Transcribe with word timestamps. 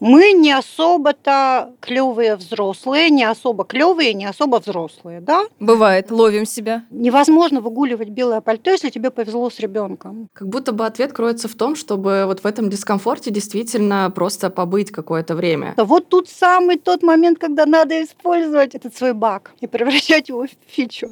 Мы 0.00 0.32
не 0.32 0.52
особо-то 0.52 1.72
клевые 1.80 2.36
взрослые, 2.36 3.10
не 3.10 3.24
особо 3.24 3.64
клевые, 3.64 4.12
не 4.12 4.26
особо 4.26 4.58
взрослые, 4.58 5.20
да? 5.20 5.44
Бывает, 5.60 6.10
ловим 6.10 6.46
себя. 6.46 6.84
Невозможно 6.90 7.60
выгуливать 7.60 8.08
белое 8.08 8.40
пальто, 8.40 8.70
если 8.70 8.90
тебе 8.90 9.10
повезло 9.10 9.48
с 9.50 9.60
ребенком. 9.60 10.28
Как 10.32 10.48
будто 10.48 10.72
бы 10.72 10.84
ответ 10.84 11.12
кроется 11.12 11.48
в 11.48 11.54
том, 11.54 11.76
чтобы 11.76 12.24
вот 12.26 12.40
в 12.40 12.46
этом 12.46 12.68
дискомфорте 12.68 13.30
действительно 13.30 14.12
просто 14.14 14.50
побыть 14.50 14.90
какое-то 14.90 15.36
время. 15.36 15.74
Вот 15.76 16.08
тут 16.08 16.28
самый 16.28 16.76
тот 16.76 17.02
момент, 17.02 17.38
когда 17.38 17.64
надо 17.64 18.02
использовать 18.02 18.74
этот 18.74 18.96
свой 18.96 19.12
баг 19.12 19.52
и 19.60 19.66
превращать 19.66 20.28
его 20.28 20.46
в 20.46 20.50
фичу. 20.66 21.08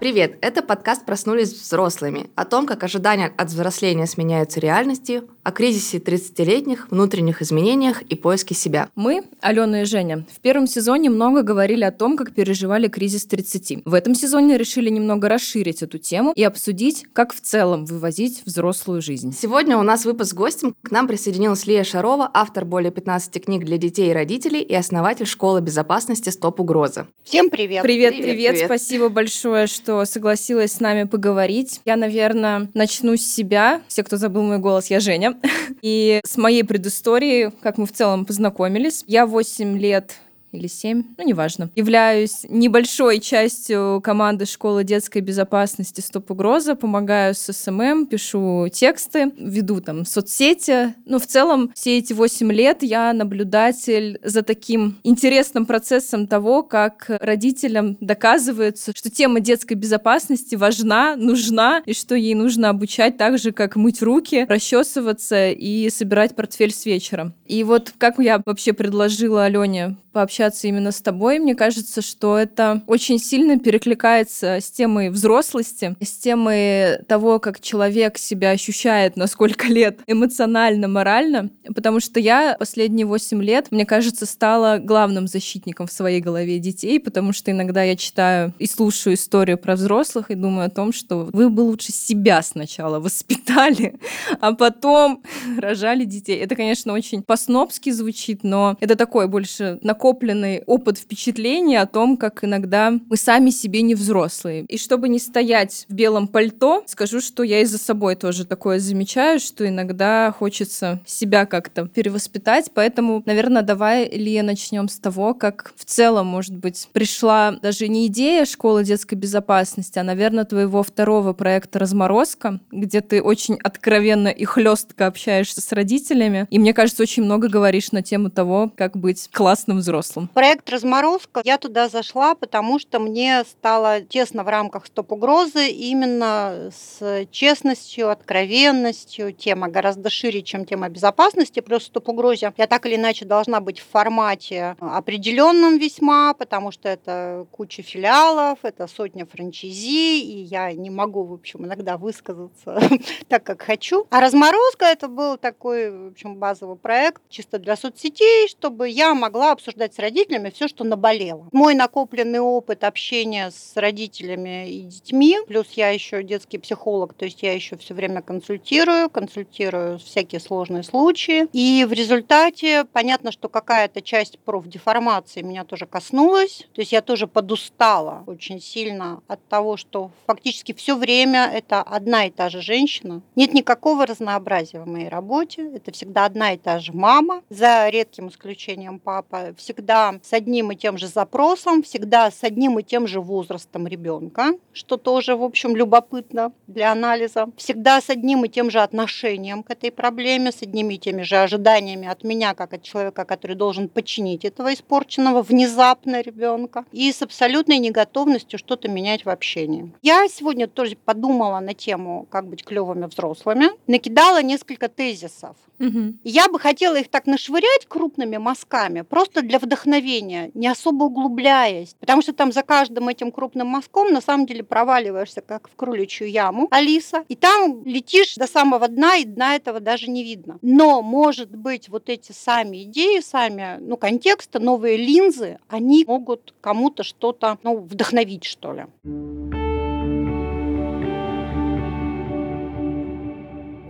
Привет! 0.00 0.38
Это 0.42 0.62
подкаст 0.62 1.04
«Проснулись 1.04 1.52
взрослыми» 1.52 2.30
о 2.36 2.44
том, 2.44 2.66
как 2.66 2.84
ожидания 2.84 3.32
от 3.36 3.48
взросления 3.48 4.06
сменяются 4.06 4.60
реальностью, 4.60 5.28
о 5.48 5.50
кризисе 5.50 5.96
30-летних, 5.96 6.88
внутренних 6.90 7.40
изменениях 7.40 8.02
и 8.02 8.14
поиске 8.14 8.54
себя. 8.54 8.90
Мы, 8.94 9.24
Алена 9.40 9.80
и 9.82 9.84
Женя, 9.86 10.26
в 10.30 10.40
первом 10.40 10.66
сезоне 10.66 11.08
много 11.08 11.42
говорили 11.42 11.84
о 11.84 11.90
том, 11.90 12.18
как 12.18 12.34
переживали 12.34 12.88
кризис 12.88 13.24
30. 13.24 13.84
В 13.86 13.94
этом 13.94 14.14
сезоне 14.14 14.58
решили 14.58 14.90
немного 14.90 15.28
расширить 15.28 15.82
эту 15.82 15.96
тему 15.96 16.32
и 16.36 16.44
обсудить, 16.44 17.06
как 17.14 17.34
в 17.34 17.40
целом 17.40 17.86
вывозить 17.86 18.42
взрослую 18.44 19.00
жизнь. 19.00 19.34
Сегодня 19.34 19.78
у 19.78 19.82
нас 19.82 20.04
выпуск 20.04 20.32
с 20.32 20.34
гостем. 20.34 20.74
К 20.82 20.90
нам 20.90 21.08
присоединилась 21.08 21.66
Лия 21.66 21.82
Шарова, 21.82 22.30
автор 22.34 22.66
более 22.66 22.92
15 22.92 23.42
книг 23.42 23.64
для 23.64 23.78
детей 23.78 24.10
и 24.10 24.12
родителей 24.12 24.60
и 24.60 24.74
основатель 24.74 25.26
школы 25.26 25.62
безопасности 25.62 26.28
«Стоп 26.28 26.60
угрозы». 26.60 27.06
Всем 27.24 27.48
привет! 27.48 27.82
Привет, 27.82 28.10
привет! 28.10 28.26
привет. 28.26 28.50
привет. 28.52 28.66
Спасибо 28.66 29.08
большое, 29.08 29.66
что 29.66 29.78
что 29.88 30.04
согласилась 30.04 30.72
с 30.72 30.80
нами 30.80 31.04
поговорить. 31.04 31.80
Я, 31.86 31.96
наверное, 31.96 32.68
начну 32.74 33.16
с 33.16 33.22
себя. 33.22 33.80
Все, 33.88 34.02
кто 34.02 34.18
забыл 34.18 34.42
мой 34.42 34.58
голос, 34.58 34.90
я 34.90 35.00
Женя. 35.00 35.37
И 35.82 36.20
с 36.24 36.36
моей 36.36 36.64
предыстории, 36.64 37.52
как 37.60 37.78
мы 37.78 37.86
в 37.86 37.92
целом 37.92 38.24
познакомились. 38.24 39.04
Я 39.06 39.26
8 39.26 39.78
лет 39.78 40.14
или 40.52 40.66
7, 40.66 41.02
ну, 41.16 41.26
неважно. 41.26 41.70
Являюсь 41.76 42.44
небольшой 42.48 43.20
частью 43.20 44.00
команды 44.02 44.46
школы 44.46 44.84
детской 44.84 45.20
безопасности 45.20 46.00
«Стоп 46.00 46.30
угроза», 46.30 46.74
помогаю 46.74 47.34
с 47.34 47.52
SMM, 47.52 48.06
пишу 48.06 48.68
тексты, 48.72 49.32
веду 49.36 49.80
там 49.80 50.04
соцсети. 50.04 50.94
Ну, 51.04 51.18
в 51.18 51.26
целом, 51.26 51.70
все 51.74 51.98
эти 51.98 52.12
8 52.12 52.50
лет 52.52 52.82
я 52.82 53.12
наблюдатель 53.12 54.18
за 54.22 54.42
таким 54.42 54.98
интересным 55.02 55.66
процессом 55.66 56.26
того, 56.26 56.62
как 56.62 57.06
родителям 57.08 57.96
доказывается, 58.00 58.92
что 58.94 59.10
тема 59.10 59.40
детской 59.40 59.74
безопасности 59.74 60.54
важна, 60.54 61.16
нужна, 61.16 61.82
и 61.84 61.92
что 61.92 62.14
ей 62.14 62.34
нужно 62.34 62.70
обучать 62.70 63.16
так 63.16 63.38
же, 63.38 63.52
как 63.52 63.76
мыть 63.76 64.02
руки, 64.02 64.46
расчесываться 64.48 65.50
и 65.50 65.90
собирать 65.90 66.34
портфель 66.34 66.72
с 66.72 66.86
вечера. 66.86 67.34
И 67.46 67.64
вот 67.64 67.92
как 67.98 68.18
я 68.18 68.40
вообще 68.44 68.72
предложила 68.72 69.44
Алене 69.44 69.96
пообщаться 70.12 70.37
именно 70.68 70.92
с 70.92 71.00
тобой. 71.00 71.38
Мне 71.38 71.54
кажется, 71.54 72.02
что 72.02 72.38
это 72.38 72.82
очень 72.86 73.18
сильно 73.18 73.58
перекликается 73.58 74.56
с 74.60 74.70
темой 74.70 75.10
взрослости, 75.10 75.96
с 76.00 76.10
темой 76.12 76.98
того, 77.08 77.38
как 77.38 77.60
человек 77.60 78.18
себя 78.18 78.50
ощущает 78.50 79.16
на 79.16 79.26
сколько 79.26 79.66
лет 79.66 80.00
эмоционально, 80.06 80.88
морально, 80.88 81.50
потому 81.74 82.00
что 82.00 82.20
я 82.20 82.56
последние 82.58 83.06
8 83.06 83.42
лет, 83.42 83.68
мне 83.70 83.86
кажется, 83.86 84.26
стала 84.26 84.78
главным 84.78 85.26
защитником 85.26 85.86
в 85.86 85.92
своей 85.92 86.20
голове 86.20 86.58
детей, 86.58 87.00
потому 87.00 87.32
что 87.32 87.50
иногда 87.50 87.82
я 87.82 87.96
читаю 87.96 88.52
и 88.58 88.66
слушаю 88.66 89.14
историю 89.14 89.58
про 89.58 89.76
взрослых 89.76 90.30
и 90.30 90.34
думаю 90.34 90.66
о 90.66 90.70
том, 90.70 90.92
что 90.92 91.28
вы 91.32 91.48
бы 91.48 91.62
лучше 91.62 91.92
себя 91.92 92.42
сначала 92.42 93.00
воспитали, 93.00 93.98
а 94.40 94.52
потом 94.52 95.22
рожали 95.56 96.04
детей. 96.04 96.38
Это, 96.38 96.54
конечно, 96.54 96.92
очень 96.92 97.22
по-снобски 97.22 97.90
звучит, 97.90 98.44
но 98.44 98.76
это 98.80 98.96
такой 98.96 99.26
больше 99.26 99.78
накоп 99.82 100.22
накопленный 100.28 100.62
опыт 100.66 100.98
впечатлений 100.98 101.76
о 101.76 101.86
том, 101.86 102.16
как 102.16 102.44
иногда 102.44 102.92
мы 103.08 103.16
сами 103.16 103.50
себе 103.50 103.82
не 103.82 103.94
взрослые. 103.94 104.64
И 104.68 104.78
чтобы 104.78 105.08
не 105.08 105.18
стоять 105.18 105.86
в 105.88 105.94
белом 105.94 106.28
пальто, 106.28 106.82
скажу, 106.86 107.20
что 107.20 107.42
я 107.42 107.60
и 107.60 107.64
за 107.64 107.78
собой 107.78 108.14
тоже 108.14 108.44
такое 108.44 108.78
замечаю, 108.78 109.40
что 109.40 109.66
иногда 109.66 110.34
хочется 110.38 111.00
себя 111.06 111.46
как-то 111.46 111.86
перевоспитать. 111.86 112.70
Поэтому, 112.74 113.22
наверное, 113.26 113.62
давай, 113.62 114.08
Илья, 114.10 114.42
начнем 114.42 114.88
с 114.88 114.98
того, 114.98 115.34
как 115.34 115.72
в 115.76 115.84
целом, 115.84 116.26
может 116.26 116.56
быть, 116.56 116.88
пришла 116.92 117.52
даже 117.62 117.88
не 117.88 118.06
идея 118.06 118.44
школы 118.44 118.84
детской 118.84 119.14
безопасности, 119.14 119.98
а, 119.98 120.02
наверное, 120.02 120.44
твоего 120.44 120.82
второго 120.82 121.32
проекта 121.32 121.78
«Разморозка», 121.78 122.60
где 122.70 123.00
ты 123.00 123.22
очень 123.22 123.58
откровенно 123.62 124.28
и 124.28 124.44
хлестко 124.44 125.06
общаешься 125.06 125.60
с 125.60 125.72
родителями. 125.72 126.46
И 126.50 126.58
мне 126.58 126.74
кажется, 126.74 127.02
очень 127.02 127.22
много 127.22 127.48
говоришь 127.48 127.92
на 127.92 128.02
тему 128.02 128.30
того, 128.30 128.70
как 128.76 128.96
быть 128.96 129.28
классным 129.32 129.78
взрослым 129.78 130.17
взрослым? 130.18 130.28
Проект 130.28 130.70
«Разморозка». 130.70 131.42
Я 131.44 131.58
туда 131.58 131.88
зашла, 131.88 132.34
потому 132.34 132.78
что 132.78 132.98
мне 132.98 133.44
стало 133.44 134.00
тесно 134.00 134.44
в 134.44 134.48
рамках 134.48 134.86
стоп-угрозы 134.86 135.68
именно 135.68 136.70
с 136.72 137.26
честностью, 137.30 138.10
откровенностью. 138.10 139.32
Тема 139.32 139.68
гораздо 139.68 140.10
шире, 140.10 140.42
чем 140.42 140.64
тема 140.64 140.88
безопасности. 140.88 141.60
Плюс 141.60 141.84
стоп-угрозе 141.84 142.52
я 142.56 142.66
так 142.66 142.86
или 142.86 142.96
иначе 142.96 143.24
должна 143.24 143.60
быть 143.60 143.80
в 143.80 143.88
формате 143.88 144.76
определенном 144.80 145.78
весьма, 145.78 146.34
потому 146.34 146.72
что 146.72 146.88
это 146.88 147.46
куча 147.50 147.82
филиалов, 147.82 148.58
это 148.62 148.86
сотня 148.86 149.26
франчайзи, 149.26 150.20
и 150.20 150.42
я 150.42 150.72
не 150.72 150.90
могу, 150.90 151.24
в 151.24 151.32
общем, 151.32 151.64
иногда 151.64 151.96
высказаться 151.96 152.80
так, 153.28 153.44
как 153.44 153.62
хочу. 153.62 154.06
А 154.10 154.20
«Разморозка» 154.20 154.86
это 154.86 155.08
был 155.08 155.36
такой, 155.36 155.90
в 155.90 156.06
общем, 156.08 156.36
базовый 156.36 156.76
проект 156.76 157.22
чисто 157.28 157.58
для 157.58 157.76
соцсетей, 157.76 158.48
чтобы 158.48 158.88
я 158.88 159.14
могла 159.14 159.52
обсуждать 159.52 159.94
с 159.94 159.98
родителями 160.08 160.50
все, 160.50 160.68
что 160.68 160.84
наболело. 160.84 161.48
Мой 161.52 161.74
накопленный 161.74 162.40
опыт 162.40 162.82
общения 162.84 163.50
с 163.50 163.76
родителями 163.76 164.68
и 164.70 164.82
детьми, 164.82 165.36
плюс 165.46 165.66
я 165.72 165.90
еще 165.90 166.22
детский 166.22 166.58
психолог, 166.58 167.12
то 167.12 167.26
есть 167.26 167.42
я 167.42 167.52
еще 167.52 167.76
все 167.76 167.94
время 167.94 168.22
консультирую, 168.22 169.10
консультирую 169.10 169.98
всякие 169.98 170.40
сложные 170.40 170.82
случаи. 170.82 171.46
И 171.52 171.84
в 171.88 171.92
результате 171.92 172.84
понятно, 172.84 173.32
что 173.32 173.48
какая-то 173.48 174.00
часть 174.00 174.38
профдеформации 174.38 175.42
меня 175.42 175.64
тоже 175.64 175.86
коснулась. 175.86 176.66
То 176.74 176.80
есть 176.80 176.92
я 176.92 177.02
тоже 177.02 177.26
подустала 177.26 178.24
очень 178.26 178.60
сильно 178.60 179.20
от 179.28 179.46
того, 179.48 179.76
что 179.76 180.10
фактически 180.26 180.72
все 180.72 180.96
время 180.96 181.50
это 181.52 181.82
одна 181.82 182.24
и 182.24 182.30
та 182.30 182.48
же 182.48 182.62
женщина. 182.62 183.20
Нет 183.36 183.52
никакого 183.52 184.06
разнообразия 184.06 184.80
в 184.80 184.86
моей 184.86 185.08
работе. 185.08 185.70
Это 185.74 185.92
всегда 185.92 186.24
одна 186.24 186.52
и 186.52 186.56
та 186.56 186.78
же 186.78 186.92
мама, 186.92 187.42
за 187.50 187.88
редким 187.88 188.28
исключением 188.28 188.98
папа. 188.98 189.54
Всегда 189.56 189.97
с 190.22 190.32
одним 190.32 190.72
и 190.72 190.76
тем 190.76 190.98
же 190.98 191.06
запросом, 191.06 191.82
всегда 191.82 192.30
с 192.30 192.44
одним 192.44 192.78
и 192.78 192.82
тем 192.82 193.06
же 193.06 193.20
возрастом 193.20 193.86
ребенка, 193.86 194.52
что 194.72 194.96
тоже, 194.96 195.36
в 195.36 195.42
общем, 195.42 195.76
любопытно 195.76 196.52
для 196.66 196.92
анализа. 196.92 197.46
Всегда 197.56 198.00
с 198.00 198.10
одним 198.10 198.44
и 198.44 198.48
тем 198.48 198.70
же 198.70 198.80
отношением 198.80 199.62
к 199.62 199.70
этой 199.70 199.90
проблеме, 199.90 200.52
с 200.52 200.62
одними 200.62 200.94
и 200.94 200.98
теми 200.98 201.22
же 201.22 201.36
ожиданиями 201.36 202.08
от 202.08 202.24
меня, 202.24 202.54
как 202.54 202.74
от 202.74 202.82
человека, 202.82 203.24
который 203.24 203.56
должен 203.56 203.88
подчинить 203.88 204.44
этого 204.44 204.72
испорченного 204.72 205.42
внезапно 205.42 206.20
ребенка, 206.20 206.84
и 206.92 207.12
с 207.12 207.22
абсолютной 207.22 207.78
неготовностью 207.78 208.58
что-то 208.58 208.88
менять 208.88 209.24
в 209.24 209.28
общении. 209.28 209.92
Я 210.02 210.26
сегодня 210.28 210.66
тоже 210.66 210.96
подумала 210.96 211.60
на 211.60 211.74
тему, 211.74 212.26
как 212.30 212.46
быть 212.48 212.64
клевыми 212.64 213.06
взрослыми, 213.06 213.68
накидала 213.86 214.42
несколько 214.42 214.88
тезисов. 214.88 215.56
Угу. 215.80 216.18
Я 216.24 216.48
бы 216.48 216.58
хотела 216.58 216.96
их 216.96 217.08
так 217.08 217.26
нашвырять 217.26 217.86
крупными 217.86 218.36
мазками, 218.36 219.02
просто 219.02 219.42
для 219.42 219.58
вдохновения, 219.58 220.50
не 220.54 220.68
особо 220.68 221.04
углубляясь. 221.04 221.94
Потому 222.00 222.22
что 222.22 222.32
там 222.32 222.52
за 222.52 222.62
каждым 222.62 223.08
этим 223.08 223.30
крупным 223.32 223.68
мазком 223.68 224.12
на 224.12 224.20
самом 224.20 224.46
деле 224.46 224.64
проваливаешься, 224.64 225.40
как 225.40 225.68
в 225.68 225.76
кроличью 225.76 226.30
яму, 226.30 226.68
Алиса, 226.70 227.24
и 227.28 227.36
там 227.36 227.84
летишь 227.84 228.34
до 228.34 228.46
самого 228.46 228.88
дна, 228.88 229.16
и 229.16 229.24
дна 229.24 229.56
этого 229.56 229.80
даже 229.80 230.10
не 230.10 230.24
видно. 230.24 230.58
Но, 230.62 231.02
может 231.02 231.54
быть, 231.54 231.88
вот 231.88 232.08
эти 232.08 232.32
сами 232.32 232.84
идеи, 232.84 233.20
сами, 233.20 233.78
ну, 233.80 233.96
контексты, 233.96 234.58
новые 234.58 234.96
линзы, 234.96 235.58
они 235.68 236.04
могут 236.06 236.54
кому-то 236.60 237.02
что-то, 237.02 237.58
ну, 237.62 237.76
вдохновить, 237.78 238.44
что 238.44 238.72
ли. 238.72 239.57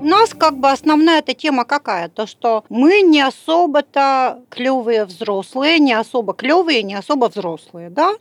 У 0.00 0.04
нас 0.04 0.30
как 0.30 0.58
бы 0.58 0.70
основная 0.70 1.18
эта 1.18 1.34
тема 1.34 1.64
какая? 1.64 2.08
То, 2.08 2.26
что 2.26 2.64
мы 2.68 3.02
не 3.02 3.20
особо-то 3.20 4.44
клевые 4.48 5.04
взрослые, 5.04 5.80
не 5.80 5.92
особо 5.92 6.34
клевые, 6.34 6.84
не 6.84 6.94
особо 6.94 7.28
взрослые, 7.28 7.90
да? 7.90 8.12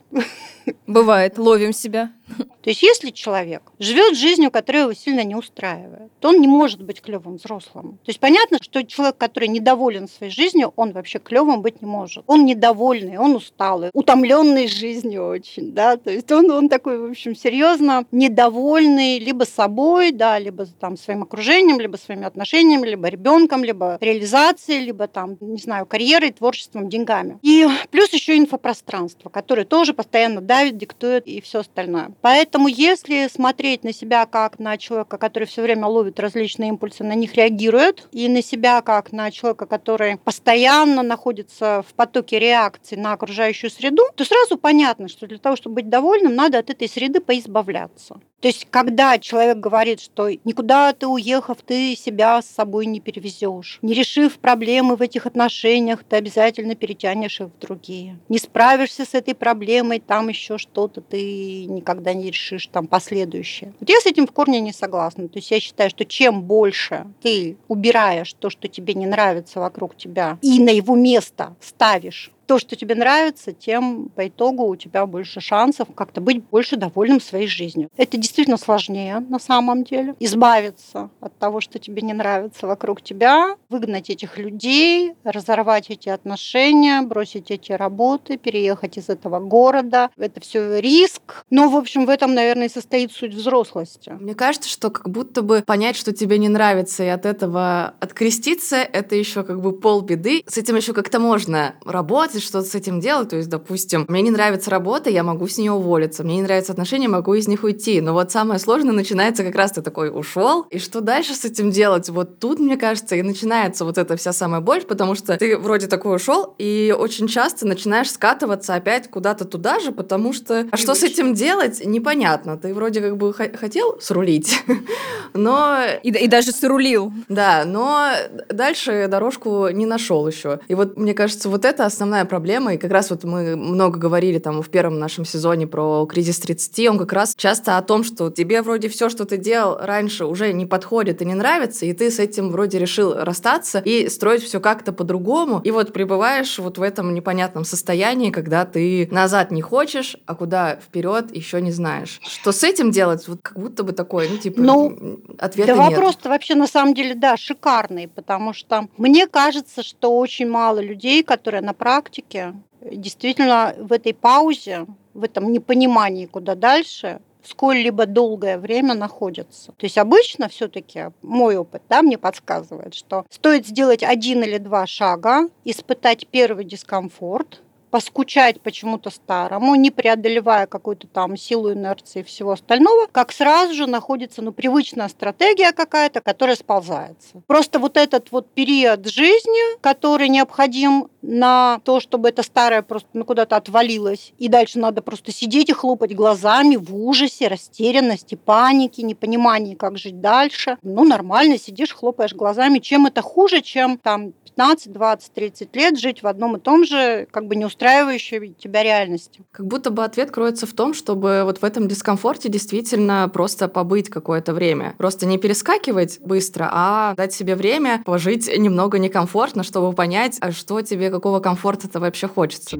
Бывает, 0.86 1.38
ловим 1.38 1.72
себя. 1.72 2.10
То 2.62 2.70
есть 2.70 2.82
если 2.82 3.10
человек 3.10 3.62
живет 3.78 4.16
жизнью, 4.16 4.50
которая 4.50 4.82
его 4.82 4.92
сильно 4.92 5.24
не 5.24 5.34
устраивает, 5.34 6.10
то 6.20 6.28
он 6.28 6.40
не 6.40 6.48
может 6.48 6.82
быть 6.82 7.00
клевым 7.00 7.36
взрослым. 7.36 7.92
То 8.04 8.08
есть 8.08 8.20
понятно, 8.20 8.58
что 8.60 8.84
человек, 8.84 9.16
который 9.16 9.48
недоволен 9.48 10.08
своей 10.08 10.32
жизнью, 10.32 10.72
он 10.76 10.92
вообще 10.92 11.18
клевым 11.18 11.62
быть 11.62 11.80
не 11.80 11.88
может. 11.88 12.24
Он 12.26 12.44
недовольный, 12.44 13.18
он 13.18 13.36
усталый, 13.36 13.90
утомленный 13.92 14.68
жизнью 14.68 15.26
очень, 15.26 15.72
да, 15.72 15.96
то 15.96 16.10
есть 16.10 16.30
он, 16.32 16.50
он 16.50 16.68
такой, 16.68 16.98
в 16.98 17.10
общем, 17.10 17.34
серьезно 17.34 18.04
недовольный 18.12 19.18
либо 19.18 19.44
собой, 19.44 20.12
да, 20.12 20.38
либо 20.38 20.66
там 20.66 20.96
своим 20.96 21.22
окружением, 21.22 21.80
либо 21.80 21.96
своими 21.96 22.24
отношениями, 22.24 22.86
либо 22.86 23.08
ребенком, 23.08 23.64
либо 23.64 23.98
реализацией, 24.00 24.84
либо 24.84 25.06
там, 25.06 25.36
не 25.40 25.58
знаю, 25.58 25.86
карьерой, 25.86 26.32
творчеством, 26.32 26.88
деньгами. 26.88 27.38
И 27.42 27.66
плюс 27.90 28.12
еще 28.12 28.36
инфопространство, 28.36 29.28
которое 29.28 29.64
тоже 29.64 29.94
постоянно 29.94 30.40
давит, 30.40 30.76
диктует 30.76 31.26
и 31.26 31.40
все 31.40 31.60
остальное. 31.60 32.12
Поэтому 32.20 32.68
если 32.68 33.28
смотреть 33.28 33.84
на 33.84 33.92
себя 33.92 34.26
как 34.26 34.58
на 34.58 34.76
человека, 34.76 35.18
который 35.18 35.44
все 35.44 35.62
время 35.62 35.86
ловит 35.86 36.18
различные 36.20 36.70
импульсы, 36.70 37.04
на 37.04 37.14
них 37.14 37.34
реагирует, 37.34 38.08
и 38.12 38.28
на 38.28 38.42
себя 38.42 38.82
как 38.82 39.12
на 39.12 39.30
человека, 39.30 39.66
который 39.66 40.18
постоянно 40.18 41.02
находится 41.02 41.84
в 41.88 41.94
потоке 41.94 42.38
реакций 42.38 42.96
на 42.96 43.12
окружающую 43.12 43.70
среду, 43.70 44.02
то 44.14 44.24
сразу 44.24 44.58
понятно, 44.58 45.08
что 45.08 45.26
для 45.26 45.38
того, 45.38 45.56
чтобы 45.56 45.76
быть 45.76 45.88
довольным, 45.88 46.34
надо 46.34 46.58
от 46.58 46.70
этой 46.70 46.88
среды 46.88 47.20
поизбавляться. 47.20 48.20
То 48.40 48.46
есть, 48.46 48.68
когда 48.70 49.18
человек 49.18 49.58
говорит, 49.58 50.00
что 50.00 50.30
никуда 50.30 50.92
ты 50.92 51.08
уехав, 51.08 51.58
ты 51.66 51.96
себя 51.96 52.40
с 52.40 52.46
собой 52.46 52.86
не 52.86 53.00
перевезешь, 53.00 53.80
не 53.82 53.94
решив 53.94 54.38
проблемы 54.38 54.94
в 54.94 55.02
этих 55.02 55.26
отношениях, 55.26 56.04
ты 56.08 56.16
обязательно 56.16 56.76
перетянешь 56.76 57.40
их 57.40 57.48
в 57.48 57.58
другие. 57.58 58.20
Не 58.28 58.38
справишься 58.38 59.04
с 59.04 59.14
этой 59.14 59.34
проблемой, 59.34 59.98
там 59.98 60.28
еще 60.28 60.56
что-то 60.56 61.00
ты 61.00 61.64
никогда 61.64 62.07
не 62.14 62.30
решишь, 62.30 62.66
там 62.66 62.86
последующее. 62.86 63.72
Вот 63.80 63.88
я 63.88 64.00
с 64.00 64.06
этим 64.06 64.26
в 64.26 64.32
корне 64.32 64.60
не 64.60 64.72
согласна. 64.72 65.28
То 65.28 65.38
есть 65.38 65.50
я 65.50 65.60
считаю, 65.60 65.90
что 65.90 66.04
чем 66.04 66.42
больше 66.42 67.06
ты 67.22 67.56
убираешь 67.68 68.32
то, 68.32 68.50
что 68.50 68.68
тебе 68.68 68.94
не 68.94 69.06
нравится 69.06 69.60
вокруг 69.60 69.96
тебя, 69.96 70.38
и 70.42 70.60
на 70.60 70.70
его 70.70 70.94
место 70.94 71.56
ставишь 71.60 72.32
то, 72.48 72.58
что 72.58 72.76
тебе 72.76 72.94
нравится, 72.94 73.52
тем 73.52 74.08
по 74.08 74.26
итогу 74.26 74.64
у 74.64 74.74
тебя 74.74 75.04
больше 75.04 75.40
шансов 75.40 75.88
как-то 75.94 76.22
быть 76.22 76.42
больше 76.42 76.76
довольным 76.76 77.20
своей 77.20 77.46
жизнью. 77.46 77.90
Это 77.98 78.16
действительно 78.16 78.56
сложнее 78.56 79.20
на 79.20 79.38
самом 79.38 79.84
деле. 79.84 80.14
Избавиться 80.18 81.10
от 81.20 81.38
того, 81.38 81.60
что 81.60 81.78
тебе 81.78 82.00
не 82.00 82.14
нравится 82.14 82.66
вокруг 82.66 83.02
тебя, 83.02 83.56
выгнать 83.68 84.08
этих 84.08 84.38
людей, 84.38 85.12
разорвать 85.24 85.90
эти 85.90 86.08
отношения, 86.08 87.02
бросить 87.02 87.50
эти 87.50 87.72
работы, 87.72 88.38
переехать 88.38 88.96
из 88.96 89.10
этого 89.10 89.40
города. 89.40 90.10
Это 90.16 90.40
все 90.40 90.80
риск. 90.80 91.44
Но, 91.50 91.68
в 91.68 91.76
общем, 91.76 92.06
в 92.06 92.08
этом, 92.08 92.32
наверное, 92.32 92.68
и 92.68 92.70
состоит 92.70 93.12
суть 93.12 93.34
взрослости. 93.34 94.16
Мне 94.18 94.34
кажется, 94.34 94.70
что 94.70 94.88
как 94.88 95.10
будто 95.10 95.42
бы 95.42 95.62
понять, 95.66 95.96
что 95.96 96.14
тебе 96.14 96.38
не 96.38 96.48
нравится, 96.48 97.04
и 97.04 97.08
от 97.08 97.26
этого 97.26 97.92
откреститься, 98.00 98.76
это 98.76 99.16
еще 99.16 99.44
как 99.44 99.60
бы 99.60 99.78
полбеды. 99.78 100.42
С 100.46 100.56
этим 100.56 100.76
еще 100.76 100.94
как-то 100.94 101.20
можно 101.20 101.74
работать, 101.84 102.37
работать, 102.38 102.42
что-то 102.42 102.68
с 102.68 102.74
этим 102.74 103.00
делать. 103.00 103.28
То 103.28 103.36
есть, 103.36 103.48
допустим, 103.48 104.04
мне 104.08 104.22
не 104.22 104.30
нравится 104.30 104.70
работа, 104.70 105.10
я 105.10 105.22
могу 105.22 105.46
с 105.48 105.58
нее 105.58 105.72
уволиться. 105.72 106.24
Мне 106.24 106.36
не 106.36 106.42
нравятся 106.42 106.72
отношения, 106.72 107.08
могу 107.08 107.34
из 107.34 107.48
них 107.48 107.64
уйти. 107.64 108.00
Но 108.00 108.12
вот 108.12 108.30
самое 108.30 108.58
сложное 108.58 108.92
начинается 108.92 109.44
как 109.44 109.54
раз 109.54 109.72
ты 109.72 109.82
такой 109.82 110.10
ушел, 110.10 110.66
и 110.70 110.78
что 110.78 111.00
дальше 111.00 111.34
с 111.34 111.44
этим 111.44 111.70
делать? 111.70 112.08
Вот 112.08 112.38
тут, 112.38 112.58
мне 112.60 112.76
кажется, 112.76 113.16
и 113.16 113.22
начинается 113.22 113.84
вот 113.84 113.98
эта 113.98 114.16
вся 114.16 114.32
самая 114.32 114.60
боль, 114.60 114.82
потому 114.82 115.14
что 115.14 115.36
ты 115.36 115.56
вроде 115.58 115.86
такой 115.86 116.16
ушел, 116.16 116.54
и 116.58 116.94
очень 116.98 117.28
часто 117.28 117.66
начинаешь 117.66 118.10
скатываться 118.10 118.74
опять 118.74 119.08
куда-то 119.10 119.44
туда 119.44 119.80
же, 119.80 119.92
потому 119.92 120.32
что 120.32 120.66
а 120.70 120.76
что 120.76 120.94
с 120.94 121.02
этим 121.02 121.34
делать, 121.34 121.84
непонятно. 121.84 122.56
Ты 122.56 122.74
вроде 122.74 123.00
как 123.00 123.16
бы 123.16 123.32
хотел 123.32 124.00
срулить, 124.00 124.62
но... 125.34 125.78
И, 126.02 126.10
и 126.10 126.28
даже 126.28 126.52
срулил. 126.52 127.12
Да, 127.28 127.64
но 127.64 128.10
дальше 128.48 129.06
дорожку 129.08 129.68
не 129.68 129.86
нашел 129.86 130.26
еще. 130.26 130.60
И 130.68 130.74
вот, 130.74 130.96
мне 130.96 131.14
кажется, 131.14 131.48
вот 131.48 131.64
это 131.64 131.86
основная 131.86 132.24
проблема, 132.28 132.74
и 132.74 132.78
как 132.78 132.90
раз 132.90 133.10
вот 133.10 133.24
мы 133.24 133.56
много 133.56 133.98
говорили 133.98 134.38
там 134.38 134.62
в 134.62 134.68
первом 134.68 134.98
нашем 134.98 135.24
сезоне 135.24 135.66
про 135.66 136.06
кризис 136.06 136.38
30, 136.38 136.88
он 136.88 136.98
как 136.98 137.12
раз 137.12 137.34
часто 137.36 137.78
о 137.78 137.82
том, 137.82 138.04
что 138.04 138.30
тебе 138.30 138.62
вроде 138.62 138.88
все, 138.88 139.08
что 139.08 139.24
ты 139.24 139.36
делал 139.36 139.78
раньше, 139.80 140.24
уже 140.24 140.52
не 140.52 140.66
подходит 140.66 141.22
и 141.22 141.24
не 141.24 141.34
нравится, 141.34 141.86
и 141.86 141.92
ты 141.92 142.10
с 142.10 142.18
этим 142.18 142.50
вроде 142.50 142.78
решил 142.78 143.14
расстаться 143.14 143.80
и 143.84 144.08
строить 144.08 144.42
все 144.42 144.60
как-то 144.60 144.92
по-другому, 144.92 145.60
и 145.64 145.70
вот 145.70 145.92
пребываешь 145.92 146.58
вот 146.58 146.78
в 146.78 146.82
этом 146.82 147.14
непонятном 147.14 147.64
состоянии, 147.64 148.30
когда 148.30 148.64
ты 148.64 149.08
назад 149.10 149.50
не 149.50 149.62
хочешь, 149.62 150.16
а 150.26 150.34
куда 150.34 150.76
вперед 150.76 151.34
еще 151.34 151.60
не 151.60 151.72
знаешь. 151.72 152.20
Что 152.22 152.52
с 152.52 152.62
этим 152.62 152.90
делать? 152.90 153.26
Вот 153.28 153.40
как 153.42 153.58
будто 153.58 153.82
бы 153.82 153.92
такой, 153.92 154.28
ну 154.28 154.36
типа, 154.36 154.60
ну, 154.60 155.20
ответа 155.38 155.74
да 155.74 155.84
нет. 155.84 155.96
вопрос-то 155.96 156.28
вообще 156.28 156.54
на 156.54 156.66
самом 156.66 156.94
деле, 156.94 157.14
да, 157.14 157.36
шикарный, 157.36 158.08
потому 158.08 158.52
что 158.52 158.88
мне 158.96 159.26
кажется, 159.26 159.82
что 159.82 160.16
очень 160.16 160.48
мало 160.48 160.80
людей, 160.80 161.22
которые 161.22 161.62
на 161.62 161.72
практике 161.74 162.17
практике 162.18 162.54
действительно 162.80 163.74
в 163.78 163.92
этой 163.92 164.14
паузе, 164.14 164.86
в 165.14 165.24
этом 165.24 165.52
непонимании, 165.52 166.26
куда 166.26 166.54
дальше, 166.54 167.20
сколь-либо 167.44 168.06
долгое 168.06 168.58
время 168.58 168.94
находятся. 168.94 169.72
То 169.72 169.86
есть 169.86 169.98
обычно 169.98 170.48
все-таки 170.48 171.10
мой 171.22 171.56
опыт 171.56 171.82
да, 171.88 172.02
мне 172.02 172.18
подсказывает, 172.18 172.94
что 172.94 173.24
стоит 173.30 173.66
сделать 173.66 174.02
один 174.02 174.42
или 174.42 174.58
два 174.58 174.86
шага, 174.86 175.48
испытать 175.64 176.26
первый 176.28 176.64
дискомфорт, 176.64 177.62
поскучать 177.90 178.60
почему-то 178.60 179.10
старому, 179.10 179.74
не 179.74 179.90
преодолевая 179.90 180.66
какую-то 180.66 181.06
там 181.06 181.36
силу 181.36 181.72
инерции 181.72 182.20
и 182.20 182.22
всего 182.22 182.52
остального, 182.52 183.06
как 183.10 183.32
сразу 183.32 183.74
же 183.74 183.86
находится 183.86 184.42
ну, 184.42 184.52
привычная 184.52 185.08
стратегия 185.08 185.72
какая-то, 185.72 186.20
которая 186.20 186.56
сползается. 186.56 187.42
Просто 187.46 187.78
вот 187.78 187.96
этот 187.96 188.30
вот 188.32 188.52
период 188.52 189.06
жизни, 189.06 189.80
который 189.80 190.28
необходим 190.28 191.08
на 191.22 191.80
то, 191.84 192.00
чтобы 192.00 192.28
это 192.28 192.42
старое 192.42 192.82
просто 192.82 193.08
ну, 193.12 193.24
куда-то 193.24 193.56
отвалилось, 193.56 194.32
и 194.38 194.48
дальше 194.48 194.78
надо 194.78 195.02
просто 195.02 195.32
сидеть 195.32 195.68
и 195.68 195.72
хлопать 195.72 196.14
глазами 196.14 196.76
в 196.76 196.94
ужасе, 196.94 197.48
растерянности, 197.48 198.34
панике, 198.34 199.02
непонимании, 199.02 199.74
как 199.74 199.98
жить 199.98 200.20
дальше. 200.20 200.78
Ну, 200.82 201.04
нормально 201.04 201.58
сидишь, 201.58 201.94
хлопаешь 201.94 202.34
глазами. 202.34 202.78
Чем 202.78 203.06
это 203.06 203.22
хуже, 203.22 203.62
чем 203.62 203.98
там 203.98 204.32
15, 204.58 204.92
20, 204.92 205.32
30 205.34 205.76
лет 205.76 205.98
жить 206.00 206.24
в 206.24 206.26
одном 206.26 206.56
и 206.56 206.58
том 206.58 206.84
же, 206.84 207.28
как 207.30 207.46
бы 207.46 207.54
не 207.54 207.64
устраивающей 207.64 208.54
тебя 208.58 208.82
реальности. 208.82 209.40
Как 209.52 209.64
будто 209.64 209.90
бы 209.90 210.02
ответ 210.02 210.32
кроется 210.32 210.66
в 210.66 210.72
том, 210.72 210.94
чтобы 210.94 211.42
вот 211.44 211.58
в 211.58 211.64
этом 211.64 211.86
дискомфорте 211.86 212.48
действительно 212.48 213.30
просто 213.32 213.68
побыть 213.68 214.10
какое-то 214.10 214.52
время. 214.52 214.96
Просто 214.98 215.26
не 215.26 215.38
перескакивать 215.38 216.18
быстро, 216.18 216.68
а 216.72 217.14
дать 217.14 217.32
себе 217.32 217.54
время 217.54 218.02
пожить 218.04 218.48
немного 218.48 218.98
некомфортно, 218.98 219.62
чтобы 219.62 219.94
понять, 219.94 220.38
а 220.40 220.50
что 220.50 220.80
тебе, 220.82 221.10
какого 221.10 221.38
комфорта-то 221.38 222.00
вообще 222.00 222.26
хочется. 222.26 222.76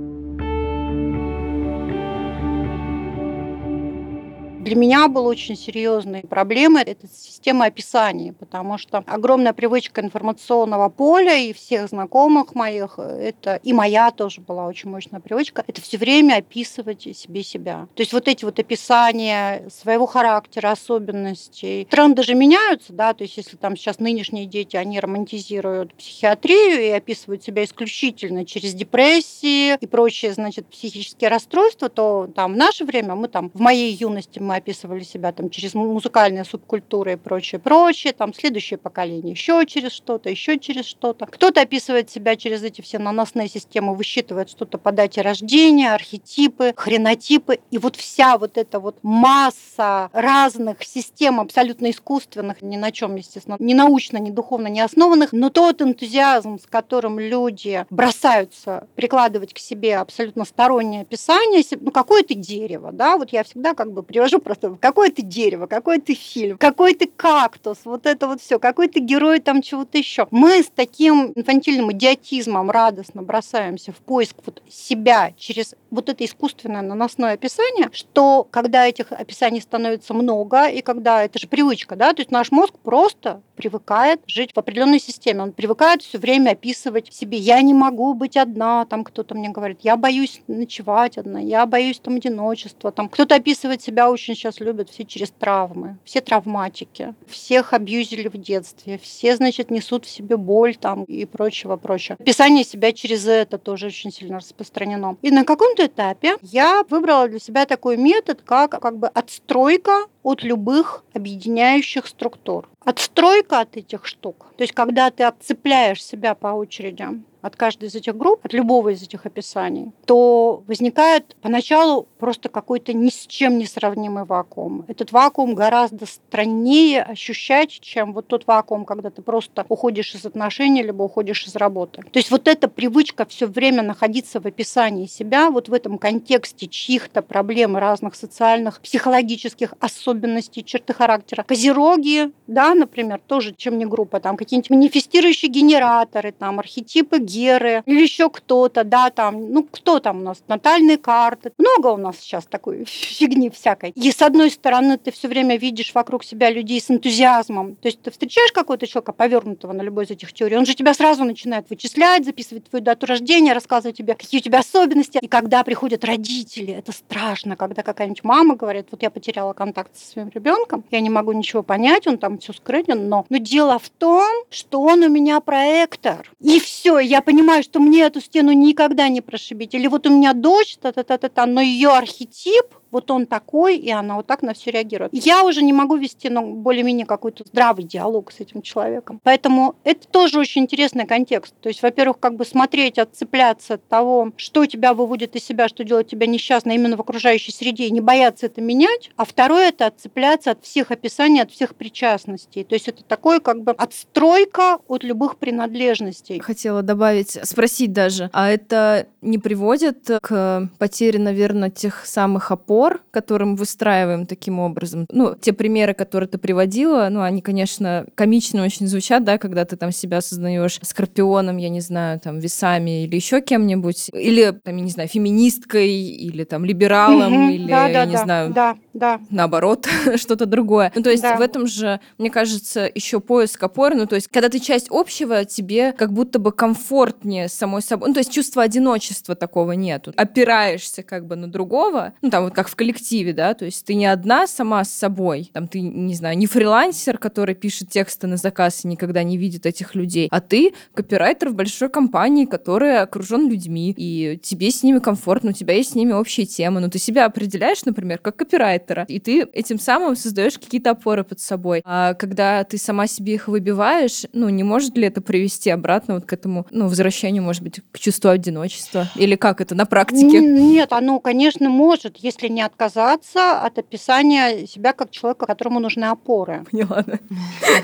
Для 4.58 4.74
меня 4.74 5.06
была 5.08 5.28
очень 5.28 5.56
серьезной 5.56 6.22
проблемой 6.22 6.82
это 6.82 7.06
система 7.06 7.66
описания, 7.66 8.32
потому 8.32 8.76
что 8.76 9.04
огромная 9.06 9.52
привычка 9.52 10.00
информационного 10.00 10.88
поля 10.88 11.36
и 11.36 11.52
всех 11.52 11.88
знакомых 11.88 12.56
моих, 12.56 12.98
это 12.98 13.60
и 13.62 13.72
моя 13.72 14.10
тоже 14.10 14.40
была 14.40 14.66
очень 14.66 14.90
мощная 14.90 15.20
привычка, 15.20 15.64
это 15.66 15.80
все 15.80 15.96
время 15.96 16.38
описывать 16.38 17.02
себе 17.16 17.42
себя. 17.44 17.86
То 17.94 18.02
есть 18.02 18.12
вот 18.12 18.26
эти 18.26 18.44
вот 18.44 18.58
описания 18.58 19.68
своего 19.70 20.06
характера, 20.06 20.72
особенностей. 20.72 21.86
Тренды 21.88 22.24
же 22.24 22.34
меняются, 22.34 22.92
да, 22.92 23.14
то 23.14 23.22
есть 23.22 23.36
если 23.36 23.56
там 23.56 23.76
сейчас 23.76 24.00
нынешние 24.00 24.46
дети, 24.46 24.76
они 24.76 24.98
романтизируют 25.00 25.94
психиатрию 25.94 26.82
и 26.82 26.90
описывают 26.90 27.42
себя 27.42 27.64
исключительно 27.64 28.44
через 28.44 28.74
депрессии 28.74 29.76
и 29.80 29.86
прочие, 29.86 30.32
значит, 30.32 30.66
психические 30.66 31.30
расстройства, 31.30 31.88
то 31.88 32.28
там 32.34 32.54
в 32.54 32.56
наше 32.56 32.84
время 32.84 33.14
мы 33.14 33.28
там, 33.28 33.50
в 33.54 33.60
моей 33.60 33.94
юности 33.94 34.40
мы 34.40 34.57
описывали 34.58 35.02
себя 35.02 35.32
там 35.32 35.50
через 35.50 35.74
музыкальные 35.74 36.44
субкультуры 36.44 37.14
и 37.14 37.16
прочее, 37.16 37.58
прочее, 37.58 38.12
там 38.12 38.34
следующее 38.34 38.78
поколение 38.78 39.32
еще 39.32 39.64
через 39.66 39.92
что-то, 39.92 40.30
еще 40.30 40.58
через 40.58 40.84
что-то. 40.86 41.26
Кто-то 41.26 41.60
описывает 41.60 42.10
себя 42.10 42.36
через 42.36 42.62
эти 42.62 42.80
все 42.80 42.98
наносные 42.98 43.48
системы, 43.48 43.94
высчитывает 43.94 44.50
что-то 44.50 44.78
по 44.78 44.92
дате 44.92 45.22
рождения, 45.22 45.92
архетипы, 45.94 46.72
хренотипы, 46.76 47.60
и 47.70 47.78
вот 47.78 47.96
вся 47.96 48.38
вот 48.38 48.58
эта 48.58 48.80
вот 48.80 48.96
масса 49.02 50.10
разных 50.12 50.82
систем 50.82 51.40
абсолютно 51.40 51.90
искусственных, 51.90 52.62
ни 52.62 52.76
на 52.76 52.92
чем, 52.92 53.16
естественно, 53.16 53.56
ни 53.58 53.74
научно, 53.74 54.18
ни 54.18 54.30
духовно 54.30 54.68
не 54.68 54.80
основанных, 54.80 55.32
но 55.32 55.50
тот 55.50 55.82
энтузиазм, 55.82 56.58
с 56.58 56.66
которым 56.66 57.18
люди 57.18 57.86
бросаются 57.90 58.86
прикладывать 58.94 59.54
к 59.54 59.58
себе 59.58 59.96
абсолютно 59.96 60.44
стороннее 60.44 61.02
описание, 61.02 61.62
ну 61.80 61.90
какое-то 61.90 62.34
дерево, 62.34 62.92
да, 62.92 63.16
вот 63.16 63.30
я 63.30 63.44
всегда 63.44 63.74
как 63.74 63.92
бы 63.92 64.02
привожу 64.02 64.37
просто 64.40 64.76
какое 64.80 65.10
ты 65.10 65.22
дерево, 65.22 65.66
какой 65.66 65.98
ты 66.00 66.14
фильм, 66.14 66.58
какой 66.58 66.94
ты 66.94 67.06
кактус, 67.06 67.78
вот 67.84 68.06
это 68.06 68.26
вот 68.26 68.40
все, 68.40 68.58
какой 68.58 68.88
ты 68.88 69.00
герой 69.00 69.40
там 69.40 69.62
чего-то 69.62 69.98
еще. 69.98 70.26
Мы 70.30 70.62
с 70.62 70.70
таким 70.74 71.32
инфантильным 71.34 71.92
идиотизмом 71.92 72.70
радостно 72.70 73.22
бросаемся 73.22 73.92
в 73.92 73.96
поиск 73.96 74.36
вот 74.44 74.62
себя 74.68 75.32
через 75.36 75.74
вот 75.90 76.08
это 76.08 76.24
искусственное 76.24 76.82
наносное 76.82 77.34
описание, 77.34 77.88
что 77.92 78.46
когда 78.50 78.86
этих 78.86 79.12
описаний 79.12 79.60
становится 79.60 80.14
много, 80.14 80.66
и 80.66 80.82
когда 80.82 81.24
это 81.24 81.38
же 81.38 81.48
привычка, 81.48 81.96
да, 81.96 82.12
то 82.12 82.20
есть 82.20 82.30
наш 82.30 82.50
мозг 82.50 82.74
просто 82.82 83.42
привыкает 83.56 84.20
жить 84.26 84.52
в 84.54 84.58
определенной 84.58 85.00
системе, 85.00 85.42
он 85.42 85.52
привыкает 85.52 86.02
все 86.02 86.18
время 86.18 86.50
описывать 86.50 87.12
себе, 87.12 87.38
я 87.38 87.60
не 87.62 87.74
могу 87.74 88.14
быть 88.14 88.36
одна, 88.36 88.84
там 88.86 89.04
кто-то 89.04 89.34
мне 89.34 89.48
говорит, 89.48 89.80
я 89.82 89.96
боюсь 89.96 90.40
ночевать 90.46 91.18
одна, 91.18 91.40
я 91.40 91.66
боюсь 91.66 91.98
там 91.98 92.16
одиночества, 92.16 92.92
там 92.92 93.08
кто-то 93.08 93.34
описывает 93.34 93.82
себя 93.82 94.10
очень 94.10 94.27
сейчас 94.34 94.60
любят 94.60 94.90
все 94.90 95.04
через 95.04 95.30
травмы, 95.30 95.98
все 96.04 96.20
травматики, 96.20 97.14
всех 97.26 97.72
абьюзили 97.72 98.28
в 98.28 98.36
детстве, 98.36 98.98
все, 98.98 99.36
значит, 99.36 99.70
несут 99.70 100.06
в 100.06 100.10
себе 100.10 100.36
боль 100.36 100.76
там 100.76 101.04
и 101.04 101.24
прочего, 101.24 101.76
прочего. 101.76 102.16
Описание 102.18 102.64
себя 102.64 102.92
через 102.92 103.26
это 103.26 103.58
тоже 103.58 103.86
очень 103.86 104.12
сильно 104.12 104.38
распространено. 104.38 105.16
И 105.22 105.30
на 105.30 105.44
каком-то 105.44 105.86
этапе 105.86 106.36
я 106.42 106.84
выбрала 106.88 107.28
для 107.28 107.38
себя 107.38 107.66
такой 107.66 107.96
метод, 107.96 108.42
как 108.44 108.80
как 108.80 108.98
бы 108.98 109.08
отстройка 109.08 110.06
от 110.22 110.42
любых 110.42 111.04
объединяющих 111.14 112.06
структур. 112.06 112.68
Отстройка 112.84 113.60
от 113.60 113.76
этих 113.76 114.06
штук, 114.06 114.46
то 114.56 114.62
есть 114.62 114.72
когда 114.72 115.10
ты 115.10 115.24
отцепляешь 115.24 116.04
себя 116.04 116.34
по 116.34 116.48
очереди 116.48 117.06
от 117.42 117.56
каждой 117.56 117.88
из 117.88 117.94
этих 117.94 118.16
групп, 118.16 118.40
от 118.44 118.52
любого 118.52 118.90
из 118.90 119.02
этих 119.02 119.26
описаний, 119.26 119.92
то 120.06 120.62
возникает 120.66 121.36
поначалу 121.40 122.08
просто 122.18 122.48
какой-то 122.48 122.92
ни 122.92 123.10
с 123.10 123.26
чем 123.26 123.58
не 123.58 123.66
сравнимый 123.66 124.24
вакуум. 124.24 124.84
Этот 124.88 125.12
вакуум 125.12 125.54
гораздо 125.54 126.06
страннее 126.06 127.02
ощущать, 127.02 127.70
чем 127.70 128.12
вот 128.12 128.26
тот 128.26 128.46
вакуум, 128.46 128.84
когда 128.84 129.10
ты 129.10 129.22
просто 129.22 129.64
уходишь 129.68 130.14
из 130.14 130.24
отношений, 130.26 130.82
либо 130.82 131.02
уходишь 131.02 131.46
из 131.46 131.56
работы. 131.56 132.02
То 132.02 132.18
есть 132.18 132.30
вот 132.30 132.48
эта 132.48 132.68
привычка 132.68 133.24
все 133.26 133.46
время 133.46 133.82
находиться 133.82 134.40
в 134.40 134.46
описании 134.46 135.06
себя, 135.06 135.50
вот 135.50 135.68
в 135.68 135.72
этом 135.72 135.98
контексте 135.98 136.66
чьих-то 136.66 137.22
проблем 137.22 137.76
разных 137.76 138.14
социальных, 138.14 138.80
психологических 138.80 139.74
особенностей, 139.80 140.64
черты 140.64 140.92
характера. 140.92 141.44
Козероги, 141.44 142.32
да, 142.46 142.74
например, 142.74 143.20
тоже 143.26 143.54
чем 143.56 143.78
не 143.78 143.86
группа, 143.86 144.20
там 144.20 144.36
какие-нибудь 144.36 144.70
манифестирующие 144.70 145.50
генераторы, 145.50 146.32
там 146.32 146.58
архетипы 146.58 147.18
Геры 147.38 147.82
или 147.86 148.02
еще 148.02 148.30
кто-то, 148.30 148.84
да, 148.84 149.10
там, 149.10 149.52
ну, 149.52 149.62
кто 149.62 150.00
там 150.00 150.20
у 150.20 150.22
нас, 150.22 150.42
натальные 150.48 150.98
карты. 150.98 151.52
Много 151.58 151.88
у 151.88 151.96
нас 151.96 152.18
сейчас 152.18 152.46
такой 152.46 152.84
фигни 152.86 153.50
всякой. 153.50 153.90
И 153.90 154.10
с 154.10 154.22
одной 154.22 154.50
стороны, 154.50 154.98
ты 154.98 155.10
все 155.12 155.28
время 155.28 155.56
видишь 155.56 155.94
вокруг 155.94 156.24
себя 156.24 156.50
людей 156.50 156.80
с 156.80 156.90
энтузиазмом. 156.90 157.76
То 157.76 157.88
есть 157.88 158.02
ты 158.02 158.10
встречаешь 158.10 158.52
какого-то 158.52 158.86
человека, 158.86 159.12
повернутого 159.12 159.72
на 159.72 159.82
любой 159.82 160.04
из 160.04 160.10
этих 160.10 160.32
теорий, 160.32 160.56
он 160.56 160.66
же 160.66 160.74
тебя 160.74 160.94
сразу 160.94 161.24
начинает 161.24 161.70
вычислять, 161.70 162.24
записывать 162.24 162.68
твою 162.68 162.84
дату 162.84 163.06
рождения, 163.06 163.52
рассказывать 163.52 163.96
тебе, 163.96 164.14
какие 164.14 164.40
у 164.40 164.42
тебя 164.42 164.60
особенности. 164.60 165.18
И 165.20 165.28
когда 165.28 165.62
приходят 165.64 166.04
родители, 166.04 166.72
это 166.72 166.92
страшно, 166.92 167.56
когда 167.56 167.82
какая-нибудь 167.82 168.24
мама 168.24 168.56
говорит, 168.56 168.86
вот 168.90 169.02
я 169.02 169.10
потеряла 169.10 169.52
контакт 169.52 169.96
со 169.96 170.12
своим 170.12 170.30
ребенком, 170.34 170.84
я 170.90 171.00
не 171.00 171.10
могу 171.10 171.32
ничего 171.32 171.62
понять, 171.62 172.06
он 172.06 172.18
там 172.18 172.38
все 172.38 172.52
скрытен, 172.52 173.08
но, 173.08 173.26
но 173.28 173.38
дело 173.38 173.78
в 173.78 173.88
том, 173.88 174.28
что 174.50 174.80
он 174.82 175.02
у 175.02 175.08
меня 175.08 175.40
проектор. 175.40 176.30
И 176.40 176.60
все, 176.60 176.98
я 176.98 177.17
понимаю, 177.22 177.62
что 177.62 177.80
мне 177.80 178.02
эту 178.02 178.20
стену 178.20 178.52
никогда 178.52 179.08
не 179.08 179.20
прошибить. 179.20 179.74
Или 179.74 179.86
вот 179.86 180.06
у 180.06 180.10
меня 180.10 180.32
дочь, 180.32 180.76
та-та-та-та, 180.80 181.46
но 181.46 181.60
ее 181.60 181.90
архетип 181.90 182.66
вот 182.90 183.10
он 183.10 183.26
такой, 183.26 183.76
и 183.76 183.90
она 183.90 184.16
вот 184.16 184.26
так 184.26 184.42
на 184.42 184.54
все 184.54 184.70
реагирует. 184.70 185.12
Я 185.12 185.44
уже 185.44 185.62
не 185.62 185.72
могу 185.72 185.96
вести 185.96 186.28
ну, 186.28 186.54
более-менее 186.54 187.06
какой-то 187.06 187.44
здравый 187.46 187.84
диалог 187.84 188.32
с 188.32 188.40
этим 188.40 188.62
человеком. 188.62 189.20
Поэтому 189.22 189.76
это 189.84 190.06
тоже 190.08 190.38
очень 190.38 190.62
интересный 190.62 191.06
контекст. 191.06 191.54
То 191.60 191.68
есть, 191.68 191.82
во-первых, 191.82 192.18
как 192.18 192.36
бы 192.36 192.44
смотреть, 192.44 192.98
отцепляться 192.98 193.74
от 193.74 193.88
того, 193.88 194.32
что 194.36 194.66
тебя 194.66 194.94
выводит 194.94 195.36
из 195.36 195.44
себя, 195.44 195.68
что 195.68 195.84
делает 195.84 196.08
тебя 196.08 196.26
несчастной 196.26 196.76
именно 196.76 196.96
в 196.96 197.00
окружающей 197.00 197.52
среде, 197.52 197.84
и 197.84 197.90
не 197.90 198.00
бояться 198.00 198.46
это 198.46 198.60
менять. 198.60 199.10
А 199.16 199.24
второе– 199.24 199.68
это 199.70 199.86
отцепляться 199.86 200.52
от 200.52 200.64
всех 200.64 200.90
описаний, 200.90 201.42
от 201.42 201.50
всех 201.50 201.74
причастностей. 201.74 202.64
То 202.64 202.74
есть 202.74 202.88
это 202.88 203.02
такое 203.04 203.40
как 203.40 203.62
бы 203.62 203.72
отстройка 203.72 204.78
от 204.88 205.04
любых 205.04 205.36
принадлежностей. 205.36 206.40
Хотела 206.40 206.82
добавить, 206.82 207.38
спросить 207.42 207.92
даже, 207.92 208.30
а 208.32 208.50
это 208.50 209.06
не 209.20 209.38
приводит 209.38 210.08
к 210.22 210.68
потере, 210.78 211.18
наверное, 211.18 211.70
тех 211.70 212.06
самых 212.06 212.50
опор, 212.50 212.77
опор, 212.78 213.02
который 213.10 213.44
мы 213.44 213.56
выстраиваем 213.56 214.26
таким 214.26 214.60
образом. 214.60 215.06
Ну, 215.10 215.34
те 215.34 215.52
примеры, 215.52 215.94
которые 215.94 216.28
ты 216.28 216.38
приводила, 216.38 217.08
ну, 217.10 217.22
они, 217.22 217.42
конечно, 217.42 218.06
комично 218.14 218.62
очень 218.62 218.86
звучат, 218.86 219.24
да, 219.24 219.38
когда 219.38 219.64
ты 219.64 219.76
там 219.76 219.90
себя 219.90 220.18
осознаешь 220.18 220.78
скорпионом, 220.82 221.56
я 221.56 221.70
не 221.70 221.80
знаю, 221.80 222.20
там, 222.20 222.38
весами 222.38 223.04
или 223.04 223.16
еще 223.16 223.40
кем-нибудь, 223.40 224.10
или, 224.12 224.52
там, 224.52 224.76
я 224.76 224.82
не 224.82 224.90
знаю, 224.90 225.08
феминисткой, 225.08 225.90
или 225.90 226.44
там 226.44 226.64
либералом, 226.64 227.50
или, 227.50 227.68
да, 227.68 227.88
я 227.88 228.04
не 228.04 228.12
да, 228.12 228.24
знаю, 228.24 228.52
да, 228.52 228.76
да. 228.94 229.20
наоборот, 229.30 229.88
что-то 230.16 230.46
другое. 230.46 230.92
Ну, 230.94 231.02
то 231.02 231.10
есть 231.10 231.22
да. 231.22 231.36
в 231.36 231.40
этом 231.40 231.66
же, 231.66 232.00
мне 232.16 232.30
кажется, 232.30 232.88
еще 232.94 233.18
поиск 233.18 233.60
опоры, 233.62 233.96
ну, 233.96 234.06
то 234.06 234.14
есть 234.14 234.28
когда 234.28 234.48
ты 234.48 234.60
часть 234.60 234.86
общего, 234.90 235.44
тебе 235.44 235.92
как 235.92 236.12
будто 236.12 236.38
бы 236.38 236.52
комфортнее 236.52 237.48
самой 237.48 237.82
собой, 237.82 238.08
ну, 238.08 238.14
то 238.14 238.20
есть 238.20 238.32
чувства 238.32 238.62
одиночества 238.62 239.34
такого 239.34 239.72
нету. 239.72 240.12
Опираешься 240.16 241.02
как 241.02 241.26
бы 241.26 241.34
на 241.34 241.50
другого, 241.50 242.12
ну, 242.22 242.30
там 242.30 242.44
вот 242.44 242.54
как 242.54 242.67
в 242.68 242.76
коллективе, 242.76 243.32
да, 243.32 243.54
то 243.54 243.64
есть 243.64 243.84
ты 243.84 243.94
не 243.94 244.06
одна 244.06 244.46
сама 244.46 244.84
с 244.84 244.90
собой, 244.90 245.50
там 245.52 245.68
ты, 245.68 245.80
не 245.80 246.14
знаю, 246.14 246.38
не 246.38 246.46
фрилансер, 246.46 247.18
который 247.18 247.54
пишет 247.54 247.90
тексты 247.90 248.26
на 248.26 248.36
заказ 248.36 248.84
и 248.84 248.88
никогда 248.88 249.22
не 249.22 249.36
видит 249.36 249.66
этих 249.66 249.94
людей, 249.94 250.28
а 250.30 250.40
ты 250.40 250.72
копирайтер 250.94 251.50
в 251.50 251.54
большой 251.54 251.88
компании, 251.88 252.44
которая 252.44 253.02
окружен 253.02 253.48
людьми, 253.48 253.94
и 253.96 254.38
тебе 254.42 254.70
с 254.70 254.82
ними 254.82 254.98
комфортно, 254.98 255.50
у 255.50 255.52
тебя 255.52 255.74
есть 255.74 255.92
с 255.92 255.94
ними 255.94 256.12
общие 256.12 256.46
темы, 256.46 256.80
но 256.80 256.88
ты 256.88 256.98
себя 256.98 257.26
определяешь, 257.26 257.84
например, 257.84 258.18
как 258.18 258.36
копирайтера, 258.36 259.04
и 259.08 259.18
ты 259.18 259.42
этим 259.52 259.78
самым 259.78 260.16
создаешь 260.16 260.58
какие-то 260.58 260.90
опоры 260.90 261.24
под 261.24 261.40
собой. 261.40 261.82
А 261.84 262.14
когда 262.14 262.64
ты 262.64 262.78
сама 262.78 263.06
себе 263.06 263.34
их 263.34 263.48
выбиваешь, 263.48 264.26
ну, 264.32 264.48
не 264.48 264.62
может 264.62 264.96
ли 264.96 265.06
это 265.06 265.20
привести 265.20 265.70
обратно 265.70 266.14
вот 266.14 266.26
к 266.26 266.32
этому, 266.32 266.66
ну, 266.70 266.88
возвращению, 266.88 267.42
может 267.42 267.62
быть, 267.62 267.80
к 267.92 267.98
чувству 267.98 268.30
одиночества? 268.30 269.08
Или 269.16 269.36
как 269.36 269.60
это 269.60 269.74
на 269.74 269.86
практике? 269.86 270.40
Нет, 270.40 270.92
оно, 270.92 271.20
конечно, 271.20 271.68
может, 271.68 272.16
если 272.18 272.48
не 272.48 272.57
отказаться 272.62 273.60
от 273.60 273.78
описания 273.78 274.66
себя 274.66 274.92
как 274.92 275.10
человека, 275.10 275.46
которому 275.46 275.80
нужны 275.80 276.04
опоры. 276.04 276.64
Поняла, 276.70 277.04
да. 277.06 277.18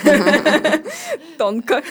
Тонко. 1.38 1.83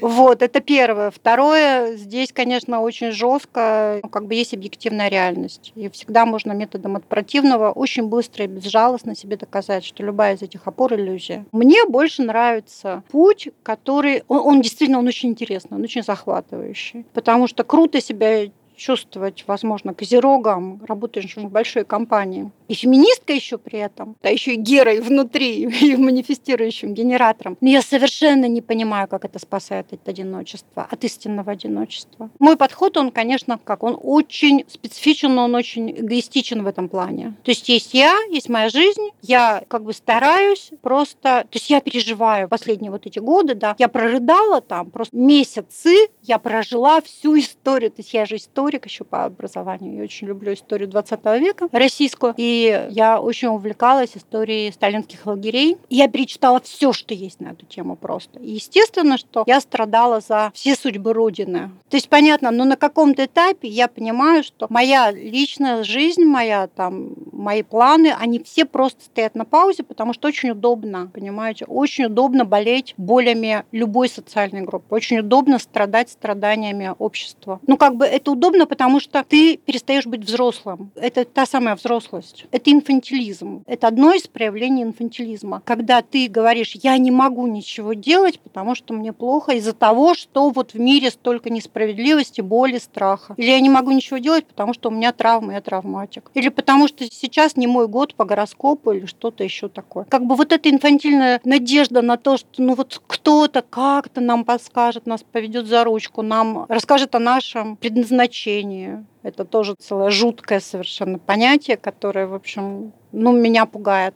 Вот, 0.00 0.42
это 0.42 0.60
первое. 0.60 1.10
Второе, 1.10 1.96
здесь, 1.96 2.32
конечно, 2.32 2.80
очень 2.80 3.12
жестко, 3.12 4.00
ну, 4.02 4.08
как 4.08 4.26
бы 4.26 4.34
есть 4.34 4.54
объективная 4.54 5.08
реальность. 5.08 5.72
И 5.74 5.88
всегда 5.88 6.26
можно 6.26 6.52
методом 6.52 6.96
от 6.96 7.04
противного 7.04 7.72
очень 7.72 8.08
быстро 8.08 8.44
и 8.44 8.48
безжалостно 8.48 9.16
себе 9.16 9.36
доказать, 9.36 9.84
что 9.84 10.02
любая 10.02 10.36
из 10.36 10.42
этих 10.42 10.66
опор 10.66 10.94
иллюзия. 10.94 11.46
Мне 11.52 11.84
больше 11.84 12.22
нравится 12.22 13.02
путь, 13.10 13.48
который... 13.62 14.24
Он, 14.28 14.40
он 14.40 14.60
действительно 14.60 14.98
он 14.98 15.06
очень 15.06 15.30
интересный, 15.30 15.76
он 15.76 15.82
очень 15.82 16.02
захватывающий. 16.02 17.04
Потому 17.12 17.46
что 17.46 17.64
круто 17.64 18.00
себя 18.00 18.46
чувствовать, 18.76 19.44
возможно, 19.46 19.94
козерогом, 19.94 20.82
работающим 20.86 21.48
в 21.48 21.50
большой 21.50 21.84
компании. 21.84 22.50
И 22.68 22.74
феминистка 22.74 23.32
еще 23.32 23.58
при 23.58 23.78
этом, 23.78 24.16
да 24.22 24.28
еще 24.28 24.54
и 24.54 24.56
герой 24.56 25.00
внутри, 25.00 25.62
и 25.80 25.96
манифестирующим 25.96 26.94
генератором. 26.94 27.56
Но 27.60 27.68
я 27.68 27.82
совершенно 27.82 28.46
не 28.46 28.60
понимаю, 28.60 29.08
как 29.08 29.24
это 29.24 29.38
спасает 29.38 29.92
от 29.92 30.08
одиночества, 30.08 30.86
от 30.90 31.04
истинного 31.04 31.52
одиночества. 31.52 32.30
Мой 32.38 32.56
подход, 32.56 32.96
он, 32.96 33.10
конечно, 33.10 33.58
как 33.62 33.82
он 33.82 33.98
очень 34.00 34.64
специфичен, 34.68 35.34
но 35.34 35.44
он 35.44 35.54
очень 35.54 35.90
эгоистичен 35.90 36.62
в 36.62 36.66
этом 36.66 36.88
плане. 36.88 37.36
То 37.44 37.50
есть 37.50 37.68
есть 37.68 37.94
я, 37.94 38.16
есть 38.30 38.48
моя 38.48 38.68
жизнь, 38.68 39.10
я 39.22 39.62
как 39.68 39.84
бы 39.84 39.92
стараюсь 39.92 40.70
просто, 40.82 41.46
то 41.50 41.56
есть 41.56 41.70
я 41.70 41.80
переживаю 41.80 42.48
последние 42.48 42.90
вот 42.90 43.06
эти 43.06 43.18
годы, 43.18 43.54
да, 43.54 43.74
я 43.78 43.88
прорыдала 43.88 44.60
там 44.60 44.90
просто 44.90 45.16
месяцы, 45.16 46.08
я 46.22 46.38
прожила 46.38 47.00
всю 47.00 47.38
историю, 47.38 47.90
то 47.90 48.00
есть 48.00 48.12
я 48.12 48.26
же 48.26 48.36
историк 48.36 48.86
еще 48.86 49.04
по 49.04 49.24
образованию. 49.24 49.96
Я 49.96 50.02
очень 50.02 50.26
люблю 50.26 50.52
историю 50.52 50.88
20 50.88 51.24
века 51.40 51.68
российскую. 51.72 52.34
И 52.36 52.55
я 52.90 53.20
очень 53.20 53.48
увлекалась 53.48 54.16
историей 54.16 54.72
сталинских 54.72 55.26
лагерей. 55.26 55.76
Я 55.90 56.08
перечитала 56.08 56.60
все, 56.60 56.92
что 56.92 57.14
есть 57.14 57.40
на 57.40 57.48
эту 57.48 57.66
тему 57.66 57.96
просто. 57.96 58.38
И 58.40 58.52
естественно, 58.52 59.18
что 59.18 59.44
я 59.46 59.60
страдала 59.60 60.20
за 60.20 60.50
все 60.54 60.74
судьбы 60.74 61.12
Родины. 61.12 61.70
То 61.88 61.96
есть, 61.96 62.08
понятно, 62.08 62.50
но 62.50 62.64
на 62.64 62.76
каком-то 62.76 63.24
этапе 63.24 63.68
я 63.68 63.88
понимаю, 63.88 64.42
что 64.42 64.66
моя 64.70 65.10
личная 65.10 65.84
жизнь, 65.84 66.24
моя 66.24 66.66
там 66.66 67.14
мои 67.32 67.62
планы, 67.62 68.14
они 68.18 68.40
все 68.40 68.64
просто 68.64 69.04
стоят 69.04 69.34
на 69.34 69.44
паузе, 69.44 69.82
потому 69.82 70.12
что 70.12 70.28
очень 70.28 70.50
удобно, 70.50 71.10
понимаете, 71.12 71.64
очень 71.66 72.06
удобно 72.06 72.44
болеть 72.44 72.94
болями 72.96 73.64
любой 73.72 74.08
социальной 74.08 74.62
группы, 74.62 74.94
очень 74.94 75.18
удобно 75.18 75.58
страдать 75.58 76.10
страданиями 76.10 76.94
общества. 76.98 77.60
Ну, 77.66 77.76
как 77.76 77.96
бы 77.96 78.04
это 78.04 78.30
удобно, 78.30 78.66
потому 78.66 79.00
что 79.00 79.24
ты 79.24 79.56
перестаешь 79.58 80.06
быть 80.06 80.24
взрослым. 80.24 80.90
Это 80.96 81.24
та 81.24 81.46
самая 81.46 81.76
взрослость. 81.76 82.45
Это 82.50 82.72
инфантилизм. 82.72 83.62
Это 83.66 83.88
одно 83.88 84.12
из 84.12 84.26
проявлений 84.26 84.82
инфантилизма. 84.82 85.62
Когда 85.64 86.02
ты 86.02 86.28
говоришь, 86.28 86.74
я 86.82 86.96
не 86.98 87.10
могу 87.10 87.46
ничего 87.46 87.92
делать, 87.94 88.40
потому 88.40 88.74
что 88.74 88.94
мне 88.94 89.12
плохо 89.12 89.52
из-за 89.52 89.72
того, 89.72 90.14
что 90.14 90.50
вот 90.50 90.74
в 90.74 90.78
мире 90.78 91.10
столько 91.10 91.50
несправедливости, 91.50 92.40
боли, 92.40 92.78
страха. 92.78 93.34
Или 93.36 93.50
я 93.50 93.60
не 93.60 93.70
могу 93.70 93.90
ничего 93.90 94.18
делать, 94.18 94.46
потому 94.46 94.74
что 94.74 94.88
у 94.88 94.92
меня 94.92 95.12
травма, 95.12 95.54
я 95.54 95.60
травматик. 95.60 96.30
Или 96.34 96.48
потому 96.48 96.88
что 96.88 97.04
сейчас 97.10 97.56
не 97.56 97.66
мой 97.66 97.88
год 97.88 98.14
по 98.14 98.24
гороскопу 98.24 98.92
или 98.92 99.06
что-то 99.06 99.44
еще 99.44 99.68
такое. 99.68 100.04
Как 100.04 100.24
бы 100.24 100.34
вот 100.34 100.52
эта 100.52 100.70
инфантильная 100.70 101.40
надежда 101.44 102.02
на 102.02 102.16
то, 102.16 102.36
что 102.36 102.62
ну 102.62 102.74
вот 102.74 103.00
кто-то 103.06 103.62
как-то 103.62 104.20
нам 104.20 104.44
подскажет, 104.44 105.06
нас 105.06 105.22
поведет 105.22 105.66
за 105.66 105.84
ручку, 105.84 106.22
нам 106.22 106.66
расскажет 106.68 107.14
о 107.14 107.18
нашем 107.18 107.76
предназначении. 107.76 109.04
Это 109.26 109.44
тоже 109.44 109.74
целое 109.74 110.10
жуткое 110.10 110.60
совершенно 110.60 111.18
понятие, 111.18 111.76
которое, 111.76 112.28
в 112.28 112.34
общем, 112.34 112.92
ну, 113.10 113.32
меня 113.32 113.66
пугает. 113.66 114.14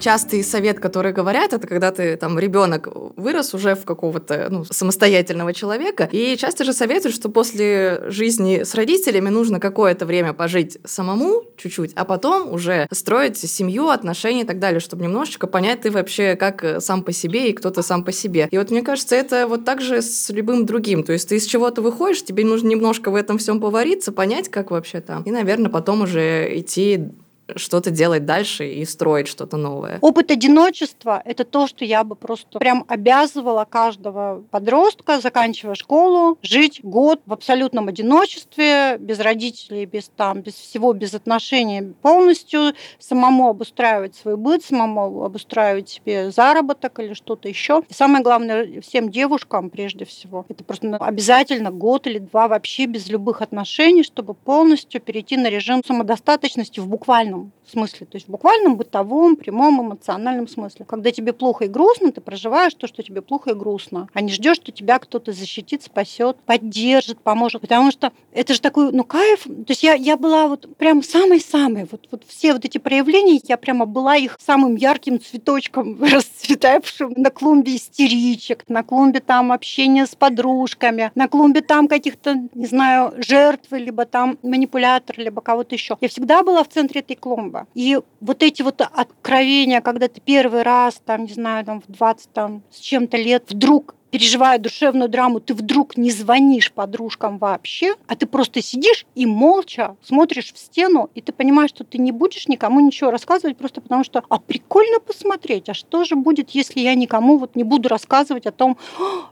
Частый 0.00 0.42
совет, 0.42 0.80
который 0.80 1.12
говорят, 1.12 1.52
это 1.52 1.66
когда 1.66 1.92
ты 1.92 2.16
там 2.16 2.38
ребенок 2.38 2.88
вырос 3.16 3.54
уже 3.54 3.74
в 3.74 3.84
какого-то 3.84 4.48
ну, 4.50 4.64
самостоятельного 4.64 5.52
человека. 5.52 6.08
И 6.10 6.36
часто 6.36 6.64
же 6.64 6.72
советуют, 6.72 7.14
что 7.14 7.28
после 7.28 8.02
жизни 8.06 8.62
с 8.64 8.74
родителями 8.74 9.28
нужно 9.28 9.60
какое-то 9.60 10.06
время 10.06 10.32
пожить 10.32 10.78
самому 10.84 11.44
чуть-чуть, 11.56 11.92
а 11.94 12.04
потом 12.04 12.52
уже 12.52 12.88
строить 12.90 13.36
семью, 13.38 13.88
отношения 13.88 14.42
и 14.42 14.46
так 14.46 14.58
далее, 14.58 14.80
чтобы 14.80 15.04
немножечко 15.04 15.46
понять 15.46 15.82
ты 15.82 15.90
вообще 15.90 16.36
как 16.36 16.82
сам 16.82 17.02
по 17.02 17.12
себе 17.12 17.50
и 17.50 17.52
кто 17.52 17.70
то 17.70 17.82
сам 17.82 18.04
по 18.04 18.12
себе. 18.12 18.48
И 18.50 18.58
вот 18.58 18.70
мне 18.70 18.82
кажется, 18.82 19.14
это 19.14 19.46
вот 19.46 19.64
так 19.64 19.80
же 19.80 20.02
с 20.02 20.30
любым 20.30 20.66
другим. 20.66 21.02
То 21.02 21.12
есть 21.12 21.28
ты 21.28 21.36
из 21.36 21.46
чего-то 21.46 21.82
выходишь, 21.82 22.24
тебе 22.24 22.44
нужно 22.44 22.68
немножко 22.68 23.10
в 23.10 23.14
этом 23.14 23.38
всем 23.38 23.60
повариться, 23.60 24.12
понять, 24.12 24.48
как 24.48 24.70
вообще 24.70 25.00
там. 25.00 25.22
И, 25.24 25.30
наверное, 25.30 25.70
потом 25.70 26.02
уже 26.02 26.58
идти 26.58 27.10
что-то 27.56 27.90
делать 27.90 28.24
дальше 28.24 28.68
и 28.68 28.84
строить 28.84 29.28
что-то 29.28 29.56
новое. 29.56 29.98
Опыт 30.00 30.30
одиночества– 30.30 31.22
это 31.24 31.44
то, 31.44 31.66
что 31.66 31.84
я 31.84 32.04
бы 32.04 32.16
просто 32.16 32.58
прям 32.58 32.84
обязывала 32.88 33.64
каждого 33.64 34.42
подростка, 34.50 35.20
заканчивая 35.20 35.74
школу, 35.74 36.38
жить 36.42 36.80
год 36.82 37.20
в 37.26 37.32
абсолютном 37.32 37.88
одиночестве, 37.88 38.98
без 38.98 39.20
родителей, 39.20 39.86
без 39.86 40.08
там, 40.08 40.40
без 40.40 40.54
всего, 40.54 40.92
без 40.92 41.14
отношений 41.14 41.94
полностью, 42.02 42.72
самому 42.98 43.48
обустраивать 43.48 44.14
свой 44.14 44.36
быт, 44.36 44.64
самому 44.64 45.24
обустраивать 45.24 45.88
себе 45.88 46.30
заработок 46.30 46.98
или 47.00 47.14
что-то 47.14 47.48
еще. 47.48 47.82
И 47.88 47.94
самое 47.94 48.22
главное, 48.22 48.80
всем 48.80 49.10
девушкам 49.10 49.70
прежде 49.70 50.04
всего, 50.04 50.44
это 50.48 50.64
просто 50.64 50.96
обязательно 50.96 51.70
год 51.70 52.06
или 52.06 52.18
два 52.18 52.48
вообще 52.48 52.86
без 52.86 53.08
любых 53.08 53.42
отношений, 53.42 54.02
чтобы 54.02 54.34
полностью 54.34 55.00
перейти 55.00 55.36
на 55.36 55.48
режим 55.48 55.82
самодостаточности 55.84 56.80
в 56.80 56.86
буквальном 56.86 57.39
буквальном 57.40 57.52
смысле, 57.70 58.06
то 58.06 58.16
есть 58.16 58.26
в 58.26 58.30
буквальном 58.30 58.76
бытовом, 58.76 59.36
прямом 59.36 59.80
эмоциональном 59.80 60.48
смысле. 60.48 60.84
Когда 60.84 61.10
тебе 61.12 61.32
плохо 61.32 61.64
и 61.64 61.68
грустно, 61.68 62.12
ты 62.12 62.20
проживаешь 62.20 62.74
то, 62.74 62.86
что 62.86 63.02
тебе 63.02 63.22
плохо 63.22 63.50
и 63.50 63.54
грустно, 63.54 64.08
а 64.12 64.20
не 64.20 64.32
ждешь, 64.32 64.56
что 64.56 64.72
тебя 64.72 64.98
кто-то 64.98 65.32
защитит, 65.32 65.82
спасет, 65.82 66.36
поддержит, 66.46 67.20
поможет. 67.20 67.60
Потому 67.60 67.90
что 67.90 68.12
это 68.32 68.54
же 68.54 68.60
такой, 68.60 68.92
ну, 68.92 69.04
кайф. 69.04 69.44
То 69.44 69.66
есть 69.68 69.82
я, 69.82 69.94
я 69.94 70.16
была 70.16 70.48
вот 70.48 70.76
прям 70.76 71.02
самой-самой. 71.02 71.86
Вот, 71.90 72.08
вот 72.10 72.24
все 72.26 72.52
вот 72.52 72.64
эти 72.64 72.78
проявления, 72.78 73.40
я 73.44 73.56
прямо 73.56 73.86
была 73.86 74.16
их 74.16 74.36
самым 74.44 74.76
ярким 74.76 75.20
цветочком, 75.20 76.02
расцветавшим 76.02 77.14
на 77.16 77.30
клумбе 77.30 77.76
истеричек, 77.76 78.64
на 78.68 78.82
клумбе 78.82 79.20
там 79.20 79.52
общения 79.52 80.06
с 80.06 80.14
подружками, 80.14 81.12
на 81.14 81.28
клумбе 81.28 81.60
там 81.60 81.88
каких-то, 81.88 82.34
не 82.54 82.66
знаю, 82.66 83.14
жертвы, 83.18 83.78
либо 83.78 84.04
там 84.06 84.38
манипулятор, 84.42 85.18
либо 85.18 85.40
кого-то 85.40 85.74
еще. 85.74 85.96
Я 86.00 86.08
всегда 86.08 86.42
была 86.42 86.64
в 86.64 86.68
центре 86.68 87.00
этой 87.00 87.16
клумбы 87.16 87.29
много. 87.36 87.66
И 87.74 87.98
вот 88.20 88.42
эти 88.42 88.62
вот 88.62 88.80
откровения, 88.80 89.80
когда 89.80 90.08
ты 90.08 90.20
первый 90.20 90.62
раз, 90.62 91.00
там, 91.04 91.24
не 91.24 91.32
знаю, 91.32 91.64
там, 91.64 91.80
в 91.80 91.90
20 91.90 92.32
там, 92.32 92.62
с 92.70 92.78
чем-то 92.78 93.16
лет 93.16 93.44
вдруг 93.48 93.94
переживая 94.10 94.58
душевную 94.58 95.08
драму, 95.08 95.40
ты 95.40 95.54
вдруг 95.54 95.96
не 95.96 96.10
звонишь 96.10 96.72
подружкам 96.72 97.38
вообще, 97.38 97.94
а 98.06 98.16
ты 98.16 98.26
просто 98.26 98.62
сидишь 98.62 99.06
и 99.14 99.26
молча 99.26 99.96
смотришь 100.02 100.52
в 100.52 100.58
стену, 100.58 101.10
и 101.14 101.20
ты 101.20 101.32
понимаешь, 101.32 101.70
что 101.70 101.84
ты 101.84 101.98
не 101.98 102.12
будешь 102.12 102.48
никому 102.48 102.80
ничего 102.80 103.10
рассказывать, 103.10 103.56
просто 103.56 103.80
потому 103.80 104.04
что, 104.04 104.22
а 104.28 104.38
прикольно 104.38 105.00
посмотреть, 105.00 105.68
а 105.68 105.74
что 105.74 106.04
же 106.04 106.16
будет, 106.16 106.50
если 106.50 106.80
я 106.80 106.94
никому 106.94 107.38
вот 107.38 107.56
не 107.56 107.64
буду 107.64 107.88
рассказывать 107.88 108.46
о 108.46 108.52
том, 108.52 108.76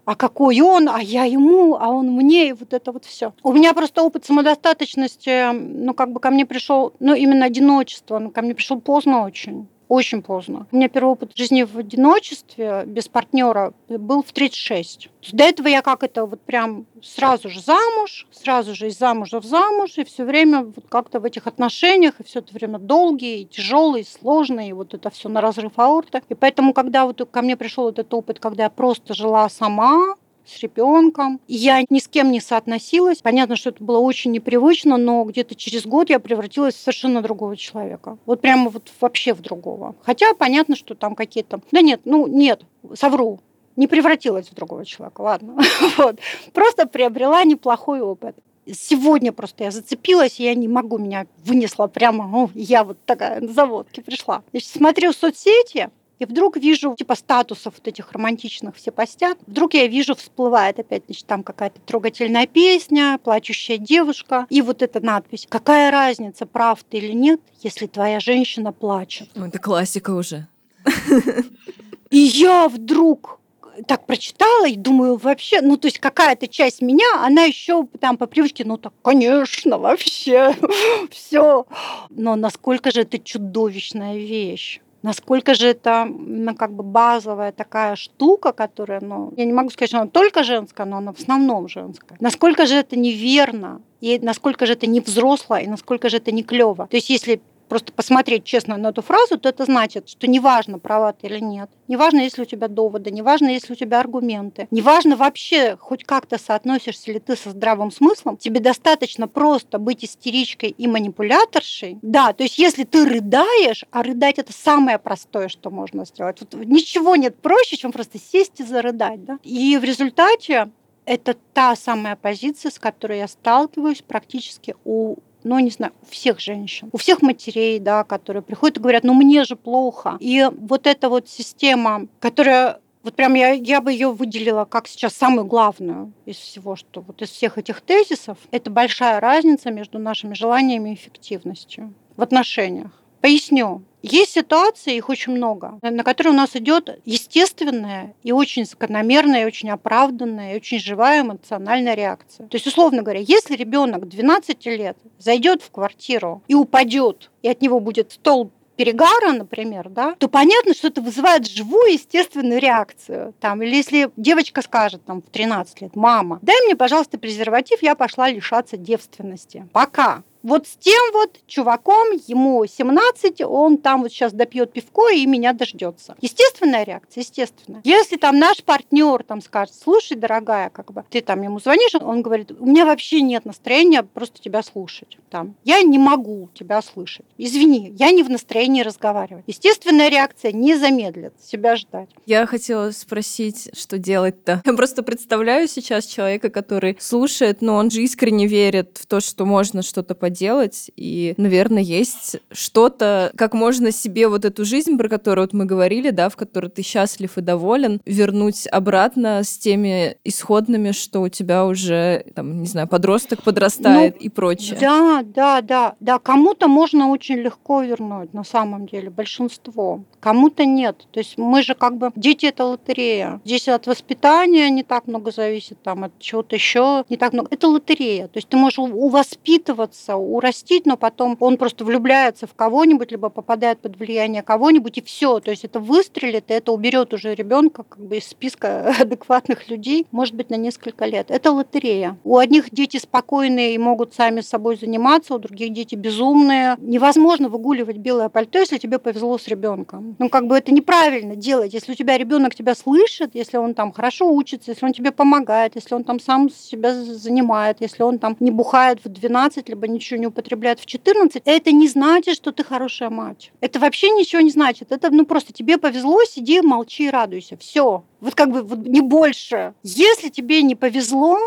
а 0.05 0.15
какой 0.15 0.61
он, 0.61 0.89
а 0.89 1.01
я 1.01 1.25
ему, 1.25 1.77
а 1.77 1.89
он 1.89 2.11
мне, 2.11 2.51
и 2.51 2.53
вот 2.53 2.73
это 2.73 2.93
вот 2.93 3.05
все. 3.05 3.33
У 3.43 3.53
меня 3.53 3.75
просто 3.75 4.03
опыт 4.03 4.25
самодостаточности, 4.25 5.53
ну, 5.53 5.95
как 5.95 6.13
бы 6.13 6.21
ко 6.21 6.31
мне 6.31 6.47
пришел, 6.47 6.93
ну, 7.01 7.15
именно 7.15 7.47
одиночество, 7.47 8.19
ну, 8.19 8.31
ко 8.31 8.43
мне 8.43 8.55
пришел 8.55 8.81
поздно 8.81 9.25
очень 9.25 9.69
очень 9.89 10.23
поздно. 10.23 10.67
У 10.71 10.77
меня 10.77 10.89
первый 10.89 11.13
опыт 11.13 11.37
жизни 11.37 11.63
в 11.63 11.79
одиночестве, 11.79 12.85
без 12.87 13.09
партнера, 13.09 13.73
был 13.89 14.23
в 14.23 14.33
36. 14.33 15.09
До 15.33 15.45
этого 15.45 15.69
я 15.69 15.83
как 15.83 16.03
это 16.03 16.27
вот 16.27 16.41
прям 16.41 16.87
сразу 17.03 17.49
же 17.49 17.61
замуж, 17.61 18.27
сразу 18.31 18.75
же 18.75 18.89
из 18.89 18.99
замужа 18.99 19.41
в 19.41 19.45
замуж, 19.45 19.97
и 19.97 20.05
все 20.05 20.25
время 20.25 20.65
вот 20.65 20.85
как-то 20.89 21.21
в 21.21 21.25
этих 21.25 21.47
отношениях, 21.47 22.21
и 22.21 22.25
все 22.25 22.41
это 22.41 22.53
время 22.53 22.79
долгие, 22.79 23.45
тяжелые, 23.45 24.05
сложные, 24.05 24.71
и 24.71 24.73
вот 24.73 24.95
это 24.95 25.11
все 25.11 25.29
на 25.29 25.41
разрыв 25.41 25.73
аорты. 25.77 26.23
И 26.29 26.35
поэтому, 26.35 26.73
когда 26.73 27.07
вот 27.07 27.27
ко 27.31 27.43
мне 27.43 27.57
пришел 27.57 27.89
этот 27.89 28.13
опыт, 28.13 28.39
когда 28.39 28.65
я 28.65 28.71
просто 28.71 29.15
жила 29.15 29.49
сама, 29.49 30.15
с 30.49 30.59
ребенком. 30.61 31.41
Я 31.49 31.83
ни 31.89 31.99
с 31.99 32.09
кем 32.09 32.31
не 32.31 32.41
соотносилась. 32.41 33.19
Понятно, 33.19 33.57
что 33.57 33.71
это 33.71 33.83
было 33.83 33.99
очень 33.99 34.33
непривычно, 34.33 34.97
но 34.97 35.25
где-то 35.25 35.55
через 35.55 35.87
год 35.87 36.11
я 36.11 36.19
превратилась 36.19 36.75
в 36.75 36.81
совершенно 36.81 37.23
другого 37.23 37.57
человека. 37.57 38.19
Вот 38.27 38.41
прямо 38.41 38.71
вот 38.71 38.91
вообще 39.01 39.35
в 39.35 39.41
другого. 39.41 39.95
Хотя 40.03 40.35
понятно, 40.35 40.77
что 40.77 40.95
там 40.95 41.15
какие-то... 41.15 41.61
Да 41.73 41.81
нет, 41.81 42.03
ну 42.05 42.27
нет, 42.27 42.63
совру. 42.95 43.41
Не 43.77 43.87
превратилась 43.87 44.49
в 44.49 44.55
другого 44.55 44.85
человека, 44.85 45.21
ладно. 45.21 45.57
вот. 45.97 46.19
Просто 46.53 46.87
приобрела 46.87 47.45
неплохой 47.45 48.01
опыт 48.01 48.37
сегодня 48.75 49.33
просто 49.33 49.65
я 49.65 49.71
зацепилась, 49.71 50.39
я 50.39 50.55
не 50.55 50.69
могу, 50.69 50.99
меня 50.99 51.27
вынесла 51.45 51.87
прямо, 51.87 52.27
ну, 52.27 52.51
я 52.55 52.85
вот 52.85 52.99
такая 53.05 53.41
на 53.41 53.53
заводке 53.53 54.03
пришла. 54.03 54.43
Значит, 54.51 54.71
смотрю 54.71 55.13
соцсети, 55.13 55.91
и 56.19 56.25
вдруг 56.25 56.57
вижу, 56.57 56.95
типа, 56.97 57.15
статусов 57.15 57.75
вот 57.77 57.87
этих 57.87 58.13
романтичных 58.13 58.77
все 58.77 58.91
постят. 58.91 59.39
Вдруг 59.47 59.75
я 59.75 59.87
вижу, 59.87 60.15
всплывает 60.15 60.79
опять, 60.79 61.05
значит, 61.07 61.27
там 61.27 61.43
какая-то 61.43 61.81
трогательная 61.81 62.47
песня, 62.47 63.19
плачущая 63.23 63.79
девушка. 63.79 64.47
И 64.51 64.63
вот 64.63 64.83
эта 64.83 65.01
надпись. 65.01 65.47
Какая 65.49 65.91
разница, 65.91 66.47
прав 66.47 66.83
ты 66.83 66.99
или 66.99 67.13
нет, 67.13 67.41
если 67.63 67.87
твоя 67.87 68.21
женщина 68.21 68.73
плачет? 68.73 69.29
Ну, 69.35 69.47
это 69.47 69.59
классика 69.59 70.11
уже. 70.11 70.49
И 72.11 72.19
я 72.19 72.69
вдруг 72.69 73.39
так 73.87 74.07
прочитала 74.07 74.67
и 74.67 74.77
думаю, 74.77 75.17
вообще, 75.17 75.61
ну, 75.61 75.77
то 75.77 75.87
есть 75.87 75.99
какая-то 75.99 76.49
часть 76.49 76.83
меня, 76.83 77.25
она 77.25 77.43
еще 77.43 77.87
там 78.01 78.17
по 78.17 78.27
привычке, 78.27 78.65
ну, 78.65 78.77
так, 78.77 78.93
конечно, 79.03 79.79
вообще, 79.79 80.57
все. 81.11 81.67
Но 82.11 82.35
насколько 82.35 82.91
же 82.91 83.03
это 83.03 83.19
чудовищная 83.19 84.17
вещь. 84.17 84.81
Насколько 85.03 85.55
же 85.55 85.69
это 85.69 86.07
ну, 86.09 86.55
как 86.55 86.73
бы 86.73 86.83
базовая 86.83 87.53
такая 87.53 87.97
штука, 87.97 88.53
которая, 88.53 89.01
ну, 89.01 89.33
я 89.37 89.45
не 89.45 89.53
могу 89.53 89.71
сказать, 89.71 89.91
что 89.91 90.01
она 90.01 90.11
только 90.11 90.43
женская, 90.43 90.87
но 90.87 90.97
она 90.97 91.13
в 91.13 91.21
основном 91.21 91.69
женская. 91.69 92.17
Насколько 92.21 92.67
же 92.67 92.75
это 92.75 92.99
неверно, 92.99 93.81
и 94.01 94.19
насколько 94.19 94.67
же 94.67 94.73
это 94.73 94.87
не 94.87 95.01
взросло, 95.01 95.57
и 95.57 95.67
насколько 95.67 96.09
же 96.09 96.17
это 96.17 96.33
не 96.33 96.43
клево. 96.43 96.89
То 96.89 96.97
есть 96.97 97.11
если 97.11 97.41
просто 97.69 97.93
посмотреть 97.93 98.45
честно 98.45 98.77
на 98.77 98.89
эту 98.89 99.03
фразу, 99.03 99.39
то 99.39 99.49
это 99.49 99.65
значит, 99.65 100.09
что 100.09 100.27
неважно, 100.27 100.79
права 100.79 101.13
ты 101.13 101.27
или 101.27 101.41
нет, 101.41 101.71
неважно, 101.87 102.21
если 102.21 102.43
у 102.43 102.45
тебя 102.45 102.69
доводы, 102.69 103.11
неважно, 103.11 103.49
если 103.49 103.73
у 103.73 103.77
тебя 103.77 104.01
аргументы, 104.01 104.69
неважно 104.71 105.17
вообще, 105.17 105.77
хоть 105.77 106.05
как-то 106.05 106.39
соотносишься 106.39 107.13
ли 107.13 107.21
ты 107.21 107.37
со 107.37 107.51
здравым 107.51 107.91
смыслом, 107.91 108.37
тебе 108.37 108.61
достаточно 108.61 109.29
просто 109.29 109.79
быть 109.79 110.05
истеричкой 110.05 110.71
и 110.71 110.87
манипуляторшей. 110.87 111.99
Да, 112.03 112.33
то 112.33 112.43
есть 112.43 112.59
если 112.59 112.85
ты 112.85 113.05
рыдаешь, 113.05 113.85
а 113.91 114.03
рыдать 114.03 114.39
это 114.39 114.53
самое 114.53 114.99
простое, 114.99 115.49
что 115.49 115.71
можно 115.71 116.05
сделать. 116.05 116.39
Вот 116.41 116.55
ничего 116.65 117.17
нет 117.17 117.37
проще, 117.41 117.77
чем 117.77 117.93
просто 117.93 118.19
сесть 118.19 118.61
и 118.61 118.65
зарыдать. 118.65 119.25
Да? 119.25 119.39
И 119.43 119.77
в 119.77 119.85
результате 119.85 120.71
это 121.05 121.35
та 121.55 121.75
самая 121.75 122.17
позиция, 122.17 122.71
с 122.71 122.79
которой 122.79 123.19
я 123.19 123.29
сталкиваюсь 123.29 124.03
практически 124.03 124.77
у 124.85 125.17
ну, 125.45 125.59
не 125.59 125.71
знаю, 125.71 125.93
у 126.03 126.07
всех 126.07 126.41
женщин, 126.41 126.89
у 126.93 126.97
всех 126.97 127.23
матерей, 127.23 127.79
да, 127.79 128.05
которые 128.05 128.43
приходят 128.43 128.79
и 128.79 128.81
говорят, 128.81 129.05
ну, 129.05 129.15
мне 129.15 129.45
же 129.45 129.57
плохо. 129.57 130.17
И 130.21 130.49
вот 130.59 130.87
эта 130.87 131.09
вот 131.09 131.29
система, 131.29 132.07
которая 132.21 132.81
Вот 133.05 133.15
прям 133.15 133.35
я, 133.35 133.53
я 133.53 133.81
бы 133.81 133.93
ее 133.93 134.11
выделила 134.11 134.65
как 134.65 134.89
сейчас 134.89 135.15
самую 135.15 135.47
главную 135.47 136.13
из 136.27 136.37
всего, 136.37 136.77
что 136.77 137.01
вот 137.01 137.23
из 137.23 137.31
всех 137.31 137.57
этих 137.57 137.81
тезисов. 137.81 138.37
Это 138.51 138.71
большая 138.71 139.21
разница 139.21 139.71
между 139.71 139.99
нашими 139.99 140.35
желаниями 140.35 140.91
и 140.91 140.95
эффективностью 140.95 141.95
в 142.17 142.23
отношениях. 142.23 142.91
Поясню. 143.21 143.83
Есть 144.03 144.33
ситуации, 144.33 144.97
их 144.97 145.09
очень 145.09 145.33
много, 145.33 145.79
на 145.83 146.05
которые 146.05 146.33
у 146.33 146.37
нас 146.37 146.55
идет 146.55 147.01
естественная 147.05 148.15
и 148.23 148.33
очень 148.33 148.65
закономерная, 148.65 149.43
и 149.43 149.47
очень 149.47 149.71
оправданная, 149.71 150.53
и 150.53 150.57
очень 150.57 150.79
живая 150.79 151.23
эмоциональная 151.23 151.95
реакция. 151.95 152.47
То 152.49 152.57
есть, 152.57 152.67
условно 152.67 153.03
говоря, 153.03 153.21
если 153.21 153.57
ребенок 153.57 154.09
12 154.09 154.67
лет 154.67 154.97
зайдет 155.19 155.63
в 155.63 155.71
квартиру 155.71 156.43
и 156.49 156.55
упадет, 156.55 157.31
и 157.43 157.49
от 157.49 157.61
него 157.61 157.81
будет 157.81 158.13
стол 158.13 158.51
перегара, 158.79 159.33
например, 159.33 159.89
да, 159.89 160.15
то 160.19 160.29
понятно, 160.29 160.73
что 160.73 160.87
это 160.87 161.01
вызывает 161.01 161.47
живую 161.47 161.93
естественную 161.93 162.61
реакцию. 162.61 163.35
Там, 163.41 163.61
или 163.61 163.75
если 163.75 164.11
девочка 164.17 164.63
скажет 164.63 165.05
там, 165.05 165.21
в 165.21 165.29
13 165.31 165.81
лет, 165.83 165.97
мама, 165.97 166.39
дай 166.43 166.55
мне, 166.65 166.77
пожалуйста, 166.77 167.19
презерватив, 167.19 167.83
я 167.83 167.97
пошла 167.97 168.31
лишаться 168.31 168.77
девственности. 168.77 169.69
Пока. 169.73 170.23
Вот 170.43 170.67
с 170.67 170.77
тем 170.77 171.01
вот 171.13 171.39
чуваком, 171.47 172.09
ему 172.27 172.65
17, 172.65 173.43
он 173.43 173.79
там 173.79 174.03
вот 174.03 174.13
сейчас 174.13 174.33
допьет 174.33 174.73
пивко 174.73 175.11
и 175.11 175.27
меня 175.27 175.53
дождется. 175.53 176.17
Естественная 176.21 176.85
реакция, 176.85 177.23
естественно. 177.23 177.81
Если 177.85 178.17
там 178.17 178.39
наш 178.39 178.63
партнер 178.63 179.25
там 179.25 179.41
скажет, 179.41 179.75
слушай, 179.75 180.17
дорогая, 180.17 180.71
как 180.71 180.93
бы 180.93 181.05
ты 181.11 181.21
там 181.21 181.43
ему 181.43 181.59
звонишь, 181.59 181.95
он 182.01 182.23
говорит, 182.23 182.53
у 182.59 182.67
меня 182.67 182.85
вообще 182.85 183.21
нет 183.21 183.45
настроения 183.45 184.03
просто 184.03 184.41
тебя 184.41 184.63
слушать. 184.63 185.19
Там, 185.31 185.57
я 185.65 185.83
не 185.83 185.99
могу 185.99 186.49
тебя 186.55 186.81
слышать. 186.83 187.27
Извини, 187.37 187.95
я 187.99 188.11
не 188.13 188.23
в 188.23 188.31
настроении 188.31 188.83
разговаривать. 188.83 189.45
Естественная 189.47 190.09
реакция 190.09 190.53
не 190.53 190.77
замедлит 190.77 191.35
себя 191.43 191.77
ждать. 191.77 192.09
Я 192.27 192.47
хотела 192.47 192.93
спросить, 192.93 193.71
что 193.77 193.99
делать-то. 193.99 194.63
Я 194.65 194.73
просто 194.73 195.03
представляю 195.03 195.69
сейчас 195.69 196.07
человека, 196.07 196.49
который 196.49 196.97
слушает, 197.01 197.61
но 197.61 197.75
он 197.75 197.91
же 197.91 198.03
искренне 198.03 198.47
верит 198.47 198.99
в 198.99 199.07
то, 199.07 199.21
что 199.21 199.45
можно 199.45 199.83
что-то 199.83 200.15
поделать 200.15 200.28
поделать. 200.29 200.91
И, 200.95 201.33
наверное, 201.39 201.83
есть 201.83 202.37
что-то, 202.53 203.33
как 203.35 203.55
можно 203.55 203.91
себе 203.91 204.29
вот 204.29 204.45
эту 204.45 204.67
жизнь, 204.67 204.99
про 204.99 205.09
которую 205.09 205.45
вот 205.45 205.55
мы 205.55 205.65
говорили, 205.65 206.11
да, 206.11 206.29
в 206.29 206.37
которой 206.37 206.69
ты 206.69 206.83
счастлив 206.83 207.39
и 207.39 207.41
доволен, 207.41 208.03
вернуть 208.05 208.67
обратно 208.67 209.43
с 209.43 209.57
теми 209.57 210.17
исходными, 210.25 210.93
что 210.93 211.23
у 211.23 211.29
тебя 211.29 211.65
уже, 211.65 212.27
там, 212.35 212.61
не 212.61 212.67
знаю, 212.67 212.89
подросток 212.89 213.43
подрастает 213.43 214.17
ну, 214.17 214.27
и 214.27 214.29
прочее. 214.29 214.77
Да, 214.79 215.23
да, 215.25 215.63
да, 215.63 215.95
да. 215.99 216.19
Кому-то 216.19 216.69
можно 216.69 217.09
очень 217.09 217.37
легко 217.37 217.81
вернуть, 217.81 218.35
на 218.35 218.45
самом 218.45 218.87
деле, 218.87 219.09
большинство. 219.09 220.05
Кому-то 220.21 220.67
нет. 220.67 221.07
То 221.11 221.21
есть 221.21 221.39
мы 221.39 221.63
же 221.63 221.75
как 221.75 221.97
бы... 221.97 222.11
Дети— 222.17 222.47
это 222.53 222.65
лотерея. 222.67 223.41
Здесь 223.47 223.69
от 223.69 223.87
воспитания 223.87 224.69
не 224.69 224.83
так 224.83 225.07
много 225.07 225.31
зависит, 225.31 225.83
там 225.83 226.05
от 226.05 226.19
чего-то 226.19 226.55
еще 226.55 227.05
не 227.09 227.17
так 227.17 227.33
много. 227.33 227.49
Это 227.51 227.69
лотерея. 227.69 228.27
То 228.29 228.37
есть 228.37 228.49
ты 228.49 228.59
можешь 228.59 228.79
увоспитываться, 228.79 230.17
урастить, 230.19 230.87
но 230.87 230.97
потом 230.97 231.37
он 231.41 231.57
просто 231.57 231.85
влюбляется 231.85 232.47
в 232.47 232.55
кого-нибудь, 232.55 233.11
либо 233.11 233.29
попадает 233.29 233.81
под 233.81 233.99
влияние 233.99 234.43
кого-нибудь, 234.43 234.99
и 234.99 235.03
все. 235.03 235.41
То 235.41 235.51
есть 235.51 235.65
это 235.65 235.81
выстрелит, 235.81 236.51
и 236.51 236.55
это 236.55 236.73
уберет 236.73 237.15
уже 237.15 237.35
ребенка 237.35 237.85
как 237.85 238.05
бы 238.05 238.19
из 238.19 238.27
списка 238.27 238.95
адекватных 239.01 239.69
людей, 239.69 240.07
может 240.11 240.35
быть, 240.35 240.51
на 240.51 240.57
несколько 240.57 241.05
лет. 241.07 241.31
Это 241.31 241.53
лотерея. 241.53 242.17
У 242.25 242.37
одних 242.37 242.71
дети 242.71 242.97
спокойные 242.99 243.75
и 243.75 243.79
могут 243.79 244.15
сами 244.15 244.41
собой 244.41 244.77
заниматься, 244.77 245.35
у 245.35 245.39
других 245.39 245.73
дети 245.73 245.95
безумные. 245.95 246.77
Невозможно 246.81 247.49
выгуливать 247.49 247.97
белое 247.97 248.29
пальто, 248.29 248.59
если 248.59 248.79
тебе 248.79 248.99
повезло 248.99 249.39
с 249.39 249.49
ребенком. 249.49 250.17
Ну, 250.19 250.29
как 250.29 250.47
бы 250.47 250.57
это 250.57 250.73
неправильно 250.73 251.37
делать. 251.37 251.75
Если 251.75 251.93
у 251.93 251.95
тебя 251.95 252.19
ребенок 252.19 252.55
тебя 252.55 252.75
слышит, 252.75 253.35
если 253.35 253.57
он 253.57 253.75
там 253.75 253.93
хорошо 253.93 254.31
учится, 254.33 254.71
если 254.71 254.87
он 254.87 254.93
тебе 254.93 255.13
помогает, 255.13 255.75
если 255.75 255.95
он 255.95 256.05
там 256.05 256.21
сам 256.21 256.51
себя 256.51 256.95
занимает, 256.95 257.79
если 257.81 258.03
он 258.03 258.19
там 258.19 258.37
не 258.41 258.51
бухает 258.51 259.01
в 259.05 259.09
12, 259.09 259.69
либо 259.69 259.87
ничего 259.87 260.08
не 260.17 260.29
употребляют 260.29 260.81
в 260.81 260.87
14, 260.87 261.43
это 261.45 261.73
не 261.73 261.89
значит, 261.89 262.37
что 262.37 262.53
ты 262.53 262.65
хорошая 262.65 263.11
мать. 263.11 263.53
Это 263.61 263.79
вообще 263.79 264.11
ничего 264.11 264.41
не 264.41 264.51
значит. 264.51 264.93
Это, 264.93 265.11
ну, 265.11 265.27
просто 265.27 265.53
тебе 265.53 265.77
повезло, 265.77 266.25
сиди, 266.25 266.61
молчи 266.61 267.07
и 267.07 267.11
радуйся. 267.11 267.57
Все. 267.57 268.05
Вот 268.21 268.35
как 268.35 268.51
бы 268.51 268.63
вот 268.63 268.79
не 268.79 269.01
больше. 269.01 269.75
Если 269.83 270.29
тебе 270.29 270.63
не 270.63 270.75
повезло, 270.75 271.39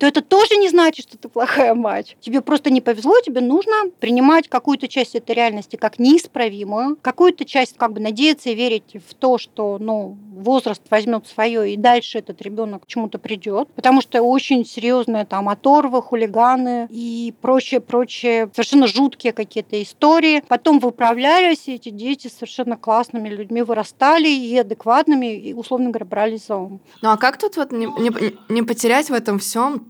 то 0.00 0.06
это 0.06 0.22
тоже 0.22 0.56
не 0.56 0.70
значит, 0.70 1.06
что 1.06 1.18
ты 1.18 1.28
плохая 1.28 1.74
мать. 1.74 2.16
Тебе 2.20 2.40
просто 2.40 2.70
не 2.70 2.80
повезло, 2.80 3.20
тебе 3.20 3.42
нужно 3.42 3.74
принимать 4.00 4.48
какую-то 4.48 4.88
часть 4.88 5.14
этой 5.14 5.36
реальности 5.36 5.76
как 5.76 5.98
неисправимую, 5.98 6.96
какую-то 7.02 7.44
часть 7.44 7.76
как 7.76 7.92
бы 7.92 8.00
надеяться 8.00 8.48
и 8.48 8.54
верить 8.54 8.96
в 9.06 9.14
то, 9.14 9.36
что 9.36 9.76
ну, 9.78 10.16
возраст 10.32 10.80
возьмет 10.90 11.26
свое, 11.26 11.74
и 11.74 11.76
дальше 11.76 12.18
этот 12.18 12.40
ребенок 12.40 12.84
к 12.84 12.86
чему-то 12.86 13.18
придет, 13.18 13.68
потому 13.74 14.00
что 14.00 14.22
очень 14.22 14.64
серьезные 14.64 15.26
там 15.26 15.50
оторвы, 15.50 16.00
хулиганы 16.00 16.86
и 16.88 17.34
прочее, 17.42 17.80
прочее, 17.80 18.48
совершенно 18.54 18.86
жуткие 18.86 19.34
какие-то 19.34 19.82
истории. 19.82 20.42
Потом 20.48 20.78
выправлялись, 20.78 21.68
и 21.68 21.74
эти 21.74 21.90
дети 21.90 22.28
совершенно 22.28 22.78
классными 22.78 23.28
людьми 23.28 23.60
вырастали 23.60 24.30
и 24.30 24.56
адекватными, 24.56 25.26
и, 25.26 25.52
условно 25.52 25.90
говоря, 25.90 26.06
брались 26.06 26.46
за 26.46 26.56
ум. 26.56 26.80
Ну 27.02 27.10
а 27.10 27.18
как 27.18 27.36
тут 27.36 27.58
вот 27.58 27.70
не, 27.70 27.84
не, 27.84 28.10
не 28.48 28.62
потерять 28.62 29.10
в 29.10 29.12
этом 29.12 29.38
всем 29.38 29.89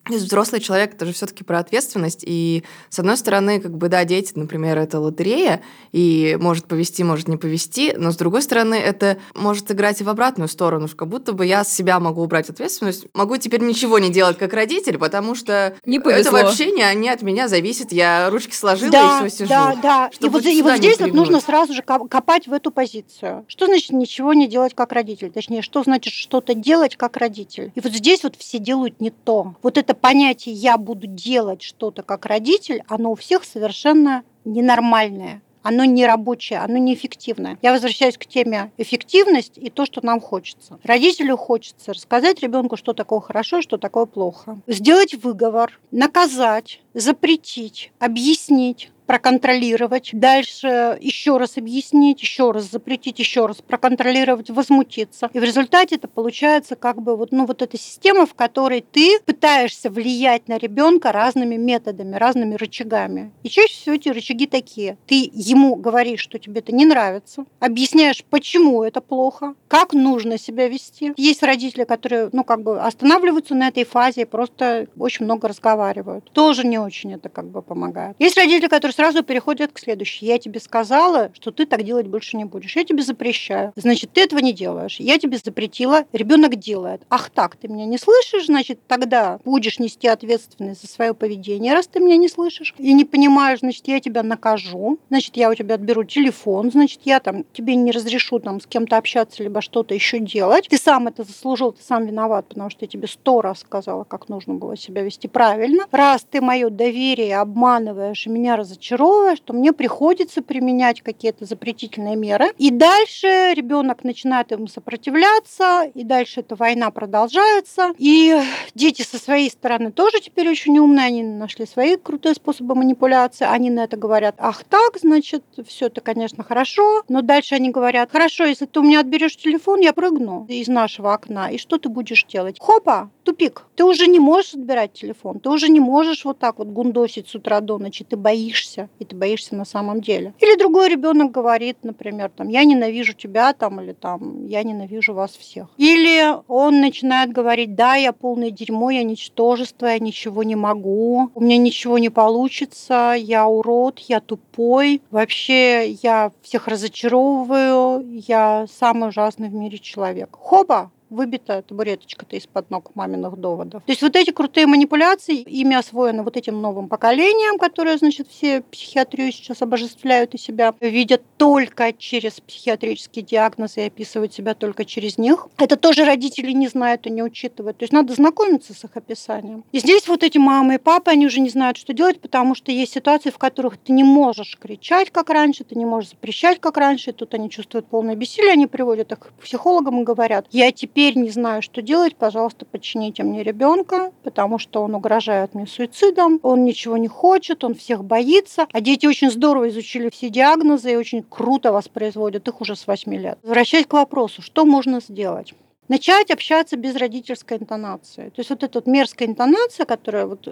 взрослый 0.17 0.61
человек 0.61 0.93
это 0.93 1.05
же 1.05 1.13
все-таки 1.13 1.43
про 1.43 1.59
ответственность. 1.59 2.23
И 2.25 2.63
с 2.89 2.99
одной 2.99 3.17
стороны, 3.17 3.59
как 3.59 3.77
бы, 3.77 3.89
да, 3.89 4.03
дети, 4.05 4.33
например, 4.35 4.77
это 4.77 4.99
лотерея, 4.99 5.61
и 5.91 6.37
может 6.39 6.65
повести, 6.65 7.03
может 7.03 7.27
не 7.27 7.37
повести, 7.37 7.93
но 7.97 8.11
с 8.11 8.17
другой 8.17 8.41
стороны, 8.41 8.75
это 8.75 9.17
может 9.35 9.71
играть 9.71 10.01
и 10.01 10.03
в 10.03 10.09
обратную 10.09 10.47
сторону, 10.47 10.87
как 10.95 11.07
будто 11.07 11.33
бы 11.33 11.45
я 11.45 11.63
с 11.63 11.73
себя 11.73 11.99
могу 11.99 12.21
убрать 12.21 12.49
ответственность, 12.49 13.05
могу 13.13 13.37
теперь 13.37 13.61
ничего 13.61 13.99
не 13.99 14.09
делать 14.09 14.37
как 14.37 14.53
родитель, 14.53 14.97
потому 14.97 15.35
что 15.35 15.75
не 15.85 15.97
это 15.97 16.31
вообще 16.31 16.71
не, 16.71 16.95
не 16.95 17.09
от 17.09 17.21
меня 17.21 17.47
зависит, 17.47 17.91
я 17.91 18.29
ручки 18.29 18.53
сложила 18.53 18.91
да, 18.91 19.21
и 19.23 19.27
все 19.27 19.37
сижу. 19.37 19.49
Да, 19.49 19.75
да, 19.81 20.11
и 20.19 20.29
вот, 20.29 20.45
и 20.45 20.61
вот 20.61 20.77
здесь 20.77 20.99
вот 20.99 21.13
нужно 21.13 21.39
сразу 21.39 21.73
же 21.73 21.81
копать 21.81 22.47
в 22.47 22.53
эту 22.53 22.71
позицию. 22.71 23.45
Что 23.47 23.65
значит 23.65 23.91
ничего 23.91 24.33
не 24.33 24.47
делать 24.47 24.73
как 24.73 24.91
родитель? 24.91 25.31
Точнее, 25.31 25.61
что 25.61 25.83
значит 25.83 26.13
что-то 26.13 26.53
делать 26.53 26.95
как 26.95 27.17
родитель? 27.17 27.71
И 27.75 27.79
вот 27.79 27.91
здесь 27.91 28.23
вот 28.23 28.35
все 28.35 28.59
делают 28.59 28.99
не 28.99 29.11
то. 29.11 29.55
Вот 29.61 29.77
это 29.77 29.93
понятие 30.01 30.55
«я 30.55 30.77
буду 30.77 31.07
делать 31.07 31.61
что-то 31.61 32.03
как 32.03 32.25
родитель», 32.25 32.83
оно 32.87 33.11
у 33.11 33.15
всех 33.15 33.43
совершенно 33.43 34.23
ненормальное 34.43 35.41
оно 35.63 35.85
не 35.85 36.05
рабочее, 36.05 36.59
оно 36.59 36.77
неэффективное. 36.77 37.57
Я 37.61 37.71
возвращаюсь 37.71 38.17
к 38.17 38.25
теме 38.25 38.71
эффективность 38.77 39.57
и 39.57 39.69
то, 39.69 39.85
что 39.85 40.05
нам 40.05 40.19
хочется. 40.19 40.79
Родителю 40.83 41.37
хочется 41.37 41.93
рассказать 41.93 42.41
ребенку, 42.41 42.77
что 42.77 42.93
такое 42.93 43.19
хорошо, 43.19 43.61
что 43.61 43.77
такое 43.77 44.05
плохо. 44.05 44.59
Сделать 44.67 45.13
выговор, 45.13 45.79
наказать, 45.91 46.81
запретить, 46.93 47.91
объяснить, 47.99 48.91
проконтролировать, 49.11 50.11
дальше 50.13 50.97
еще 51.01 51.35
раз 51.35 51.57
объяснить, 51.57 52.21
еще 52.21 52.51
раз 52.51 52.71
запретить, 52.71 53.19
еще 53.19 53.45
раз 53.45 53.57
проконтролировать, 53.57 54.49
возмутиться. 54.49 55.29
И 55.33 55.39
в 55.39 55.43
результате 55.43 55.95
это 55.95 56.07
получается 56.07 56.77
как 56.77 57.01
бы 57.01 57.17
вот, 57.17 57.33
ну, 57.33 57.45
вот 57.45 57.61
эта 57.61 57.77
система, 57.77 58.25
в 58.25 58.35
которой 58.35 58.85
ты 58.89 59.19
пытаешься 59.25 59.89
влиять 59.89 60.47
на 60.47 60.57
ребенка 60.57 61.11
разными 61.11 61.57
методами, 61.57 62.15
разными 62.15 62.55
рычагами. 62.55 63.33
И 63.43 63.49
чаще 63.49 63.73
всего 63.73 63.95
эти 63.95 64.07
рычаги 64.07 64.47
такие. 64.47 64.97
Ты 65.07 65.29
ему 65.33 65.75
говоришь, 65.75 66.21
что 66.21 66.39
тебе 66.39 66.61
это 66.61 66.73
не 66.73 66.85
нравится, 66.85 67.43
объясняешь, 67.59 68.23
почему 68.29 68.81
это 68.81 69.01
плохо, 69.01 69.55
как 69.67 69.91
нужно 69.91 70.37
себя 70.37 70.69
вести. 70.69 71.11
Есть 71.17 71.43
родители, 71.43 71.83
которые, 71.83 72.29
ну, 72.31 72.45
как 72.45 72.63
бы 72.63 72.79
останавливаются 72.79 73.55
на 73.55 73.67
этой 73.67 73.83
фазе 73.83 74.21
и 74.21 74.25
просто 74.25 74.87
очень 74.97 75.25
много 75.25 75.49
разговаривают. 75.49 76.31
Тоже 76.31 76.65
не 76.65 76.79
очень 76.79 77.15
это 77.15 77.27
как 77.27 77.47
бы 77.47 77.61
помогает. 77.61 78.15
Есть 78.17 78.37
родители, 78.37 78.69
которые 78.69 79.00
сразу 79.01 79.23
переходят 79.23 79.71
к 79.71 79.79
следующей. 79.79 80.27
Я 80.27 80.37
тебе 80.37 80.59
сказала, 80.59 81.31
что 81.33 81.49
ты 81.49 81.65
так 81.65 81.81
делать 81.81 82.05
больше 82.05 82.37
не 82.37 82.45
будешь. 82.45 82.75
Я 82.75 82.83
тебе 82.83 83.01
запрещаю. 83.01 83.73
Значит, 83.75 84.11
ты 84.13 84.21
этого 84.21 84.37
не 84.41 84.53
делаешь. 84.53 84.97
Я 84.99 85.17
тебе 85.17 85.39
запретила, 85.43 86.05
ребенок 86.13 86.57
делает. 86.57 87.01
Ах 87.09 87.31
так, 87.31 87.55
ты 87.55 87.67
меня 87.67 87.87
не 87.87 87.97
слышишь, 87.97 88.45
значит, 88.45 88.77
тогда 88.87 89.39
будешь 89.43 89.79
нести 89.79 90.07
ответственность 90.07 90.83
за 90.83 90.87
свое 90.87 91.15
поведение, 91.15 91.73
раз 91.73 91.87
ты 91.87 91.99
меня 91.99 92.15
не 92.17 92.29
слышишь 92.29 92.75
и 92.77 92.93
не 92.93 93.03
понимаешь, 93.03 93.61
значит, 93.61 93.87
я 93.87 93.99
тебя 93.99 94.21
накажу, 94.21 94.99
значит, 95.09 95.35
я 95.35 95.49
у 95.49 95.55
тебя 95.55 95.75
отберу 95.75 96.03
телефон, 96.03 96.69
значит, 96.69 96.99
я 97.03 97.19
там 97.19 97.43
тебе 97.53 97.73
не 97.73 97.91
разрешу 97.91 98.37
там 98.37 98.61
с 98.61 98.67
кем-то 98.67 98.97
общаться, 98.97 99.41
либо 99.41 99.61
что-то 99.61 99.95
еще 99.95 100.19
делать. 100.19 100.67
Ты 100.69 100.77
сам 100.77 101.07
это 101.07 101.23
заслужил, 101.23 101.71
ты 101.71 101.81
сам 101.81 102.05
виноват, 102.05 102.45
потому 102.49 102.69
что 102.69 102.85
я 102.85 102.87
тебе 102.87 103.07
сто 103.07 103.41
раз 103.41 103.61
сказала, 103.61 104.03
как 104.03 104.29
нужно 104.29 104.53
было 104.53 104.77
себя 104.77 105.01
вести 105.01 105.27
правильно. 105.27 105.87
Раз 105.89 106.23
ты 106.29 106.39
мое 106.39 106.69
доверие 106.69 107.39
обманываешь 107.39 108.27
и 108.27 108.29
меня 108.29 108.57
разочаровываешь, 108.57 108.80
разочаровывая, 108.81 109.35
что 109.35 109.53
мне 109.53 109.73
приходится 109.73 110.41
применять 110.41 111.01
какие-то 111.01 111.45
запретительные 111.45 112.15
меры. 112.15 112.51
И 112.57 112.71
дальше 112.71 113.53
ребенок 113.55 114.03
начинает 114.03 114.51
ему 114.51 114.67
сопротивляться, 114.67 115.83
и 115.93 116.03
дальше 116.03 116.39
эта 116.39 116.55
война 116.55 116.89
продолжается. 116.89 117.93
И 117.97 118.39
дети 118.73 119.03
со 119.03 119.17
своей 119.17 119.49
стороны 119.49 119.91
тоже 119.91 120.19
теперь 120.19 120.49
очень 120.49 120.77
умные, 120.79 121.05
они 121.05 121.23
нашли 121.23 121.65
свои 121.65 121.95
крутые 121.95 122.35
способы 122.35 122.75
манипуляции. 122.75 123.45
Они 123.45 123.69
на 123.69 123.83
это 123.83 123.97
говорят, 123.97 124.35
ах 124.39 124.63
так, 124.63 124.97
значит, 124.99 125.43
все 125.67 125.87
это, 125.87 126.01
конечно, 126.01 126.43
хорошо. 126.43 127.03
Но 127.07 127.21
дальше 127.21 127.55
они 127.55 127.69
говорят, 127.69 128.11
хорошо, 128.11 128.45
если 128.45 128.65
ты 128.65 128.79
у 128.79 128.83
меня 128.83 129.01
отберешь 129.01 129.37
телефон, 129.37 129.79
я 129.81 129.93
прыгну 129.93 130.45
из 130.49 130.67
нашего 130.67 131.13
окна. 131.13 131.51
И 131.51 131.57
что 131.57 131.77
ты 131.77 131.89
будешь 131.89 132.25
делать? 132.25 132.57
Хопа, 132.59 133.11
тупик. 133.23 133.65
Ты 133.75 133.83
уже 133.85 134.07
не 134.07 134.19
можешь 134.19 134.53
отбирать 134.53 134.93
телефон, 134.93 135.39
ты 135.39 135.49
уже 135.49 135.69
не 135.69 135.79
можешь 135.79 136.25
вот 136.25 136.39
так 136.39 136.59
вот 136.59 136.67
гундосить 136.67 137.27
с 137.27 137.35
утра 137.35 137.61
до 137.61 137.77
ночи, 137.77 138.03
ты 138.03 138.17
боишься, 138.17 138.89
и 138.99 139.05
ты 139.05 139.15
боишься 139.15 139.55
на 139.55 139.65
самом 139.65 140.01
деле. 140.01 140.33
Или 140.39 140.57
другой 140.57 140.89
ребенок 140.89 141.31
говорит, 141.31 141.77
например, 141.83 142.31
там, 142.35 142.49
я 142.49 142.63
ненавижу 142.63 143.13
тебя, 143.13 143.53
там, 143.53 143.81
или 143.81 143.93
там, 143.93 144.47
я 144.47 144.63
ненавижу 144.63 145.13
вас 145.13 145.31
всех. 145.31 145.67
Или 145.77 146.35
он 146.47 146.81
начинает 146.81 147.31
говорить, 147.31 147.75
да, 147.75 147.95
я 147.95 148.13
полное 148.13 148.51
дерьмо, 148.51 148.91
я 148.91 149.03
ничтожество, 149.03 149.87
я 149.87 149.99
ничего 149.99 150.43
не 150.43 150.55
могу, 150.55 151.29
у 151.33 151.41
меня 151.41 151.57
ничего 151.57 151.97
не 151.97 152.09
получится, 152.09 153.15
я 153.17 153.47
урод, 153.47 153.99
я 153.99 154.19
тупой, 154.19 155.01
вообще 155.11 155.91
я 155.91 156.31
всех 156.41 156.67
разочаровываю, 156.67 158.05
я 158.27 158.65
самый 158.71 159.09
ужасный 159.09 159.49
в 159.49 159.53
мире 159.53 159.77
человек. 159.79 160.29
Хоба, 160.39 160.91
выбита 161.11 161.61
табуреточка-то 161.61 162.35
из-под 162.37 162.71
ног 162.71 162.95
маминых 162.95 163.37
доводов. 163.37 163.83
То 163.85 163.91
есть 163.91 164.01
вот 164.01 164.15
эти 164.15 164.31
крутые 164.31 164.65
манипуляции, 164.65 165.41
ими 165.41 165.75
освоены 165.75 166.23
вот 166.23 166.37
этим 166.37 166.61
новым 166.61 166.87
поколением, 166.87 167.59
которое, 167.59 167.97
значит, 167.97 168.29
все 168.29 168.61
психиатрию 168.61 169.31
сейчас 169.31 169.61
обожествляют 169.61 170.33
и 170.33 170.37
себя 170.37 170.73
видят 170.79 171.21
только 171.37 171.93
через 171.93 172.39
психиатрические 172.39 173.23
диагнозы 173.23 173.81
и 173.81 173.87
описывают 173.87 174.33
себя 174.33 174.55
только 174.55 174.85
через 174.85 175.17
них. 175.17 175.47
Это 175.57 175.75
тоже 175.75 176.05
родители 176.05 176.51
не 176.51 176.67
знают 176.69 177.05
и 177.05 177.09
не 177.11 177.21
учитывают. 177.21 177.77
То 177.77 177.83
есть 177.83 177.93
надо 177.93 178.13
знакомиться 178.13 178.73
с 178.73 178.83
их 178.83 178.95
описанием. 178.95 179.65
И 179.71 179.79
здесь 179.79 180.07
вот 180.07 180.23
эти 180.23 180.37
мамы 180.37 180.75
и 180.75 180.77
папы, 180.77 181.11
они 181.11 181.25
уже 181.25 181.41
не 181.41 181.49
знают, 181.49 181.77
что 181.77 181.93
делать, 181.93 182.21
потому 182.21 182.55
что 182.55 182.71
есть 182.71 182.93
ситуации, 182.93 183.29
в 183.29 183.37
которых 183.37 183.77
ты 183.77 183.91
не 183.91 184.03
можешь 184.03 184.57
кричать, 184.57 185.11
как 185.11 185.29
раньше, 185.29 185.65
ты 185.65 185.75
не 185.75 185.85
можешь 185.85 186.11
запрещать, 186.11 186.59
как 186.59 186.77
раньше, 186.77 187.11
тут 187.11 187.33
они 187.33 187.49
чувствуют 187.49 187.87
полное 187.87 188.15
бессилие, 188.15 188.53
они 188.53 188.67
приводят 188.67 189.11
их 189.11 189.19
к 189.19 189.33
психологам 189.41 190.01
и 190.01 190.03
говорят, 190.03 190.45
я 190.51 190.71
теперь 190.71 191.00
теперь 191.01 191.17
не 191.17 191.31
знаю, 191.31 191.63
что 191.63 191.81
делать, 191.81 192.15
пожалуйста, 192.15 192.65
подчините 192.65 193.23
мне 193.23 193.41
ребенка, 193.41 194.11
потому 194.23 194.59
что 194.59 194.83
он 194.83 194.93
угрожает 194.93 195.55
мне 195.55 195.65
суицидом, 195.65 196.39
он 196.43 196.63
ничего 196.63 196.97
не 196.97 197.07
хочет, 197.07 197.63
он 197.63 197.73
всех 197.73 198.03
боится. 198.03 198.67
А 198.71 198.81
дети 198.81 199.07
очень 199.07 199.31
здорово 199.31 199.69
изучили 199.69 200.09
все 200.11 200.29
диагнозы 200.29 200.93
и 200.93 200.95
очень 200.95 201.23
круто 201.23 201.71
воспроизводят 201.71 202.47
их 202.47 202.61
уже 202.61 202.75
с 202.75 202.85
8 202.85 203.15
лет. 203.15 203.39
Возвращаясь 203.41 203.87
к 203.87 203.93
вопросу, 203.93 204.43
что 204.43 204.63
можно 204.65 205.01
сделать? 205.01 205.55
Начать 205.91 206.31
общаться 206.31 206.77
без 206.77 206.95
родительской 206.95 207.57
интонации. 207.57 208.29
То 208.29 208.39
есть 208.39 208.49
вот 208.49 208.63
эта 208.63 208.77
вот 208.79 208.87
мерзкая 208.87 209.27
интонация, 209.27 209.85
которая 209.85 210.25
вот 210.25 210.47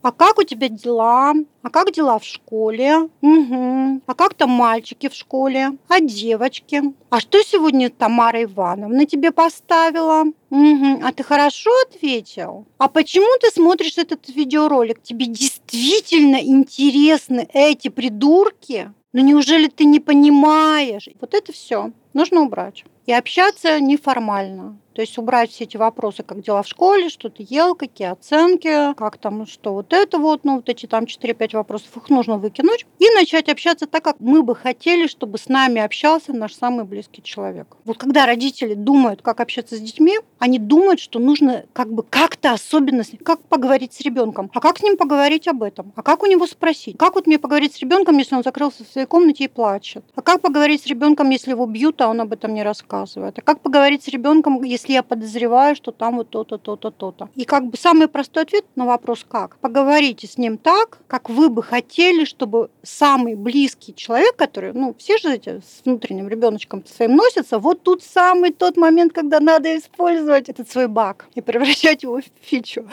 «А 0.00 0.12
как 0.12 0.38
у 0.38 0.44
тебя 0.44 0.70
дела? 0.70 1.34
А 1.62 1.68
как 1.68 1.92
дела 1.92 2.18
в 2.18 2.24
школе? 2.24 3.10
Угу. 3.20 4.00
А 4.06 4.14
как 4.14 4.32
там 4.32 4.48
мальчики 4.48 5.10
в 5.10 5.14
школе? 5.14 5.72
А 5.88 6.00
девочки? 6.00 6.82
А 7.10 7.20
что 7.20 7.42
сегодня 7.42 7.90
Тамара 7.90 8.42
Ивановна 8.44 9.04
тебе 9.04 9.30
поставила? 9.30 10.24
Угу. 10.50 11.02
А 11.04 11.12
ты 11.12 11.22
хорошо 11.22 11.70
ответил? 11.86 12.64
А 12.78 12.88
почему 12.88 13.38
ты 13.42 13.50
смотришь 13.50 13.98
этот 13.98 14.26
видеоролик? 14.28 15.02
Тебе 15.02 15.26
действительно 15.26 16.36
интересны 16.36 17.46
эти 17.52 17.88
придурки? 17.88 18.90
Ну 19.12 19.20
неужели 19.20 19.68
ты 19.68 19.84
не 19.84 20.00
понимаешь? 20.00 21.10
Вот 21.20 21.34
это 21.34 21.52
все 21.52 21.90
нужно 22.14 22.40
убрать 22.40 22.84
и 23.06 23.12
общаться 23.12 23.80
неформально. 23.80 24.78
То 24.94 25.00
есть 25.00 25.18
убрать 25.18 25.50
все 25.50 25.64
эти 25.64 25.76
вопросы, 25.76 26.22
как 26.22 26.42
дела 26.42 26.62
в 26.62 26.68
школе, 26.68 27.08
что 27.08 27.28
ты 27.28 27.44
ел, 27.48 27.74
какие 27.74 28.08
оценки, 28.08 28.94
как 28.94 29.18
там, 29.18 29.46
что 29.46 29.74
вот 29.74 29.92
это 29.92 30.18
вот, 30.18 30.44
ну 30.44 30.56
вот 30.56 30.68
эти 30.68 30.86
там 30.86 31.04
4-5 31.04 31.56
вопросов, 31.56 31.96
их 31.96 32.08
нужно 32.10 32.38
выкинуть 32.38 32.86
и 33.00 33.10
начать 33.10 33.48
общаться 33.48 33.86
так, 33.86 34.04
как 34.04 34.16
мы 34.20 34.42
бы 34.42 34.54
хотели, 34.54 35.08
чтобы 35.08 35.38
с 35.38 35.48
нами 35.48 35.80
общался 35.80 36.32
наш 36.32 36.54
самый 36.54 36.84
близкий 36.84 37.22
человек. 37.22 37.76
Вот 37.84 37.98
когда 37.98 38.24
родители 38.24 38.74
думают, 38.74 39.20
как 39.22 39.40
общаться 39.40 39.76
с 39.76 39.80
детьми, 39.80 40.18
они 40.38 40.58
думают, 40.58 41.00
что 41.00 41.18
нужно 41.18 41.64
как 41.72 41.92
бы 41.92 42.02
как-то 42.02 42.52
особенно, 42.52 43.02
как 43.24 43.42
поговорить 43.42 43.94
с 43.94 44.00
ребенком, 44.00 44.50
а 44.54 44.60
как 44.60 44.78
с 44.78 44.82
ним 44.82 44.96
поговорить 44.96 45.48
об 45.48 45.62
этом, 45.62 45.92
а 45.96 46.02
как 46.02 46.22
у 46.22 46.26
него 46.26 46.46
спросить, 46.46 46.96
как 46.98 47.16
вот 47.16 47.26
мне 47.26 47.38
поговорить 47.40 47.74
с 47.74 47.80
ребенком, 47.80 48.18
если 48.18 48.36
он 48.36 48.44
закрылся 48.44 48.84
в 48.84 48.88
своей 48.88 49.06
комнате 49.06 49.44
и 49.44 49.48
плачет, 49.48 50.04
а 50.14 50.22
как 50.22 50.40
поговорить 50.40 50.82
с 50.82 50.86
ребенком, 50.86 51.30
если 51.30 51.50
его 51.50 51.66
бьют, 51.66 52.00
а 52.00 52.08
он 52.08 52.20
об 52.20 52.32
этом 52.32 52.54
не 52.54 52.62
рассказывает, 52.62 53.38
а 53.38 53.42
как 53.42 53.60
поговорить 53.60 54.04
с 54.04 54.08
ребенком, 54.08 54.62
если 54.62 54.83
если 54.84 54.92
я 54.92 55.02
подозреваю, 55.02 55.76
что 55.76 55.92
там 55.92 56.16
вот 56.16 56.28
то-то, 56.28 56.58
то-то, 56.58 56.90
то-то. 56.90 57.28
И 57.34 57.44
как 57.44 57.64
бы 57.66 57.76
самый 57.78 58.06
простой 58.06 58.42
ответ 58.42 58.64
на 58.76 58.84
вопрос 58.84 59.24
«как?» 59.26 59.56
Поговорите 59.60 60.26
с 60.26 60.36
ним 60.36 60.58
так, 60.58 60.98
как 61.06 61.30
вы 61.30 61.48
бы 61.48 61.62
хотели, 61.62 62.26
чтобы 62.26 62.70
самый 62.82 63.34
близкий 63.34 63.94
человек, 63.94 64.36
который, 64.36 64.74
ну, 64.74 64.94
все 64.98 65.16
же 65.16 65.32
эти 65.32 65.60
с 65.60 65.82
внутренним 65.84 66.28
ребеночком 66.28 66.84
своим 66.84 67.16
носятся, 67.16 67.58
вот 67.58 67.82
тут 67.82 68.02
самый 68.02 68.52
тот 68.52 68.76
момент, 68.76 69.14
когда 69.14 69.40
надо 69.40 69.74
использовать 69.78 70.50
этот 70.50 70.70
свой 70.70 70.86
баг 70.86 71.26
и 71.34 71.40
превращать 71.40 72.02
его 72.02 72.20
в 72.20 72.24
фичу. 72.42 72.86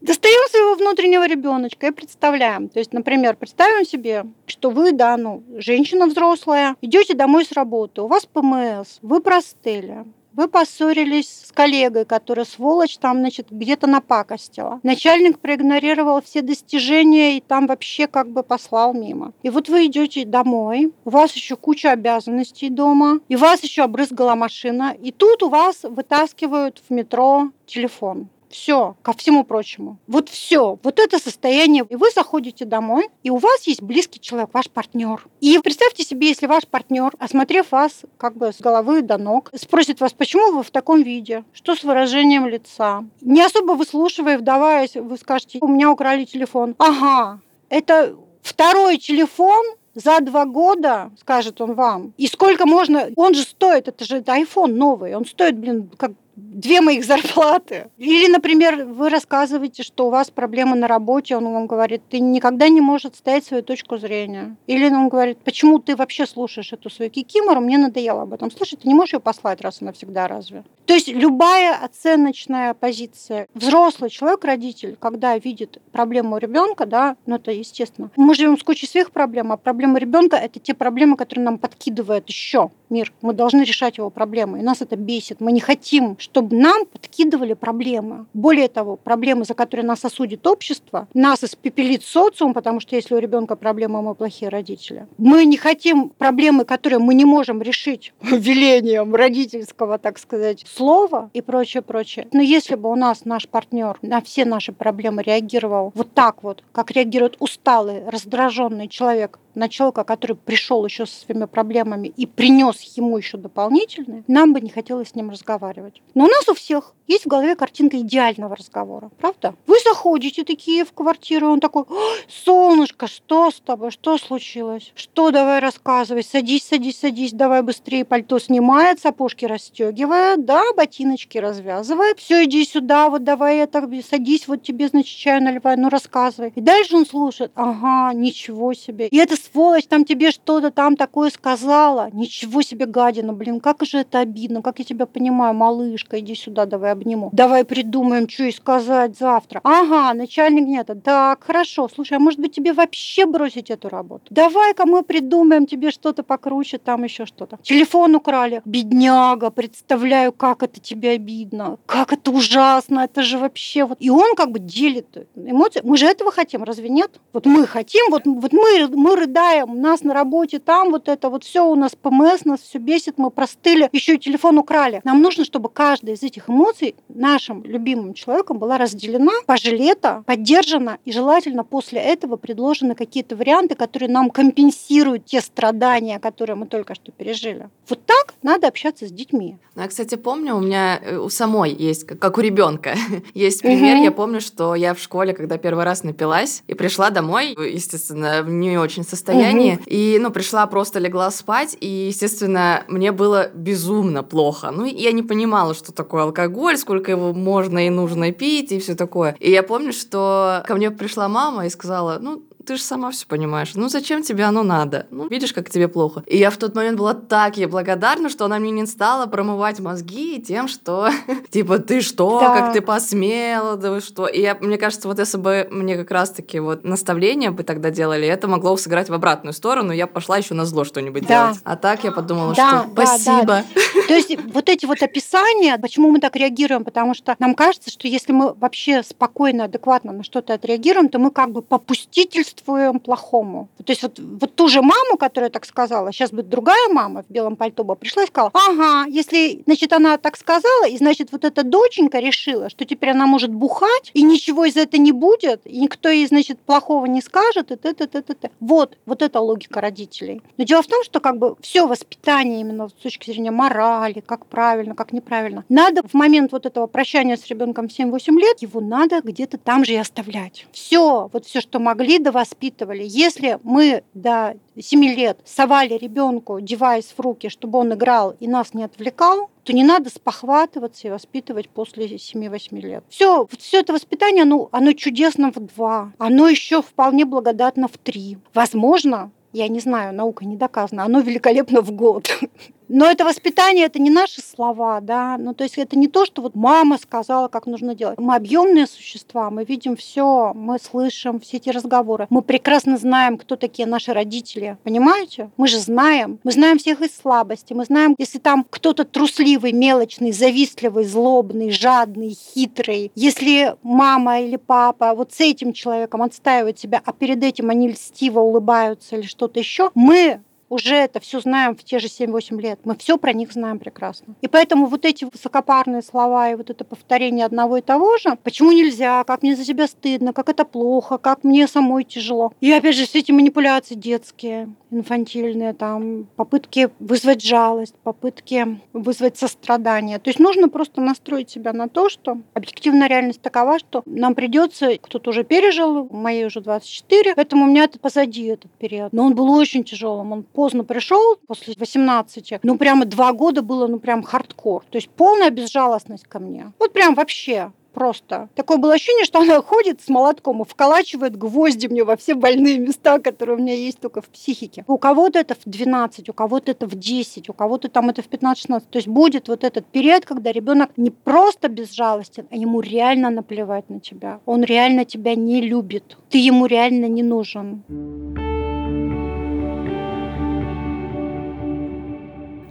Достаем 0.00 0.48
своего 0.50 0.74
внутреннего 0.74 1.26
ребеночка 1.26 1.86
и 1.86 1.90
представляем. 1.90 2.68
То 2.68 2.78
есть, 2.78 2.92
например, 2.92 3.36
представим 3.36 3.84
себе, 3.86 4.26
что 4.46 4.70
вы, 4.70 4.92
да, 4.92 5.16
ну, 5.16 5.42
женщина 5.56 6.06
взрослая, 6.06 6.76
идете 6.82 7.14
домой 7.14 7.44
с 7.46 7.52
работы, 7.52 8.02
у 8.02 8.06
вас 8.06 8.26
ПМС, 8.26 8.98
вы 9.00 9.20
простыли, 9.20 10.04
вы 10.36 10.48
поссорились 10.48 11.44
с 11.46 11.52
коллегой, 11.52 12.04
которая, 12.04 12.44
сволочь, 12.44 12.98
там, 12.98 13.18
значит, 13.18 13.48
где-то 13.50 13.86
напакостила. 13.86 14.80
Начальник 14.82 15.38
проигнорировал 15.38 16.22
все 16.22 16.42
достижения 16.42 17.36
и 17.36 17.40
там 17.40 17.66
вообще 17.66 18.06
как 18.06 18.30
бы 18.30 18.42
послал 18.42 18.94
мимо. 18.94 19.32
И 19.42 19.50
вот 19.50 19.68
вы 19.68 19.86
идете 19.86 20.24
домой, 20.24 20.92
у 21.04 21.10
вас 21.10 21.32
еще 21.32 21.56
куча 21.56 21.92
обязанностей 21.92 22.68
дома, 22.68 23.20
и 23.28 23.36
вас 23.36 23.62
еще 23.62 23.82
обрызгала 23.82 24.34
машина, 24.34 24.94
и 25.00 25.12
тут 25.12 25.42
у 25.42 25.48
вас 25.48 25.82
вытаскивают 25.82 26.82
в 26.88 26.92
метро 26.92 27.50
телефон 27.66 28.28
все, 28.54 28.96
ко 29.02 29.12
всему 29.12 29.42
прочему. 29.44 29.98
Вот 30.06 30.28
все, 30.28 30.78
вот 30.82 31.00
это 31.00 31.18
состояние. 31.18 31.84
И 31.90 31.96
вы 31.96 32.10
заходите 32.14 32.64
домой, 32.64 33.08
и 33.24 33.30
у 33.30 33.36
вас 33.36 33.64
есть 33.66 33.82
близкий 33.82 34.20
человек, 34.20 34.50
ваш 34.52 34.70
партнер. 34.70 35.26
И 35.40 35.58
представьте 35.58 36.04
себе, 36.04 36.28
если 36.28 36.46
ваш 36.46 36.66
партнер, 36.68 37.10
осмотрев 37.18 37.72
вас 37.72 38.02
как 38.16 38.36
бы 38.36 38.52
с 38.52 38.60
головы 38.60 39.02
до 39.02 39.18
ног, 39.18 39.50
спросит 39.56 40.00
вас, 40.00 40.12
почему 40.12 40.52
вы 40.52 40.62
в 40.62 40.70
таком 40.70 41.02
виде, 41.02 41.44
что 41.52 41.74
с 41.74 41.82
выражением 41.82 42.46
лица. 42.46 43.04
Не 43.20 43.42
особо 43.42 43.72
выслушивая, 43.72 44.38
вдаваясь, 44.38 44.94
вы 44.94 45.18
скажете, 45.18 45.58
у 45.60 45.66
меня 45.66 45.90
украли 45.90 46.24
телефон. 46.24 46.76
Ага, 46.78 47.40
это 47.70 48.16
второй 48.40 48.98
телефон, 48.98 49.64
за 49.94 50.20
два 50.20 50.44
года, 50.44 51.10
скажет 51.20 51.60
он 51.60 51.74
вам, 51.74 52.14
и 52.16 52.26
сколько 52.26 52.66
можно, 52.66 53.10
он 53.16 53.34
же 53.34 53.42
стоит, 53.42 53.88
это 53.88 54.04
же 54.04 54.16
это 54.18 54.32
iPhone 54.32 54.74
новый, 54.74 55.14
он 55.14 55.24
стоит, 55.24 55.56
блин, 55.56 55.90
как 55.96 56.12
две 56.36 56.80
моих 56.80 57.04
зарплаты. 57.06 57.90
Или, 57.98 58.30
например, 58.30 58.84
вы 58.84 59.08
рассказываете, 59.08 59.82
что 59.82 60.06
у 60.06 60.10
вас 60.10 60.30
проблемы 60.30 60.76
на 60.76 60.88
работе, 60.88 61.36
он 61.36 61.52
вам 61.52 61.66
говорит, 61.66 62.02
ты 62.08 62.20
никогда 62.20 62.68
не 62.68 62.80
можешь 62.80 63.06
отстоять 63.06 63.44
свою 63.44 63.62
точку 63.62 63.98
зрения. 63.98 64.56
Или 64.66 64.86
он 64.86 65.08
говорит, 65.08 65.38
почему 65.44 65.78
ты 65.78 65.96
вообще 65.96 66.26
слушаешь 66.26 66.72
эту 66.72 66.90
свою 66.90 67.10
кикимору, 67.10 67.60
мне 67.60 67.78
надоело 67.78 68.22
об 68.22 68.32
этом 68.32 68.50
слушать, 68.50 68.80
ты 68.80 68.88
не 68.88 68.94
можешь 68.94 69.14
ее 69.14 69.20
послать 69.20 69.60
раз 69.60 69.82
и 69.82 69.84
навсегда 69.84 70.28
разве? 70.28 70.64
То 70.86 70.94
есть 70.94 71.08
любая 71.08 71.76
оценочная 71.76 72.74
позиция. 72.74 73.46
Взрослый 73.54 74.10
человек, 74.10 74.44
родитель, 74.44 74.96
когда 75.00 75.36
видит 75.38 75.80
проблему 75.92 76.38
ребенка, 76.38 76.86
да, 76.86 77.16
ну 77.26 77.36
это 77.36 77.50
естественно. 77.52 78.10
Мы 78.16 78.34
живем 78.34 78.58
с 78.58 78.62
кучей 78.62 78.86
своих 78.86 79.10
проблем, 79.10 79.52
а 79.52 79.56
проблемы 79.56 79.98
ребенка 79.98 80.36
это 80.36 80.60
те 80.60 80.74
проблемы, 80.74 81.16
которые 81.16 81.44
нам 81.44 81.58
подкидывает 81.58 82.28
еще 82.28 82.70
мир. 82.90 83.12
Мы 83.22 83.32
должны 83.32 83.62
решать 83.62 83.98
его 83.98 84.10
проблемы. 84.10 84.60
И 84.60 84.62
нас 84.62 84.80
это 84.82 84.96
бесит. 84.96 85.40
Мы 85.40 85.52
не 85.52 85.60
хотим, 85.60 86.16
чтобы 86.24 86.56
нам 86.56 86.86
подкидывали 86.86 87.52
проблемы. 87.52 88.26
Более 88.32 88.68
того, 88.68 88.96
проблемы, 88.96 89.44
за 89.44 89.52
которые 89.52 89.84
нас 89.84 90.04
осудит 90.04 90.46
общество, 90.46 91.06
нас 91.12 91.44
испепелит 91.44 92.02
социум, 92.02 92.54
потому 92.54 92.80
что 92.80 92.96
если 92.96 93.14
у 93.14 93.18
ребенка 93.18 93.56
проблемы, 93.56 94.00
мы 94.00 94.14
плохие 94.14 94.48
родители. 94.48 95.06
Мы 95.18 95.44
не 95.44 95.58
хотим 95.58 96.08
проблемы, 96.08 96.64
которые 96.64 96.98
мы 96.98 97.14
не 97.14 97.26
можем 97.26 97.60
решить 97.60 98.14
велением 98.22 99.14
родительского, 99.14 99.98
так 99.98 100.18
сказать, 100.18 100.64
слова 100.66 101.30
и 101.34 101.42
прочее, 101.42 101.82
прочее. 101.82 102.26
Но 102.32 102.40
если 102.40 102.74
бы 102.74 102.90
у 102.90 102.96
нас 102.96 103.26
наш 103.26 103.46
партнер 103.46 103.98
на 104.00 104.22
все 104.22 104.46
наши 104.46 104.72
проблемы 104.72 105.22
реагировал 105.22 105.92
вот 105.94 106.14
так 106.14 106.42
вот, 106.42 106.64
как 106.72 106.90
реагирует 106.90 107.36
усталый, 107.38 108.08
раздраженный 108.08 108.88
человек, 108.88 109.38
на 109.54 109.68
человека, 109.68 110.04
который 110.04 110.36
пришел 110.36 110.84
еще 110.84 111.06
со 111.06 111.20
своими 111.20 111.44
проблемами 111.46 112.08
и 112.08 112.26
принес 112.26 112.80
ему 112.96 113.16
еще 113.16 113.36
дополнительные, 113.36 114.24
нам 114.26 114.52
бы 114.52 114.60
не 114.60 114.70
хотелось 114.70 115.10
с 115.10 115.14
ним 115.14 115.30
разговаривать. 115.30 116.02
Но 116.14 116.24
у 116.24 116.28
нас 116.28 116.48
у 116.48 116.54
всех 116.54 116.94
есть 117.06 117.24
в 117.24 117.28
голове 117.28 117.54
картинка 117.54 117.98
идеального 117.98 118.56
разговора, 118.56 119.10
правда? 119.18 119.54
Вы 119.66 119.76
заходите 119.84 120.44
такие 120.44 120.84
в 120.84 120.92
квартиру, 120.92 121.48
он 121.48 121.60
такой, 121.60 121.84
солнышко, 122.28 123.06
что 123.06 123.50
с 123.50 123.60
тобой, 123.60 123.90
что 123.90 124.16
случилось? 124.16 124.92
Что, 124.94 125.30
давай 125.30 125.60
рассказывай, 125.60 126.24
садись, 126.24 126.64
садись, 126.64 126.98
садись, 126.98 127.32
давай 127.32 127.62
быстрее, 127.62 128.04
пальто 128.04 128.38
снимает, 128.38 129.00
сапожки 129.00 129.44
расстегивает, 129.44 130.46
да, 130.46 130.62
ботиночки 130.74 131.36
развязывает, 131.36 132.18
все, 132.18 132.44
иди 132.44 132.64
сюда, 132.64 133.10
вот 133.10 133.22
давай 133.22 133.58
это, 133.58 133.86
садись, 134.08 134.48
вот 134.48 134.62
тебе, 134.62 134.88
значит, 134.88 135.16
чаю 135.16 135.42
наливай, 135.42 135.76
ну 135.76 135.90
рассказывай. 135.90 136.52
И 136.54 136.60
дальше 136.60 136.96
он 136.96 137.06
слушает, 137.06 137.52
ага, 137.54 138.14
ничего 138.14 138.72
себе. 138.72 139.08
И 139.08 139.16
эта 139.18 139.36
сволочь 139.52 139.86
там 139.86 140.04
тебе 140.04 140.30
что-то 140.30 140.70
там 140.70 140.96
такое 140.96 141.30
сказала, 141.30 142.08
ничего 142.12 142.62
себе 142.62 142.86
гадина, 142.86 143.32
блин, 143.32 143.60
как 143.60 143.84
же 143.84 143.98
это 143.98 144.20
обидно, 144.20 144.62
как 144.62 144.78
я 144.78 144.84
тебя 144.84 145.06
понимаю, 145.06 145.54
малышка, 145.54 146.20
иди 146.20 146.34
сюда, 146.34 146.66
давай 146.66 146.92
обниму. 146.92 147.30
Давай 147.32 147.64
придумаем, 147.64 148.28
что 148.28 148.44
и 148.44 148.52
сказать 148.52 149.18
завтра. 149.18 149.60
Ага, 149.64 150.14
начальник 150.14 150.66
нет. 150.66 150.90
Так, 151.02 151.44
хорошо. 151.44 151.88
Слушай, 151.88 152.18
а 152.18 152.20
может 152.20 152.40
быть 152.40 152.54
тебе 152.54 152.72
вообще 152.72 153.26
бросить 153.26 153.70
эту 153.70 153.88
работу? 153.88 154.24
Давай-ка 154.30 154.86
мы 154.86 155.02
придумаем 155.02 155.66
тебе 155.66 155.90
что-то 155.90 156.22
покруче, 156.22 156.78
там 156.78 157.04
еще 157.04 157.26
что-то. 157.26 157.58
Телефон 157.62 158.14
украли. 158.14 158.62
Бедняга, 158.64 159.50
представляю, 159.50 160.32
как 160.32 160.62
это 160.62 160.80
тебе 160.80 161.10
обидно. 161.10 161.78
Как 161.86 162.12
это 162.12 162.30
ужасно. 162.30 163.00
Это 163.00 163.22
же 163.22 163.38
вообще 163.38 163.84
вот. 163.84 163.98
И 164.00 164.10
он 164.10 164.34
как 164.34 164.50
бы 164.50 164.58
делит 164.58 165.28
эмоции. 165.34 165.80
Мы 165.84 165.96
же 165.96 166.06
этого 166.06 166.30
хотим, 166.30 166.64
разве 166.64 166.88
нет? 166.88 167.10
Вот 167.32 167.46
мы 167.46 167.66
хотим, 167.66 168.10
вот, 168.10 168.22
вот 168.24 168.52
мы, 168.52 168.88
мы 168.88 169.16
рыдаем, 169.34 169.70
у 169.70 169.80
нас 169.80 170.02
на 170.02 170.14
работе 170.14 170.58
там 170.58 170.90
вот 170.90 171.08
это 171.08 171.28
вот 171.28 171.44
все 171.44 171.66
у 171.66 171.74
нас 171.74 171.92
ПМС, 172.00 172.44
нас 172.44 172.60
все 172.60 172.78
бесит, 172.78 173.18
мы 173.18 173.30
простыли, 173.30 173.88
еще 173.92 174.14
и 174.14 174.18
телефон 174.18 174.58
украли. 174.58 175.00
Нам 175.04 175.20
нужно, 175.20 175.44
чтобы 175.44 175.68
каждая 175.68 176.14
из 176.14 176.22
этих 176.22 176.48
эмоций 176.48 176.94
нашим 177.08 177.64
любимым 177.64 178.14
человеком 178.14 178.58
была 178.58 178.78
разделена, 178.78 179.32
пожалета, 179.46 180.22
поддержана, 180.26 180.98
и 181.04 181.12
желательно 181.12 181.64
после 181.64 182.00
этого 182.00 182.36
предложены 182.36 182.94
какие-то 182.94 183.36
варианты, 183.36 183.74
которые 183.74 184.08
нам 184.08 184.30
компенсируют 184.30 185.26
те 185.26 185.40
страдания, 185.40 186.18
которые 186.18 186.56
мы 186.56 186.66
только 186.66 186.94
что 186.94 187.10
пережили. 187.12 187.68
Вот 187.88 188.04
так 188.06 188.34
надо 188.42 188.68
общаться 188.68 189.06
с 189.06 189.10
детьми. 189.10 189.56
Ну, 189.74 189.82
я, 189.82 189.88
кстати, 189.88 190.14
помню, 190.14 190.54
у 190.56 190.60
меня 190.60 191.00
э, 191.02 191.16
у 191.16 191.28
самой 191.28 191.74
есть, 191.74 192.06
как 192.06 192.38
у 192.38 192.40
ребенка, 192.40 192.94
есть 193.34 193.62
пример. 193.62 193.96
Угу. 193.96 194.04
Я 194.04 194.12
помню, 194.12 194.40
что 194.40 194.74
я 194.74 194.94
в 194.94 195.00
школе, 195.00 195.34
когда 195.34 195.58
первый 195.58 195.84
раз 195.84 196.04
напилась, 196.04 196.62
и 196.68 196.74
пришла 196.74 197.10
домой, 197.10 197.56
естественно, 197.58 198.42
в 198.42 198.50
не 198.50 198.78
очень 198.78 199.02
состоянии, 199.02 199.23
угу. 199.32 199.82
и, 199.86 200.18
ну, 200.20 200.30
пришла, 200.30 200.66
просто 200.66 200.98
легла 200.98 201.30
спать, 201.30 201.76
и, 201.80 202.06
естественно, 202.08 202.84
мне 202.88 203.12
было 203.12 203.50
безумно 203.54 204.22
плохо. 204.22 204.70
Ну, 204.70 204.84
я 204.84 205.12
не 205.12 205.22
понимала, 205.22 205.74
что 205.74 205.92
такое 205.92 206.22
алкоголь, 206.22 206.76
сколько 206.76 207.10
его 207.10 207.32
можно 207.32 207.86
и 207.86 207.90
нужно 207.90 208.32
пить, 208.32 208.72
и 208.72 208.78
все 208.78 208.94
такое. 208.94 209.36
И 209.40 209.50
я 209.50 209.62
помню, 209.62 209.92
что 209.92 210.62
ко 210.66 210.74
мне 210.74 210.90
пришла 210.90 211.28
мама 211.28 211.66
и 211.66 211.70
сказала, 211.70 212.18
ну, 212.20 212.42
ты 212.64 212.76
же 212.76 212.82
сама 212.82 213.10
все 213.10 213.26
понимаешь. 213.26 213.72
Ну 213.74 213.88
зачем 213.88 214.22
тебе 214.22 214.44
оно 214.44 214.62
надо? 214.62 215.06
Ну, 215.10 215.28
видишь, 215.28 215.52
как 215.52 215.70
тебе 215.70 215.88
плохо. 215.88 216.22
И 216.26 216.36
я 216.36 216.50
в 216.50 216.56
тот 216.56 216.74
момент 216.74 216.98
была 216.98 217.14
так 217.14 217.56
ей 217.56 217.66
благодарна, 217.66 218.28
что 218.28 218.44
она 218.46 218.58
мне 218.58 218.70
не 218.70 218.86
стала 218.86 219.26
промывать 219.26 219.80
мозги 219.80 220.40
тем, 220.40 220.68
что 220.68 221.08
типа 221.50 221.78
ты 221.78 222.00
что, 222.00 222.40
да. 222.40 222.58
как 222.58 222.72
ты 222.72 222.80
посмела, 222.80 223.76
да 223.76 223.90
вы 223.90 224.00
что. 224.00 224.26
И 224.26 224.40
я, 224.40 224.56
мне 224.60 224.78
кажется, 224.78 225.08
вот 225.08 225.18
если 225.18 225.38
бы 225.38 225.68
мне 225.70 225.96
как 225.96 226.10
раз-таки 226.10 226.58
вот 226.60 226.84
наставления 226.84 227.50
бы 227.50 227.62
тогда 227.62 227.90
делали, 227.90 228.26
это 228.26 228.48
могло 228.48 228.76
сыграть 228.76 229.08
в 229.08 229.14
обратную 229.14 229.52
сторону, 229.52 229.92
я 229.92 230.06
пошла 230.06 230.38
еще 230.38 230.54
на 230.54 230.64
зло 230.64 230.84
что-нибудь 230.84 231.26
да. 231.26 231.28
делать. 231.28 231.60
А 231.64 231.76
так 231.76 232.04
я 232.04 232.12
подумала, 232.12 232.54
да, 232.54 232.84
что 232.84 232.94
да, 232.94 233.06
спасибо. 233.06 233.46
Да. 233.46 233.64
То 234.08 234.14
есть 234.14 234.36
вот 234.52 234.68
эти 234.68 234.86
вот 234.86 235.02
описания, 235.02 235.78
почему 235.78 236.10
мы 236.10 236.20
так 236.20 236.36
реагируем, 236.36 236.84
потому 236.84 237.14
что 237.14 237.36
нам 237.38 237.54
кажется, 237.54 237.90
что 237.90 238.08
если 238.08 238.32
мы 238.32 238.54
вообще 238.54 239.02
спокойно, 239.02 239.64
адекватно 239.64 240.12
на 240.12 240.24
что-то 240.24 240.54
отреагируем, 240.54 241.08
то 241.08 241.18
мы 241.18 241.30
как 241.30 241.50
бы 241.50 241.62
попустительствуем 241.62 242.53
сочувствуем 242.54 243.00
плохому. 243.00 243.68
То 243.84 243.92
есть 243.92 244.02
вот, 244.02 244.18
вот 244.18 244.54
ту 244.54 244.68
же 244.68 244.82
маму, 244.82 245.16
которая 245.18 245.50
так 245.50 245.64
сказала, 245.64 246.12
сейчас 246.12 246.30
будет 246.30 246.48
другая 246.48 246.88
мама 246.88 247.22
в 247.22 247.32
белом 247.32 247.56
пальто 247.56 247.84
бы 247.84 247.96
пришла 247.96 248.24
и 248.24 248.26
сказала, 248.26 248.50
ага, 248.54 249.08
если, 249.08 249.62
значит, 249.66 249.92
она 249.92 250.16
так 250.16 250.36
сказала, 250.36 250.88
и, 250.88 250.96
значит, 250.96 251.32
вот 251.32 251.44
эта 251.44 251.62
доченька 251.62 252.18
решила, 252.18 252.70
что 252.70 252.84
теперь 252.84 253.10
она 253.10 253.26
может 253.26 253.52
бухать, 253.52 254.10
и 254.14 254.22
ничего 254.22 254.64
из 254.64 254.76
этого 254.76 255.00
не 255.00 255.12
будет, 255.12 255.60
и 255.64 255.78
никто 255.78 256.08
ей, 256.08 256.26
значит, 256.26 256.58
плохого 256.60 257.06
не 257.06 257.20
скажет, 257.20 257.70
и 257.70 257.76
т, 257.76 257.92
т, 257.92 258.06
т, 258.06 258.22
т, 258.22 258.34
т. 258.34 258.50
Вот, 258.60 258.96
вот 259.06 259.22
это 259.22 259.40
логика 259.40 259.80
родителей. 259.80 260.42
Но 260.56 260.64
дело 260.64 260.82
в 260.82 260.86
том, 260.86 261.04
что 261.04 261.20
как 261.20 261.38
бы 261.38 261.56
все 261.60 261.86
воспитание 261.86 262.60
именно 262.60 262.88
с 262.88 262.92
точки 262.92 263.30
зрения 263.30 263.50
морали, 263.50 264.22
как 264.24 264.46
правильно, 264.46 264.94
как 264.94 265.12
неправильно, 265.12 265.64
надо 265.68 266.02
в 266.06 266.14
момент 266.14 266.52
вот 266.52 266.66
этого 266.66 266.86
прощания 266.86 267.36
с 267.36 267.46
ребенком 267.46 267.88
в 267.88 267.98
7-8 267.98 268.38
лет, 268.38 268.62
его 268.62 268.80
надо 268.80 269.20
где-то 269.22 269.58
там 269.58 269.84
же 269.84 269.94
и 269.94 269.96
оставлять. 269.96 270.66
Все, 270.72 271.28
вот 271.32 271.46
все, 271.46 271.60
что 271.60 271.78
могли 271.78 272.18
до 272.18 272.32
вас 272.32 272.43
воспитывали. 272.44 273.04
Если 273.06 273.58
мы 273.62 274.04
до 274.12 274.54
7 274.78 275.04
лет 275.04 275.38
совали 275.44 275.94
ребенку 275.94 276.60
девайс 276.60 277.14
в 277.16 277.20
руки, 277.20 277.48
чтобы 277.48 277.78
он 277.78 277.94
играл 277.94 278.36
и 278.38 278.46
нас 278.46 278.74
не 278.74 278.84
отвлекал, 278.84 279.50
то 279.62 279.72
не 279.72 279.82
надо 279.82 280.10
спохватываться 280.10 281.08
и 281.08 281.10
воспитывать 281.10 281.70
после 281.70 282.06
7-8 282.06 282.80
лет. 282.80 283.04
Все, 283.08 283.46
все 283.58 283.80
это 283.80 283.94
воспитание, 283.94 284.44
ну, 284.44 284.68
оно 284.72 284.92
чудесно 284.92 285.50
в 285.52 285.58
два, 285.58 286.12
оно 286.18 286.48
еще 286.48 286.82
вполне 286.82 287.24
благодатно 287.24 287.88
в 287.88 287.96
три. 287.96 288.36
Возможно, 288.52 289.30
я 289.54 289.68
не 289.68 289.80
знаю, 289.80 290.14
наука 290.14 290.44
не 290.44 290.56
доказана, 290.56 291.04
оно 291.04 291.20
великолепно 291.20 291.80
в 291.80 291.92
год. 291.92 292.28
Но 292.88 293.06
это 293.06 293.24
воспитание, 293.24 293.86
это 293.86 293.98
не 293.98 294.10
наши 294.10 294.42
слова, 294.42 295.00
да, 295.00 295.38
ну 295.38 295.54
то 295.54 295.64
есть 295.64 295.78
это 295.78 295.98
не 295.98 296.08
то, 296.08 296.26
что 296.26 296.42
вот 296.42 296.54
мама 296.54 296.98
сказала, 296.98 297.48
как 297.48 297.66
нужно 297.66 297.94
делать. 297.94 298.18
Мы 298.18 298.34
объемные 298.34 298.86
существа, 298.86 299.50
мы 299.50 299.64
видим 299.64 299.96
все, 299.96 300.52
мы 300.54 300.78
слышим 300.78 301.40
все 301.40 301.56
эти 301.56 301.70
разговоры. 301.70 302.26
Мы 302.30 302.42
прекрасно 302.42 302.98
знаем, 302.98 303.38
кто 303.38 303.56
такие 303.56 303.86
наши 303.86 304.12
родители, 304.12 304.76
понимаете? 304.82 305.50
Мы 305.56 305.68
же 305.68 305.78
знаем, 305.78 306.38
мы 306.44 306.52
знаем 306.52 306.78
всех 306.78 307.00
их 307.00 307.10
слабости, 307.10 307.72
мы 307.72 307.84
знаем, 307.84 308.14
если 308.18 308.38
там 308.38 308.66
кто-то 308.68 309.04
трусливый, 309.04 309.72
мелочный, 309.72 310.32
завистливый, 310.32 311.04
злобный, 311.04 311.70
жадный, 311.70 312.30
хитрый, 312.30 313.10
если 313.14 313.76
мама 313.82 314.40
или 314.40 314.56
папа 314.56 315.14
вот 315.14 315.32
с 315.32 315.40
этим 315.40 315.72
человеком 315.72 316.22
отстаивают 316.22 316.78
себя, 316.78 317.00
а 317.04 317.12
перед 317.12 317.42
этим 317.42 317.70
они 317.70 317.88
льстиво 317.88 318.40
улыбаются 318.40 319.16
или 319.16 319.26
что-то 319.44 319.60
еще, 319.60 319.90
мы 319.94 320.40
уже 320.68 320.96
это 320.96 321.20
все 321.20 321.40
знаем 321.40 321.76
в 321.76 321.84
те 321.84 321.98
же 321.98 322.08
7-8 322.08 322.60
лет. 322.60 322.80
Мы 322.84 322.96
все 322.96 323.16
про 323.18 323.32
них 323.32 323.52
знаем 323.52 323.78
прекрасно. 323.78 324.34
И 324.40 324.48
поэтому 324.48 324.86
вот 324.86 325.04
эти 325.04 325.24
высокопарные 325.24 326.02
слова 326.02 326.50
и 326.50 326.54
вот 326.54 326.70
это 326.70 326.84
повторение 326.84 327.46
одного 327.46 327.78
и 327.78 327.80
того 327.82 328.18
же, 328.18 328.36
почему 328.42 328.72
нельзя, 328.72 329.24
как 329.24 329.42
мне 329.42 329.56
за 329.56 329.64
себя 329.64 329.86
стыдно, 329.86 330.32
как 330.32 330.48
это 330.48 330.64
плохо, 330.64 331.18
как 331.18 331.44
мне 331.44 331.66
самой 331.66 332.04
тяжело. 332.04 332.52
И 332.60 332.70
опять 332.72 332.96
же 332.96 333.06
все 333.06 333.20
эти 333.20 333.32
манипуляции 333.32 333.94
детские, 333.94 334.74
инфантильные, 334.90 335.72
там, 335.74 336.26
попытки 336.36 336.90
вызвать 336.98 337.42
жалость, 337.42 337.94
попытки 338.02 338.80
вызвать 338.92 339.36
сострадание. 339.36 340.18
То 340.18 340.30
есть 340.30 340.38
нужно 340.38 340.68
просто 340.68 341.00
настроить 341.00 341.50
себя 341.50 341.72
на 341.72 341.88
то, 341.88 342.08
что 342.08 342.38
объективная 342.54 343.08
реальность 343.08 343.42
такова, 343.42 343.78
что 343.78 344.02
нам 344.06 344.34
придется, 344.34 344.96
кто-то 345.00 345.30
уже 345.30 345.44
пережил, 345.44 346.08
моей 346.10 346.46
уже 346.46 346.60
24, 346.60 347.34
поэтому 347.34 347.64
у 347.64 347.68
меня 347.68 347.84
это 347.84 347.98
позади 347.98 348.46
этот 348.46 348.70
период. 348.72 349.12
Но 349.12 349.24
он 349.26 349.34
был 349.34 349.50
очень 349.50 349.84
тяжелым, 349.84 350.32
он 350.32 350.42
поздно 350.54 350.84
пришел, 350.84 351.36
после 351.46 351.74
18, 351.78 352.60
ну 352.62 352.78
прямо 352.78 353.04
два 353.04 353.32
года 353.32 353.60
было, 353.62 353.86
ну 353.86 353.98
прям 353.98 354.22
хардкор. 354.22 354.84
То 354.90 354.96
есть 354.96 355.10
полная 355.10 355.50
безжалостность 355.50 356.24
ко 356.24 356.38
мне. 356.38 356.72
Вот 356.78 356.92
прям 356.92 357.14
вообще 357.14 357.72
просто. 357.94 358.48
Такое 358.54 358.76
было 358.76 358.94
ощущение, 358.94 359.24
что 359.24 359.40
она 359.40 359.62
ходит 359.62 360.02
с 360.02 360.08
молотком 360.08 360.62
и 360.62 360.64
вколачивает 360.64 361.36
гвозди 361.36 361.86
мне 361.86 362.04
во 362.04 362.16
все 362.16 362.34
больные 362.34 362.78
места, 362.78 363.18
которые 363.20 363.56
у 363.56 363.60
меня 363.60 363.74
есть 363.74 364.00
только 364.00 364.20
в 364.20 364.26
психике. 364.26 364.84
У 364.88 364.98
кого-то 364.98 365.38
это 365.38 365.54
в 365.54 365.64
12, 365.64 366.28
у 366.28 366.32
кого-то 366.32 366.72
это 366.72 366.86
в 366.86 366.94
10, 366.94 367.48
у 367.48 367.52
кого-то 367.52 367.88
там 367.88 368.10
это 368.10 368.22
в 368.22 368.28
15-16. 368.28 368.82
То 368.90 368.98
есть 368.98 369.08
будет 369.08 369.48
вот 369.48 369.64
этот 369.64 369.86
период, 369.86 370.26
когда 370.26 370.52
ребенок 370.52 370.90
не 370.96 371.10
просто 371.10 371.68
безжалостен, 371.68 372.46
а 372.50 372.56
ему 372.56 372.80
реально 372.80 373.30
наплевать 373.30 373.88
на 373.88 374.00
тебя. 374.00 374.40
Он 374.44 374.64
реально 374.64 375.04
тебя 375.04 375.34
не 375.34 375.60
любит. 375.60 376.18
Ты 376.28 376.38
ему 376.38 376.66
реально 376.66 377.06
не 377.06 377.22
нужен. 377.22 378.43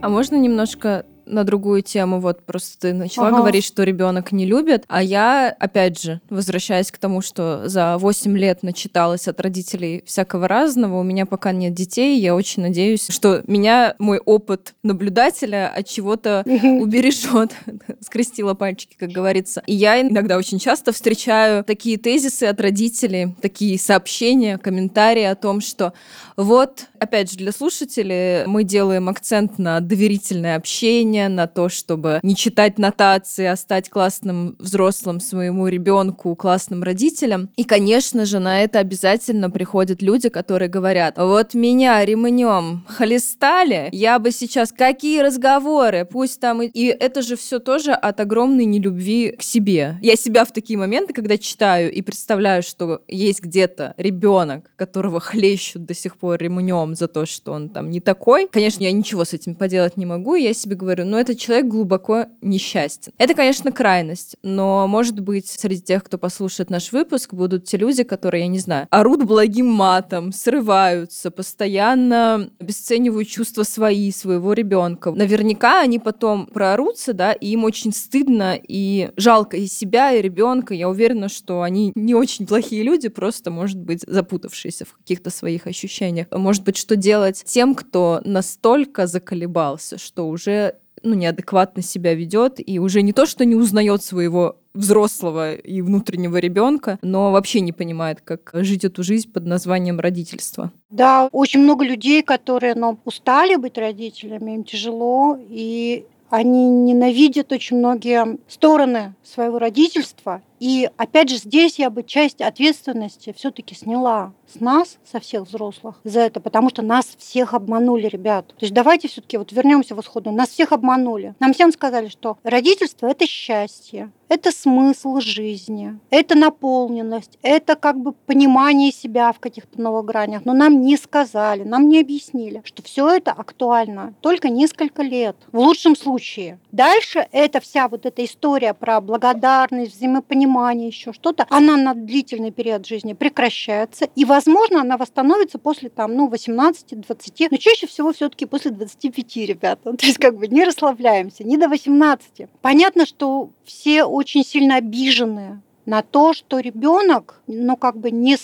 А 0.04 0.10
можно 0.10 0.36
немножко 0.36 1.06
на 1.26 1.44
другую 1.44 1.82
тему. 1.82 2.20
Вот 2.20 2.44
просто 2.44 2.80
ты 2.80 2.94
начала 2.94 3.28
ага. 3.28 3.38
говорить, 3.38 3.66
что 3.66 3.84
ребенок 3.84 4.32
не 4.32 4.46
любит. 4.46 4.84
А 4.88 5.02
я, 5.02 5.56
опять 5.60 6.02
же, 6.02 6.22
возвращаясь 6.30 6.92
к 6.92 6.98
тому, 6.98 7.22
что 7.22 7.68
за 7.68 7.98
8 7.98 8.38
лет 8.38 8.64
начиталась 8.64 9.28
от 9.28 9.40
родителей 9.40 10.04
всякого 10.06 10.48
разного, 10.48 11.00
у 11.00 11.04
меня 11.04 11.26
пока 11.26 11.52
нет 11.52 11.74
детей, 11.74 12.20
я 12.20 12.36
очень 12.36 12.64
надеюсь, 12.64 13.08
что 13.10 13.42
меня 13.48 13.96
мой 14.00 14.20
опыт 14.20 14.74
наблюдателя 14.84 15.72
от 15.74 15.88
чего-то 15.88 16.44
убережет. 16.46 17.52
Скрестила 18.02 18.54
пальчики, 18.54 18.96
как 18.98 19.10
говорится. 19.10 19.64
И 19.66 19.74
я 19.74 20.02
иногда 20.02 20.38
очень 20.38 20.60
часто 20.60 20.92
встречаю 20.92 21.64
такие 21.64 21.98
тезисы 21.98 22.44
от 22.44 22.60
родителей, 22.60 23.36
такие 23.42 23.80
сообщения, 23.80 24.58
комментарии 24.58 25.24
о 25.24 25.36
том, 25.36 25.62
что 25.62 25.94
вот, 26.36 26.88
опять 27.00 27.32
же, 27.32 27.38
для 27.38 27.52
слушателей 27.52 28.46
мы 28.48 28.64
делаем 28.64 29.10
акцент 29.10 29.60
на 29.60 29.80
доверительное 29.80 30.56
общение, 30.56 31.13
на 31.30 31.48
то, 31.48 31.70
чтобы 31.70 32.20
не 32.24 32.36
читать 32.36 32.78
нотации, 32.78 33.46
а 33.46 33.56
стать 33.56 33.90
классным 33.90 34.56
взрослым 34.60 35.20
своему 35.20 35.68
ребенку, 35.68 36.36
классным 36.36 36.84
родителям. 36.84 37.50
И, 37.56 37.64
конечно 37.64 38.26
же, 38.26 38.40
на 38.40 38.62
это 38.62 38.80
обязательно 38.80 39.50
приходят 39.50 40.02
люди, 40.02 40.30
которые 40.30 40.70
говорят, 40.70 41.18
вот 41.18 41.54
меня 41.54 42.04
ремнем 42.04 42.86
холестали, 42.88 43.90
я 43.92 44.20
бы 44.20 44.32
сейчас 44.32 44.72
какие 44.72 45.22
разговоры, 45.22 46.08
пусть 46.10 46.40
там 46.40 46.62
и... 46.62 46.68
И 46.68 46.88
это 46.88 47.22
же 47.22 47.36
все 47.36 47.60
тоже 47.60 47.92
от 47.92 48.20
огромной 48.20 48.66
нелюбви 48.66 49.36
к 49.38 49.42
себе. 49.42 49.98
Я 50.02 50.16
себя 50.16 50.44
в 50.44 50.52
такие 50.52 50.78
моменты, 50.78 51.14
когда 51.14 51.38
читаю 51.38 51.92
и 51.92 52.02
представляю, 52.02 52.64
что 52.64 53.02
есть 53.08 53.42
где-то 53.42 53.94
ребенок, 53.98 54.72
которого 54.76 55.20
хлещут 55.20 55.86
до 55.86 55.94
сих 55.94 56.18
пор 56.18 56.40
ремнем 56.40 56.96
за 56.96 57.08
то, 57.08 57.26
что 57.26 57.54
он 57.54 57.70
там 57.70 57.90
не 57.90 58.00
такой. 58.00 58.48
Конечно, 58.48 58.84
я 58.84 58.92
ничего 58.92 59.24
с 59.24 59.34
этим 59.34 59.56
поделать 59.56 59.98
не 59.98 60.06
могу, 60.06 60.36
и 60.36 60.44
я 60.44 60.54
себе 60.54 60.76
говорю, 60.76 61.03
ну 61.04 61.18
этот 61.18 61.40
человек 61.40 61.68
глубоко 61.68 62.26
несчастен. 62.42 63.14
Это, 63.18 63.34
конечно, 63.34 63.72
крайность, 63.72 64.36
но, 64.44 64.88
может 64.88 65.20
быть, 65.20 65.48
среди 65.48 65.82
тех, 65.82 66.04
кто 66.04 66.18
послушает 66.18 66.70
наш 66.70 66.92
выпуск, 66.92 67.34
будут 67.34 67.66
те 67.66 67.78
люди, 67.78 68.04
которые, 68.04 68.42
я 68.42 68.48
не 68.48 68.60
знаю, 68.60 68.88
орут 68.90 69.24
благим 69.24 69.68
матом, 69.68 70.32
срываются, 70.32 71.32
постоянно 71.32 72.50
обесценивают 72.60 73.28
чувства 73.28 73.64
свои, 73.64 74.12
своего 74.12 74.54
ребенка. 74.54 75.12
Наверняка 75.12 75.82
они 75.82 76.00
потом 76.00 76.48
проорутся, 76.48 77.14
да, 77.14 77.34
и 77.34 77.50
им 77.50 77.64
очень 77.64 77.94
стыдно 77.94 78.58
и 78.62 79.12
жалко 79.16 79.58
и 79.58 79.68
себя, 79.68 80.14
и 80.14 80.22
ребенка. 80.22 80.74
Я 80.74 80.90
уверена, 80.90 81.30
что 81.30 81.62
они 81.62 81.92
не 81.96 82.16
очень 82.16 82.48
плохие 82.48 82.84
люди, 82.84 83.10
просто, 83.10 83.52
может 83.52 83.80
быть, 83.80 84.04
запутавшиеся 84.08 84.86
в 84.86 84.94
каких-то 84.98 85.30
своих 85.30 85.68
ощущениях. 85.68 86.28
Может 86.32 86.64
быть, 86.64 86.78
что 86.78 86.96
делать 86.96 87.44
тем, 87.46 87.76
кто 87.76 88.22
настолько 88.24 89.08
заколебался, 89.08 89.98
что 89.98 90.28
уже 90.28 90.76
ну, 91.04 91.14
неадекватно 91.14 91.82
себя 91.82 92.14
ведет 92.14 92.60
и 92.66 92.80
уже 92.80 93.02
не 93.02 93.14
то, 93.14 93.26
что 93.26 93.46
не 93.46 93.56
узнает 93.56 94.04
своего 94.04 94.58
взрослого 94.74 95.54
и 95.54 95.82
внутреннего 95.82 96.38
ребенка, 96.38 96.98
но 97.02 97.32
вообще 97.32 97.62
не 97.62 97.72
понимает, 97.72 98.22
как 98.22 98.50
жить 98.54 98.84
эту 98.86 99.04
жизнь 99.04 99.32
под 99.32 99.46
названием 99.46 100.00
родительство. 100.00 100.72
Да, 100.90 101.30
очень 101.32 101.62
много 101.62 101.86
людей, 101.86 102.24
которые 102.24 102.74
ну, 102.74 102.98
устали 103.06 103.56
быть 103.56 103.78
родителями, 103.78 104.56
им 104.56 104.64
тяжело, 104.64 105.38
и 105.50 106.06
они 106.30 106.68
ненавидят 106.68 107.52
очень 107.52 107.78
многие 107.78 108.40
стороны 108.48 109.14
своего 109.24 109.60
родительства. 109.60 110.42
И 110.60 110.90
опять 110.98 111.30
же, 111.30 111.38
здесь 111.38 111.80
я 111.80 111.90
бы 111.90 112.04
часть 112.04 112.42
ответственности 112.42 113.34
все-таки 113.36 113.76
сняла 113.76 114.34
с 114.48 114.60
нас, 114.60 114.98
со 115.04 115.20
всех 115.20 115.44
взрослых, 115.44 116.00
за 116.04 116.22
это, 116.22 116.40
потому 116.40 116.70
что 116.70 116.82
нас 116.82 117.16
всех 117.18 117.54
обманули, 117.54 118.08
ребят. 118.08 118.48
То 118.48 118.66
есть 118.66 118.74
давайте 118.74 119.08
все-таки 119.08 119.38
вот 119.38 119.52
вернемся 119.52 119.96
в 119.96 120.02
исходную. 120.02 120.36
Нас 120.36 120.50
всех 120.50 120.72
обманули. 120.72 121.36
Нам 121.40 121.54
всем 121.54 121.72
сказали, 121.72 122.08
что 122.08 122.38
родительство 122.44 123.08
это 123.08 123.26
счастье, 123.26 124.12
это 124.30 124.52
смысл 124.52 125.20
жизни, 125.20 126.00
это 126.10 126.36
наполненность, 126.36 127.38
это 127.42 127.76
как 127.76 128.00
бы 128.00 128.14
понимание 128.14 128.92
себя 128.92 129.32
в 129.32 129.40
каких-то 129.40 129.80
новых 129.82 130.06
гранях. 130.06 130.46
Но 130.46 130.54
нам 130.54 130.82
не 130.82 130.98
сказали, 130.98 131.64
нам 131.64 131.88
не 131.88 132.00
объяснили, 132.00 132.62
что 132.66 132.82
все 132.84 133.10
это 133.10 133.32
актуально 133.32 134.14
только 134.22 134.50
несколько 134.50 135.04
лет, 135.04 135.36
в 135.52 135.60
лучшем 135.60 135.96
случае. 135.96 136.60
Дальше 136.72 137.28
это 137.32 137.60
вся 137.60 137.88
вот 137.88 138.06
эта 138.06 138.26
история 138.26 138.74
про 138.74 139.02
благодарность, 139.02 139.96
взаимопонимание, 139.96 140.43
еще 140.88 141.14
что-то, 141.14 141.46
она 141.50 141.78
на 141.78 141.94
длительный 141.94 142.52
период 142.52 142.86
жизни 142.86 143.14
прекращается, 143.14 144.08
и, 144.16 144.26
возможно, 144.26 144.82
она 144.82 144.98
восстановится 144.98 145.58
после 145.60 145.90
там, 145.90 146.16
ну, 146.16 146.30
18-20, 146.30 147.48
но 147.52 147.58
чаще 147.58 147.88
всего 147.88 148.14
все-таки 148.14 148.46
после 148.46 148.72
25, 148.72 149.36
ребята. 149.38 149.94
То 149.98 150.06
есть 150.06 150.18
как 150.18 150.38
бы 150.38 150.48
не 150.48 150.64
расслабляемся, 150.64 151.44
не 151.44 151.58
до 151.58 151.68
18. 151.70 152.48
Понятно, 152.62 153.06
что 153.06 153.52
все 153.64 154.04
очень 154.04 154.44
сильно 154.44 154.76
обижены 154.76 155.62
на 155.86 156.02
то, 156.02 156.34
что 156.34 156.60
ребенок, 156.60 157.42
ну, 157.48 157.76
как 157.76 157.98
бы 157.98 158.12
не 158.12 158.38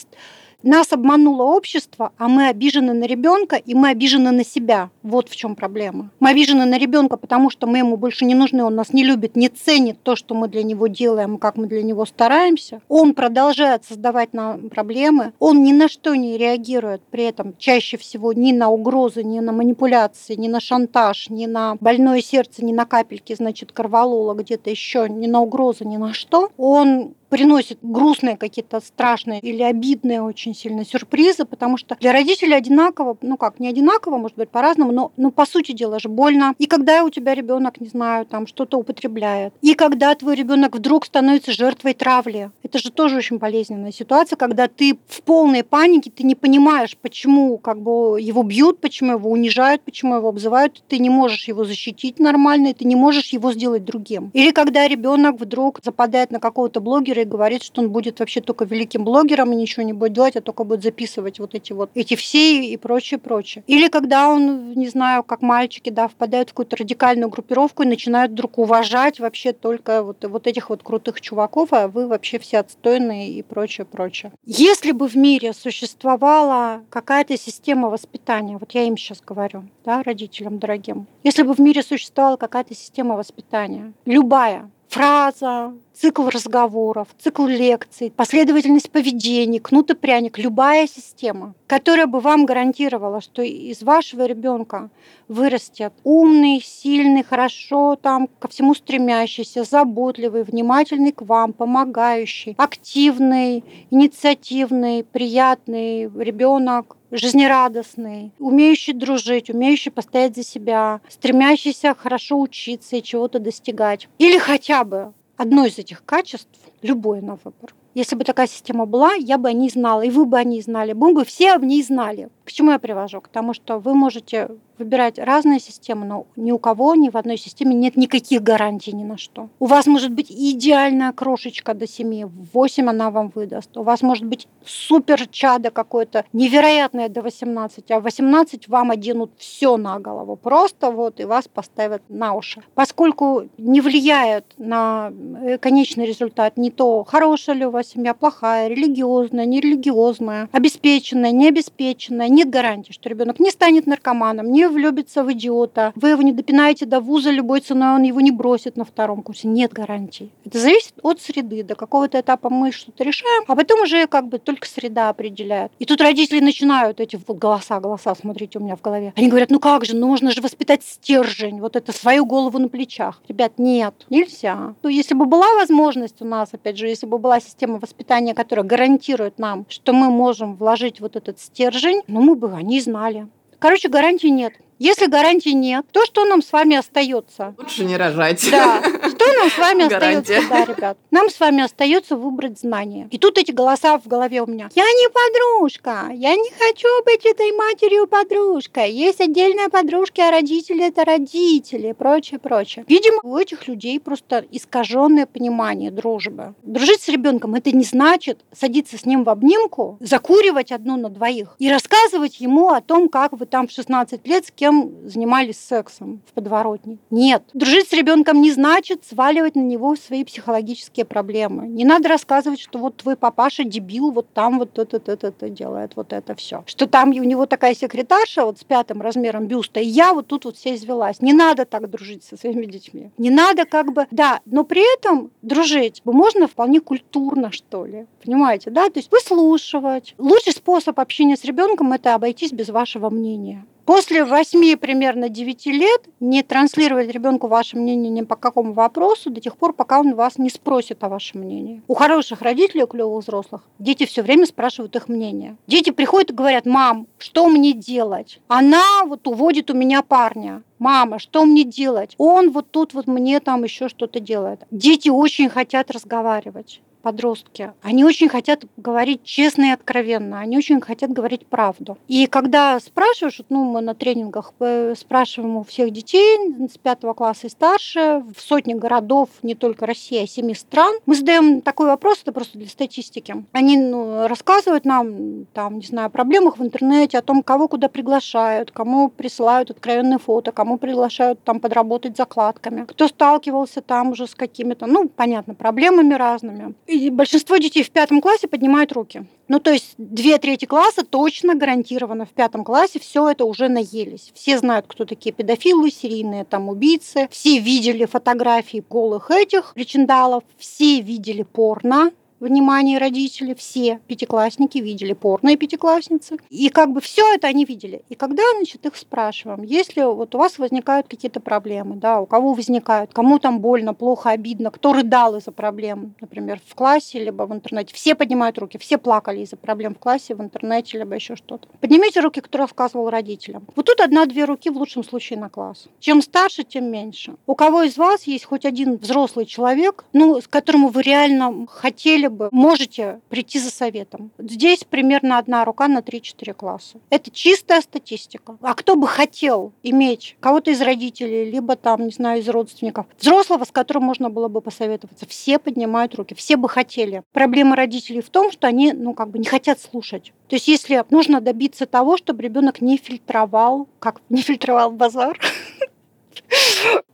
нас 0.63 0.91
обмануло 0.91 1.43
общество, 1.43 2.11
а 2.17 2.27
мы 2.27 2.47
обижены 2.47 2.93
на 2.93 3.05
ребенка 3.05 3.55
и 3.55 3.73
мы 3.73 3.89
обижены 3.89 4.31
на 4.31 4.43
себя. 4.43 4.89
Вот 5.03 5.29
в 5.29 5.35
чем 5.35 5.55
проблема. 5.55 6.09
Мы 6.19 6.29
обижены 6.29 6.65
на 6.65 6.77
ребенка, 6.77 7.17
потому 7.17 7.49
что 7.49 7.67
мы 7.67 7.79
ему 7.79 7.97
больше 7.97 8.25
не 8.25 8.35
нужны, 8.35 8.63
он 8.63 8.75
нас 8.75 8.93
не 8.93 9.03
любит, 9.03 9.35
не 9.35 9.49
ценит 9.49 10.01
то, 10.03 10.15
что 10.15 10.35
мы 10.35 10.47
для 10.47 10.63
него 10.63 10.87
делаем, 10.87 11.37
как 11.37 11.55
мы 11.55 11.67
для 11.67 11.83
него 11.83 12.05
стараемся. 12.05 12.81
Он 12.87 13.13
продолжает 13.13 13.85
создавать 13.85 14.33
нам 14.33 14.69
проблемы, 14.69 15.33
он 15.39 15.63
ни 15.63 15.71
на 15.71 15.87
что 15.87 16.15
не 16.15 16.37
реагирует 16.37 17.01
при 17.09 17.23
этом 17.23 17.55
чаще 17.57 17.97
всего 17.97 18.33
ни 18.33 18.51
на 18.51 18.69
угрозы, 18.69 19.23
ни 19.23 19.39
на 19.39 19.51
манипуляции, 19.51 20.35
ни 20.35 20.47
на 20.47 20.59
шантаж, 20.59 21.29
ни 21.29 21.45
на 21.45 21.75
больное 21.79 22.21
сердце, 22.21 22.65
ни 22.65 22.73
на 22.73 22.85
капельки, 22.85 23.33
значит, 23.35 23.71
корвалола 23.71 24.33
где-то 24.33 24.69
еще, 24.69 25.07
ни 25.09 25.27
на 25.27 25.41
угрозы, 25.41 25.85
ни 25.85 25.97
на 25.97 26.13
что. 26.13 26.49
Он 26.57 27.13
приносит 27.29 27.79
грустные 27.81 28.37
какие-то 28.37 28.79
страшные 28.81 29.39
или 29.39 29.61
обидные 29.63 30.21
очень 30.21 30.55
сильно 30.55 30.85
сюрпризы, 30.85 31.45
потому 31.45 31.77
что 31.77 31.95
для 31.99 32.11
родителей 32.11 32.55
одинаково, 32.55 33.17
ну 33.21 33.37
как, 33.37 33.59
не 33.59 33.67
одинаково, 33.67 34.17
может 34.17 34.37
быть, 34.37 34.49
по-разному, 34.49 34.91
но 34.91 35.11
ну, 35.17 35.31
по 35.31 35.45
сути 35.45 35.71
дела 35.71 35.99
же 35.99 36.09
больно. 36.09 36.55
И 36.57 36.65
когда 36.65 37.03
у 37.03 37.09
тебя 37.09 37.35
ребенок, 37.35 37.79
не 37.79 37.87
знаю, 37.87 38.25
там 38.25 38.47
что-то 38.47 38.77
употребляет, 38.77 39.53
и 39.61 39.73
когда 39.75 40.13
твой 40.15 40.35
ребенок 40.35 40.75
вдруг 40.75 41.05
становится 41.05 41.51
жертвой 41.51 41.93
травли, 41.93 42.51
это 42.63 42.79
же 42.79 42.91
тоже 42.91 43.17
очень 43.17 43.37
болезненная 43.37 43.91
ситуация, 43.91 44.35
когда 44.35 44.67
ты 44.67 44.97
в 45.07 45.21
полной 45.21 45.63
панике, 45.63 46.11
ты 46.11 46.23
не 46.23 46.35
понимаешь, 46.35 46.97
почему 46.97 47.57
как 47.57 47.81
бы 47.81 48.19
его 48.19 48.43
бьют, 48.43 48.79
почему 48.79 49.13
его 49.13 49.29
унижают, 49.29 49.81
почему 49.83 50.15
его 50.15 50.29
обзывают, 50.29 50.83
ты 50.87 50.99
не 50.99 51.09
можешь 51.09 51.47
его 51.47 51.63
защитить 51.63 52.19
нормально, 52.19 52.69
и 52.69 52.73
ты 52.73 52.85
не 52.85 52.95
можешь 52.95 53.29
его 53.29 53.53
сделать 53.53 53.85
другим. 53.85 54.31
Или 54.33 54.51
когда 54.51 54.87
ребенок 54.87 55.39
вдруг 55.39 55.79
западает 55.83 56.31
на 56.31 56.39
какого-то 56.39 56.79
блогера 56.79 57.18
и 57.21 57.25
говорит, 57.25 57.63
что 57.63 57.81
он 57.81 57.89
будет 57.89 58.19
вообще 58.19 58.41
только 58.41 58.65
великим 58.65 59.03
блогером 59.03 59.51
и 59.51 59.55
ничего 59.55 59.83
не 59.83 59.93
будет 59.93 60.13
делать, 60.13 60.35
а 60.35 60.41
только 60.41 60.63
будет 60.63 60.83
записывать 60.83 61.39
вот 61.39 61.55
эти 61.55 61.73
вот 61.73 61.91
эти 61.95 62.15
все 62.15 62.63
и 62.65 62.77
прочее, 62.77 63.19
прочее. 63.19 63.63
Или 63.67 63.87
когда 63.87 64.29
он, 64.29 64.73
не 64.73 64.87
знаю, 64.87 65.23
как 65.23 65.41
мальчики, 65.41 65.89
да, 65.89 66.07
впадают 66.07 66.49
в 66.49 66.53
какую-то 66.53 66.77
радикальную 66.77 67.29
группировку 67.29 67.83
и 67.83 67.87
начинают 67.87 68.31
вдруг 68.31 68.57
уважать 68.57 69.19
вообще 69.19 69.53
только 69.53 70.03
вот, 70.03 70.23
вот 70.25 70.47
этих 70.47 70.69
вот 70.69 70.83
крутых 70.83 71.21
чуваков, 71.21 71.73
а 71.73 71.87
вы 71.87 72.07
вообще 72.07 72.39
все 72.39 72.59
отстойные 72.59 73.31
и 73.31 73.41
прочее, 73.41 73.85
прочее. 73.85 74.31
Если 74.45 74.91
бы 74.91 75.07
в 75.07 75.15
мире 75.15 75.53
существовала 75.53 76.83
какая-то 76.89 77.37
система 77.37 77.89
воспитания, 77.89 78.57
вот 78.57 78.71
я 78.71 78.83
им 78.83 78.97
сейчас 78.97 79.21
говорю, 79.21 79.63
да, 79.85 80.03
родителям 80.03 80.59
дорогим, 80.59 81.07
если 81.23 81.43
бы 81.43 81.53
в 81.53 81.59
мире 81.59 81.83
существовала 81.83 82.37
какая-то 82.37 82.75
система 82.75 83.15
воспитания, 83.15 83.93
любая, 84.05 84.69
фраза, 84.89 85.73
цикл 85.93 86.27
разговоров, 86.27 87.07
цикл 87.19 87.45
лекций, 87.45 88.11
последовательность 88.15 88.89
поведений, 88.91 89.59
кнут 89.59 89.91
и 89.91 89.95
пряник, 89.95 90.37
любая 90.37 90.87
система, 90.87 91.53
которая 91.67 92.07
бы 92.07 92.19
вам 92.19 92.45
гарантировала, 92.45 93.21
что 93.21 93.43
из 93.43 93.83
вашего 93.83 94.25
ребенка 94.25 94.89
вырастет 95.27 95.93
умный, 96.03 96.61
сильный, 96.61 97.23
хорошо 97.23 97.97
там 98.01 98.27
ко 98.39 98.47
всему 98.47 98.73
стремящийся, 98.73 99.63
заботливый, 99.63 100.43
внимательный 100.43 101.11
к 101.11 101.21
вам, 101.21 101.53
помогающий, 101.53 102.55
активный, 102.57 103.63
инициативный, 103.91 105.03
приятный 105.03 106.03
ребенок, 106.05 106.97
жизнерадостный, 107.11 108.31
умеющий 108.39 108.93
дружить, 108.93 109.49
умеющий 109.49 109.91
постоять 109.91 110.35
за 110.35 110.43
себя, 110.43 111.01
стремящийся 111.09 111.95
хорошо 111.95 112.39
учиться 112.39 112.95
и 112.95 113.03
чего-то 113.03 113.39
достигать. 113.39 114.07
Или 114.17 114.37
хотя 114.37 114.83
бы 114.83 115.13
одно 115.37 115.65
из 115.65 115.77
этих 115.77 116.03
качеств, 116.05 116.49
любое 116.81 117.21
на 117.21 117.37
выбор. 117.43 117.73
Если 117.95 118.15
бы 118.15 118.23
такая 118.23 118.47
система 118.47 118.85
была, 118.85 119.13
я 119.13 119.37
бы 119.37 119.49
о 119.49 119.53
ней 119.53 119.69
знала, 119.69 120.01
и 120.01 120.09
вы 120.09 120.25
бы 120.25 120.37
о 120.37 120.43
ней 120.43 120.61
знали, 120.61 120.93
мы 120.93 121.13
бы 121.13 121.25
все 121.25 121.53
об 121.53 121.63
ней 121.63 121.81
знали. 121.81 122.29
К 122.49 122.51
чему 122.51 122.71
я 122.71 122.79
привожу? 122.79 123.21
К 123.21 123.27
тому, 123.27 123.53
что 123.53 123.77
вы 123.77 123.93
можете 123.93 124.49
выбирать 124.79 125.19
разные 125.19 125.59
системы, 125.59 126.05
но 126.05 126.25
ни 126.35 126.51
у 126.51 126.57
кого, 126.57 126.95
ни 126.95 127.09
в 127.09 127.17
одной 127.17 127.37
системе 127.37 127.75
нет 127.75 127.97
никаких 127.97 128.41
гарантий 128.41 128.93
ни 128.93 129.03
на 129.03 129.17
что. 129.17 129.49
У 129.59 129.65
вас 129.65 129.85
может 129.85 130.11
быть 130.11 130.31
идеальная 130.31 131.11
крошечка 131.11 131.73
до 131.73 131.85
7, 131.85 132.27
8 132.53 132.89
она 132.89 133.11
вам 133.11 133.31
выдаст. 133.35 133.77
У 133.77 133.83
вас 133.83 134.01
может 134.01 134.25
быть 134.25 134.47
супер 134.65 135.27
чадо 135.27 135.69
какое-то 135.69 136.25
невероятное 136.33 137.09
до 137.09 137.21
18, 137.21 137.91
а 137.91 137.99
18 137.99 138.67
вам 138.67 138.91
оденут 138.91 139.31
все 139.37 139.77
на 139.77 139.99
голову. 139.99 140.35
Просто 140.35 140.91
вот 140.91 141.19
и 141.19 141.25
вас 141.25 141.47
поставят 141.47 142.01
на 142.09 142.33
уши. 142.33 142.63
Поскольку 142.73 143.43
не 143.57 143.81
влияет 143.81 144.45
на 144.57 145.11
э, 145.41 145.57
конечный 145.57 146.05
результат 146.05 146.57
не 146.57 146.71
то, 146.71 147.03
хорошая 147.03 147.57
ли 147.57 147.65
у 147.65 147.71
вас 147.71 147.89
семья, 147.89 148.13
плохая, 148.13 148.69
религиозная, 148.69 149.45
нерелигиозная, 149.45 150.47
обеспеченная, 150.51 151.31
необеспеченная, 151.31 152.29
нет 152.39 152.49
гарантии, 152.49 152.93
что 152.93 153.09
ребенок 153.09 153.39
не 153.39 153.51
станет 153.51 153.85
наркоманом, 153.85 154.49
не 154.51 154.69
влюбится 154.69 155.23
в 155.23 155.31
идиота, 155.33 155.91
вы 155.95 156.09
его 156.09 156.21
не 156.21 156.31
допинаете 156.31 156.85
до 156.85 157.01
вуза 157.01 157.31
любой 157.31 157.59
ценой, 157.59 157.95
он 157.95 158.03
его 158.03 158.21
не 158.21 158.31
бросит 158.31 158.77
на 158.77 158.85
втором 158.85 159.23
курсе. 159.23 159.47
Нет 159.49 159.73
гарантий. 159.73 160.31
Это 160.45 160.57
зависит 160.57 160.93
от 161.03 161.21
среды. 161.21 161.63
До 161.63 161.75
какого-то 161.75 162.19
этапа 162.21 162.49
мы 162.49 162.71
что-то 162.71 163.03
решаем, 163.03 163.43
а 163.47 163.55
потом 163.55 163.81
уже 163.81 164.07
как 164.07 164.29
бы 164.29 164.39
только 164.39 164.67
среда 164.67 165.09
определяет. 165.09 165.71
И 165.79 165.85
тут 165.85 165.99
родители 165.99 166.39
начинают 166.39 167.01
эти 167.01 167.19
вот 167.27 167.37
голоса, 167.37 167.79
голоса, 167.81 168.15
смотрите 168.15 168.59
у 168.59 168.61
меня 168.61 168.77
в 168.77 168.81
голове. 168.81 169.11
Они 169.17 169.27
говорят, 169.27 169.49
ну 169.49 169.59
как 169.59 169.83
же, 169.83 169.97
нужно 169.97 170.31
же 170.31 170.41
воспитать 170.41 170.83
стержень, 170.83 171.59
вот 171.59 171.75
это 171.75 171.91
свою 171.91 172.25
голову 172.25 172.57
на 172.57 172.69
плечах. 172.69 173.21
Ребят, 173.27 173.53
нет, 173.57 173.93
нельзя. 174.09 174.75
Ну, 174.81 174.89
если 174.89 175.13
бы 175.13 175.25
была 175.25 175.53
возможность 175.55 176.21
у 176.21 176.25
нас, 176.25 176.49
опять 176.53 176.77
же, 176.77 176.87
если 176.87 177.05
бы 177.05 177.17
была 177.17 177.41
система 177.41 177.79
воспитания, 177.79 178.33
которая 178.33 178.65
гарантирует 178.65 179.39
нам, 179.39 179.65
что 179.67 179.91
мы 179.91 180.09
можем 180.09 180.55
вложить 180.55 181.01
вот 181.01 181.17
этот 181.17 181.39
стержень, 181.39 182.01
ну 182.07 182.28
мы 182.29 182.35
бы 182.35 182.53
о 182.53 182.61
ней 182.61 182.79
знали. 182.79 183.27
Короче, 183.57 183.89
гарантии 183.89 184.27
нет. 184.27 184.53
Если 184.77 185.07
гарантии 185.07 185.49
нет, 185.49 185.85
то 185.91 186.05
что 186.05 186.25
нам 186.25 186.43
с 186.43 186.51
вами 186.51 186.77
остается? 186.77 187.55
Лучше 187.57 187.85
не 187.85 187.97
рожать. 187.97 188.47
Да. 188.51 188.83
Нам 189.37 189.49
с 189.49 189.57
вами 189.57 189.83
остается? 189.85 190.33
Да, 190.49 190.65
ребят. 190.65 190.97
Нам 191.11 191.29
с 191.29 191.39
вами 191.39 191.63
остается 191.63 192.15
выбрать 192.15 192.59
знания. 192.59 193.07
И 193.11 193.17
тут 193.17 193.37
эти 193.37 193.51
голоса 193.51 193.97
в 193.99 194.07
голове 194.07 194.41
у 194.41 194.47
меня. 194.47 194.69
Я 194.75 194.83
не 194.83 195.09
подружка. 195.09 196.09
Я 196.13 196.35
не 196.35 196.49
хочу 196.51 196.87
быть 197.05 197.25
этой 197.25 197.51
матерью 197.51 198.07
подружкой. 198.07 198.91
Есть 198.91 199.21
отдельные 199.21 199.69
подружки, 199.69 200.21
а 200.21 200.31
родители 200.31 200.87
это 200.87 201.03
родители. 201.05 201.91
Прочее, 201.91 202.39
прочее. 202.39 202.85
Видимо, 202.87 203.19
у 203.23 203.37
этих 203.37 203.67
людей 203.67 203.99
просто 203.99 204.45
искаженное 204.51 205.25
понимание 205.25 205.91
дружбы. 205.91 206.55
Дружить 206.63 207.01
с 207.01 207.09
ребенком 207.09 207.55
это 207.55 207.71
не 207.71 207.83
значит 207.83 208.39
садиться 208.53 208.97
с 208.97 209.05
ним 209.05 209.23
в 209.23 209.29
обнимку, 209.29 209.97
закуривать 209.99 210.71
одну 210.71 210.95
на 210.95 211.09
двоих 211.09 211.55
и 211.59 211.69
рассказывать 211.69 212.39
ему 212.39 212.69
о 212.69 212.81
том, 212.81 213.09
как 213.09 213.33
вы 213.33 213.45
там 213.45 213.67
в 213.67 213.71
16 213.71 214.25
лет 214.25 214.47
с 214.47 214.51
кем 214.51 214.69
кем 214.69 215.09
занимались 215.09 215.57
сексом 215.57 216.21
в 216.27 216.33
подворотне. 216.33 216.97
Нет. 217.09 217.43
Дружить 217.53 217.89
с 217.89 217.93
ребенком 217.93 218.41
не 218.41 218.51
значит 218.51 219.03
сваливать 219.19 219.57
на 219.57 219.61
него 219.63 219.97
свои 219.97 220.23
психологические 220.23 221.05
проблемы. 221.05 221.67
Не 221.67 221.83
надо 221.83 222.07
рассказывать, 222.07 222.61
что 222.61 222.79
вот 222.79 222.95
твой 222.95 223.17
папаша 223.17 223.65
дебил, 223.65 224.11
вот 224.11 224.27
там 224.33 224.59
вот 224.59 224.79
это, 224.79 224.95
это, 224.95 225.27
это 225.27 225.49
делает, 225.49 225.97
вот 225.97 226.13
это 226.13 226.35
все. 226.35 226.63
Что 226.65 226.87
там 226.87 227.09
у 227.09 227.23
него 227.25 227.45
такая 227.45 227.75
секретарша 227.75 228.45
вот 228.45 228.59
с 228.59 228.63
пятым 228.63 229.01
размером 229.01 229.47
бюста, 229.47 229.81
и 229.81 229.85
я 229.85 230.13
вот 230.13 230.27
тут 230.27 230.45
вот 230.45 230.55
вся 230.55 230.73
извелась. 230.73 231.21
Не 231.21 231.33
надо 231.33 231.65
так 231.65 231.89
дружить 231.89 232.23
со 232.23 232.37
своими 232.37 232.65
детьми. 232.65 233.11
Не 233.17 233.29
надо 233.29 233.65
как 233.65 233.91
бы, 233.91 234.07
да, 234.09 234.39
но 234.45 234.63
при 234.63 234.83
этом 234.97 235.31
дружить 235.41 236.01
можно 236.05 236.47
вполне 236.47 236.79
культурно, 236.79 237.51
что 237.51 237.85
ли. 237.85 238.07
Понимаете, 238.23 238.69
да? 238.69 238.89
То 238.89 238.99
есть 238.99 239.11
выслушивать. 239.11 240.15
Лучший 240.17 240.53
способ 240.53 240.97
общения 240.97 241.35
с 241.35 241.43
ребенком 241.43 241.91
это 241.91 242.15
обойтись 242.15 242.53
без 242.53 242.69
вашего 242.69 243.09
мнения. 243.09 243.65
После 243.89 244.23
8 244.23 244.77
примерно 244.77 245.29
9 245.29 245.65
лет 245.65 246.09
не 246.19 246.43
транслировать 246.43 247.09
ребенку 247.09 247.47
ваше 247.47 247.75
мнение 247.75 248.11
ни 248.11 248.21
по 248.21 248.35
какому 248.35 248.73
вопросу 248.73 249.31
до 249.31 249.41
тех 249.41 249.57
пор, 249.57 249.73
пока 249.73 249.99
он 249.99 250.13
вас 250.13 250.37
не 250.37 250.51
спросит 250.51 251.03
о 251.03 251.09
вашем 251.09 251.41
мнении. 251.41 251.81
У 251.87 251.95
хороших 251.95 252.43
родителей, 252.43 252.83
у 252.83 252.87
клевых 252.87 253.23
взрослых, 253.23 253.63
дети 253.79 254.05
все 254.05 254.21
время 254.21 254.45
спрашивают 254.45 254.95
их 254.95 255.07
мнение. 255.07 255.57
Дети 255.65 255.89
приходят 255.89 256.29
и 256.29 256.35
говорят, 256.35 256.67
мам, 256.67 257.07
что 257.17 257.49
мне 257.49 257.73
делать? 257.73 258.39
Она 258.47 259.05
вот 259.05 259.27
уводит 259.27 259.71
у 259.71 259.73
меня 259.73 260.03
парня 260.03 260.61
мама, 260.79 261.19
что 261.19 261.45
мне 261.45 261.63
делать? 261.63 262.15
Он 262.17 262.51
вот 262.51 262.71
тут 262.71 262.93
вот 262.93 263.07
мне 263.07 263.39
там 263.39 263.63
еще 263.63 263.89
что-то 263.89 264.19
делает. 264.19 264.61
Дети 264.71 265.09
очень 265.09 265.49
хотят 265.49 265.91
разговаривать 265.91 266.81
подростки, 267.01 267.73
они 267.81 268.03
очень 268.03 268.29
хотят 268.29 268.63
говорить 268.77 269.23
честно 269.23 269.65
и 269.65 269.69
откровенно, 269.71 270.39
они 270.39 270.57
очень 270.57 270.81
хотят 270.81 271.11
говорить 271.11 271.45
правду. 271.45 271.97
И 272.07 272.27
когда 272.27 272.79
спрашиваешь, 272.79 273.41
ну, 273.49 273.63
мы 273.63 273.81
на 273.81 273.95
тренингах 273.95 274.53
э, 274.59 274.93
спрашиваем 274.97 275.57
у 275.57 275.63
всех 275.63 275.91
детей 275.91 276.37
с 276.71 276.77
пятого 276.77 277.13
класса 277.13 277.47
и 277.47 277.49
старше, 277.49 278.23
в 278.35 278.41
сотни 278.41 278.73
городов, 278.73 279.29
не 279.43 279.55
только 279.55 279.85
России, 279.85 280.23
а 280.23 280.27
семи 280.27 280.53
стран, 280.53 280.95
мы 281.05 281.15
задаем 281.15 281.61
такой 281.61 281.87
вопрос, 281.87 282.19
это 282.21 282.31
просто 282.31 282.57
для 282.57 282.67
статистики. 282.67 283.45
Они 283.51 283.77
ну, 283.77 284.27
рассказывают 284.27 284.85
нам, 284.85 285.45
там, 285.53 285.79
не 285.79 285.85
знаю, 285.85 286.07
о 286.07 286.09
проблемах 286.09 286.57
в 286.57 286.63
интернете, 286.63 287.17
о 287.17 287.21
том, 287.21 287.43
кого 287.43 287.67
куда 287.67 287.87
приглашают, 287.89 288.71
кому 288.71 289.09
присылают 289.09 289.71
откровенные 289.71 290.19
фото, 290.19 290.51
кому 290.51 290.77
приглашают 290.77 291.43
там 291.43 291.59
подработать 291.59 292.17
закладками, 292.17 292.85
кто 292.85 293.07
сталкивался 293.07 293.81
там 293.81 294.11
уже 294.11 294.27
с 294.27 294.35
какими-то, 294.35 294.85
ну, 294.85 295.07
понятно, 295.07 295.53
проблемами 295.53 296.13
разными. 296.13 296.73
Большинство 297.11 297.57
детей 297.57 297.83
в 297.83 297.91
пятом 297.91 298.19
классе 298.19 298.47
поднимают 298.47 298.91
руки. 298.91 299.25
Ну, 299.47 299.59
то 299.59 299.71
есть 299.71 299.93
две 299.97 300.37
трети 300.37 300.65
класса 300.65 301.03
точно 301.03 301.55
гарантированно 301.55 302.25
в 302.25 302.29
пятом 302.29 302.63
классе 302.63 302.99
все 302.99 303.29
это 303.29 303.45
уже 303.45 303.67
наелись. 303.67 304.31
Все 304.33 304.57
знают, 304.57 304.85
кто 304.87 305.05
такие 305.05 305.31
педофилы, 305.31 305.91
серийные 305.91 306.45
там 306.45 306.67
убийцы. 306.69 307.27
Все 307.31 307.59
видели 307.59 308.05
фотографии 308.05 308.83
голых 308.89 309.29
этих 309.29 309.73
причиндалов. 309.75 310.43
Все 310.57 311.01
видели 311.01 311.43
порно 311.43 312.11
внимание 312.39 312.97
родителей, 312.97 313.55
все 313.55 313.99
пятиклассники 314.07 314.77
видели 314.77 315.13
порно 315.13 315.49
и 315.49 315.57
пятиклассницы. 315.57 316.37
И 316.49 316.69
как 316.69 316.91
бы 316.91 317.01
все 317.01 317.33
это 317.33 317.47
они 317.47 317.65
видели. 317.65 318.03
И 318.09 318.15
когда, 318.15 318.43
значит, 318.57 318.85
их 318.85 318.95
спрашиваем, 318.95 319.63
если 319.63 320.01
вот 320.03 320.35
у 320.35 320.37
вас 320.37 320.57
возникают 320.57 321.07
какие-то 321.07 321.39
проблемы, 321.39 321.95
да, 321.95 322.21
у 322.21 322.25
кого 322.25 322.53
возникают, 322.53 323.13
кому 323.13 323.39
там 323.39 323.59
больно, 323.59 323.93
плохо, 323.93 324.29
обидно, 324.29 324.71
кто 324.71 324.93
рыдал 324.93 325.35
из-за 325.35 325.51
проблем, 325.51 326.15
например, 326.21 326.59
в 326.65 326.75
классе, 326.75 327.23
либо 327.23 327.43
в 327.43 327.53
интернете, 327.53 327.93
все 327.93 328.15
поднимают 328.15 328.57
руки, 328.57 328.77
все 328.77 328.97
плакали 328.97 329.41
из-за 329.41 329.57
проблем 329.57 329.95
в 329.95 329.99
классе, 329.99 330.35
в 330.35 330.41
интернете, 330.41 330.99
либо 330.99 331.15
еще 331.15 331.35
что-то. 331.35 331.67
Поднимите 331.81 332.19
руки, 332.19 332.41
кто 332.41 332.57
рассказывал 332.57 333.09
родителям. 333.09 333.65
Вот 333.75 333.85
тут 333.85 333.99
одна-две 333.99 334.45
руки 334.45 334.69
в 334.69 334.77
лучшем 334.77 335.03
случае 335.03 335.39
на 335.39 335.49
класс. 335.49 335.87
Чем 335.99 336.21
старше, 336.21 336.63
тем 336.63 336.85
меньше. 336.85 337.35
У 337.45 337.55
кого 337.55 337.83
из 337.83 337.97
вас 337.97 338.23
есть 338.23 338.45
хоть 338.45 338.65
один 338.65 338.97
взрослый 338.97 339.45
человек, 339.45 340.05
ну, 340.13 340.39
с 340.39 340.47
которым 340.47 340.87
вы 340.87 341.01
реально 341.01 341.65
хотели 341.67 342.28
бы, 342.29 342.49
можете 342.51 343.19
прийти 343.29 343.59
за 343.59 343.71
советом. 343.71 344.31
Здесь 344.37 344.83
примерно 344.83 345.37
одна 345.37 345.65
рука 345.65 345.87
на 345.87 345.99
3-4 345.99 346.53
класса. 346.53 346.99
Это 347.09 347.31
чистая 347.31 347.81
статистика. 347.81 348.57
А 348.61 348.73
кто 348.73 348.95
бы 348.95 349.07
хотел 349.07 349.73
иметь 349.83 350.37
кого-то 350.39 350.71
из 350.71 350.81
родителей, 350.81 351.49
либо 351.49 351.75
там, 351.75 352.05
не 352.05 352.11
знаю, 352.11 352.41
из 352.41 352.49
родственников, 352.49 353.05
взрослого, 353.19 353.65
с 353.65 353.71
которым 353.71 354.03
можно 354.03 354.29
было 354.29 354.47
бы 354.47 354.61
посоветоваться, 354.61 355.25
все 355.27 355.59
поднимают 355.59 356.15
руки, 356.15 356.35
все 356.35 356.57
бы 356.57 356.69
хотели. 356.69 357.23
Проблема 357.31 357.75
родителей 357.75 358.21
в 358.21 358.29
том, 358.29 358.51
что 358.51 358.67
они, 358.67 358.93
ну, 358.93 359.13
как 359.13 359.29
бы 359.29 359.39
не 359.39 359.45
хотят 359.45 359.79
слушать. 359.79 360.33
То 360.47 360.55
есть 360.55 360.67
если 360.67 361.03
нужно 361.09 361.41
добиться 361.41 361.85
того, 361.85 362.17
чтобы 362.17 362.41
ребенок 362.41 362.81
не 362.81 362.97
фильтровал, 362.97 363.87
как 363.99 364.21
не 364.29 364.41
фильтровал 364.41 364.91
базар, 364.91 365.39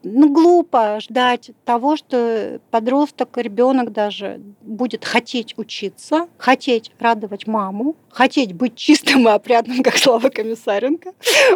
ну, 0.03 0.31
глупо 0.31 0.99
ждать 0.99 1.51
того, 1.65 1.97
что 1.97 2.59
подросток, 2.71 3.37
ребенок 3.37 3.91
даже 3.91 4.41
будет 4.61 5.03
хотеть 5.05 5.57
учиться, 5.57 6.27
хотеть 6.37 6.91
радовать 6.99 7.47
маму, 7.47 7.95
хотеть 8.15 8.53
быть 8.53 8.75
чистым 8.75 9.27
и 9.27 9.31
опрятным, 9.31 9.83
как 9.83 9.97
Слава 9.97 10.29
Комиссаренко. 10.29 11.13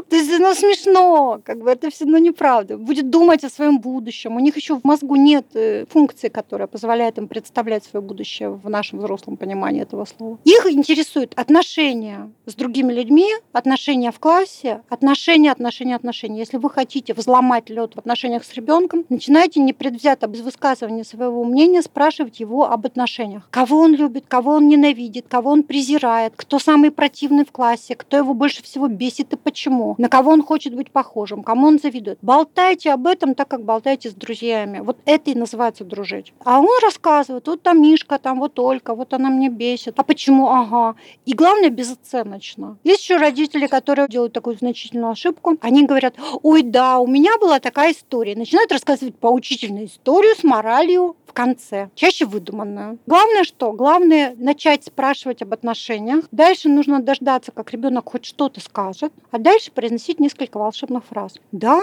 То 0.09 0.15
есть, 0.15 0.29
ну, 0.39 0.53
смешно, 0.53 1.39
как 1.43 1.59
бы 1.59 1.71
это 1.71 1.89
все 1.89 2.05
ну, 2.05 2.17
неправда. 2.17 2.77
Будет 2.77 3.09
думать 3.09 3.43
о 3.45 3.49
своем 3.49 3.79
будущем. 3.79 4.35
У 4.35 4.39
них 4.39 4.57
еще 4.57 4.75
в 4.75 4.83
мозгу 4.83 5.15
нет 5.15 5.45
э, 5.53 5.85
функции, 5.89 6.27
которая 6.27 6.67
позволяет 6.67 7.17
им 7.17 7.27
представлять 7.27 7.85
свое 7.85 8.05
будущее 8.05 8.49
в 8.49 8.69
нашем 8.69 8.99
взрослом 8.99 9.37
понимании 9.37 9.83
этого 9.83 10.05
слова. 10.05 10.37
Их 10.43 10.65
интересуют 10.65 11.33
отношения 11.35 12.29
с 12.45 12.55
другими 12.55 12.91
людьми, 12.91 13.29
отношения 13.53 14.11
в 14.11 14.19
классе, 14.19 14.81
отношения, 14.89 15.51
отношения, 15.51 15.95
отношения. 15.95 16.39
Если 16.39 16.57
вы 16.57 16.69
хотите 16.69 17.13
взломать 17.13 17.69
лед 17.69 17.95
в 17.95 17.99
отношениях 17.99 18.43
с 18.43 18.53
ребенком, 18.53 19.05
начинайте 19.07 19.61
непредвзято 19.61 20.27
без 20.27 20.41
высказывания 20.41 21.05
своего 21.05 21.45
мнения 21.45 21.81
спрашивать 21.81 22.41
его 22.41 22.69
об 22.69 22.85
отношениях. 22.85 23.47
Кого 23.49 23.79
он 23.79 23.95
любит, 23.95 24.25
кого 24.27 24.55
он 24.55 24.67
ненавидит, 24.67 25.25
кого 25.29 25.51
он 25.51 25.63
презирает, 25.63 26.33
кто 26.35 26.48
самый 26.57 26.89
противный 26.89 27.45
в 27.45 27.51
классе, 27.51 27.95
кто 27.95 28.17
его 28.17 28.33
больше 28.33 28.63
всего 28.63 28.87
бесит 28.87 29.33
и 29.33 29.37
почему, 29.37 29.95
на 29.97 30.09
кого 30.09 30.31
он 30.31 30.41
хочет 30.41 30.73
быть 30.73 30.91
похожим, 30.91 31.43
кому 31.43 31.67
он 31.67 31.79
завидует. 31.79 32.17
Болтайте 32.21 32.91
об 32.91 33.05
этом 33.05 33.35
так, 33.35 33.47
как 33.47 33.63
болтаете 33.63 34.09
с 34.09 34.13
друзьями. 34.13 34.79
Вот 34.79 34.97
это 35.05 35.31
и 35.31 35.35
называется 35.35 35.83
дружить. 35.83 36.33
А 36.43 36.59
он 36.59 36.79
рассказывает, 36.81 37.47
вот 37.47 37.61
там 37.61 37.81
Мишка, 37.81 38.17
там 38.17 38.39
вот 38.39 38.57
Олька, 38.57 38.95
вот 38.95 39.13
она 39.13 39.29
мне 39.29 39.49
бесит. 39.49 39.99
А 39.99 40.03
почему? 40.03 40.49
Ага. 40.49 40.95
И 41.25 41.33
главное, 41.33 41.69
безоценочно. 41.69 42.77
Есть 42.83 43.03
еще 43.03 43.17
родители, 43.17 43.67
которые 43.67 44.07
делают 44.07 44.33
такую 44.33 44.57
значительную 44.57 45.11
ошибку. 45.11 45.57
Они 45.61 45.85
говорят, 45.85 46.15
ой, 46.41 46.63
да, 46.63 46.99
у 46.99 47.07
меня 47.07 47.37
была 47.37 47.59
такая 47.59 47.91
история. 47.91 48.35
Начинают 48.35 48.71
рассказывать 48.71 49.15
поучительную 49.15 49.87
историю 49.87 50.35
с 50.35 50.43
моралью 50.43 51.15
в 51.25 51.33
конце, 51.33 51.89
чаще 51.95 52.25
выдуманную. 52.25 52.97
Главное 53.05 53.43
что? 53.43 53.71
Главное 53.71 54.35
начать 54.37 54.85
спрашивать 54.85 55.41
об 55.41 55.53
отношениях. 55.53 56.25
Дальше 56.39 56.69
нужно 56.69 57.01
дождаться, 57.01 57.51
как 57.51 57.73
ребенок 57.73 58.11
хоть 58.11 58.23
что-то 58.23 58.61
скажет, 58.61 59.11
а 59.29 59.39
дальше 59.39 59.73
произносить 59.73 60.21
несколько 60.21 60.57
волшебных 60.57 61.03
фраз. 61.03 61.33
Да, 61.51 61.81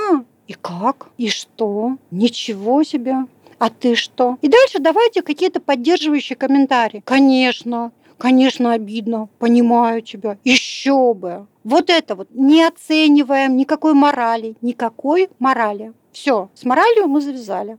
и 0.48 0.54
как? 0.54 1.10
И 1.18 1.28
что? 1.28 1.98
Ничего 2.10 2.82
себе! 2.82 3.26
А 3.58 3.68
ты 3.68 3.94
что? 3.94 4.38
И 4.40 4.48
дальше 4.48 4.78
давайте 4.78 5.20
какие-то 5.20 5.60
поддерживающие 5.60 6.36
комментарии. 6.36 7.02
Конечно, 7.04 7.92
конечно, 8.16 8.72
обидно, 8.72 9.28
понимаю 9.38 10.00
тебя. 10.00 10.38
Еще 10.42 11.12
бы. 11.12 11.46
Вот 11.62 11.90
это 11.90 12.14
вот 12.14 12.28
не 12.30 12.64
оцениваем 12.64 13.58
никакой 13.58 13.92
морали, 13.92 14.56
никакой 14.62 15.28
морали. 15.38 15.92
Все, 16.12 16.48
с 16.54 16.64
моралью 16.64 17.08
мы 17.08 17.20
завязали. 17.20 17.76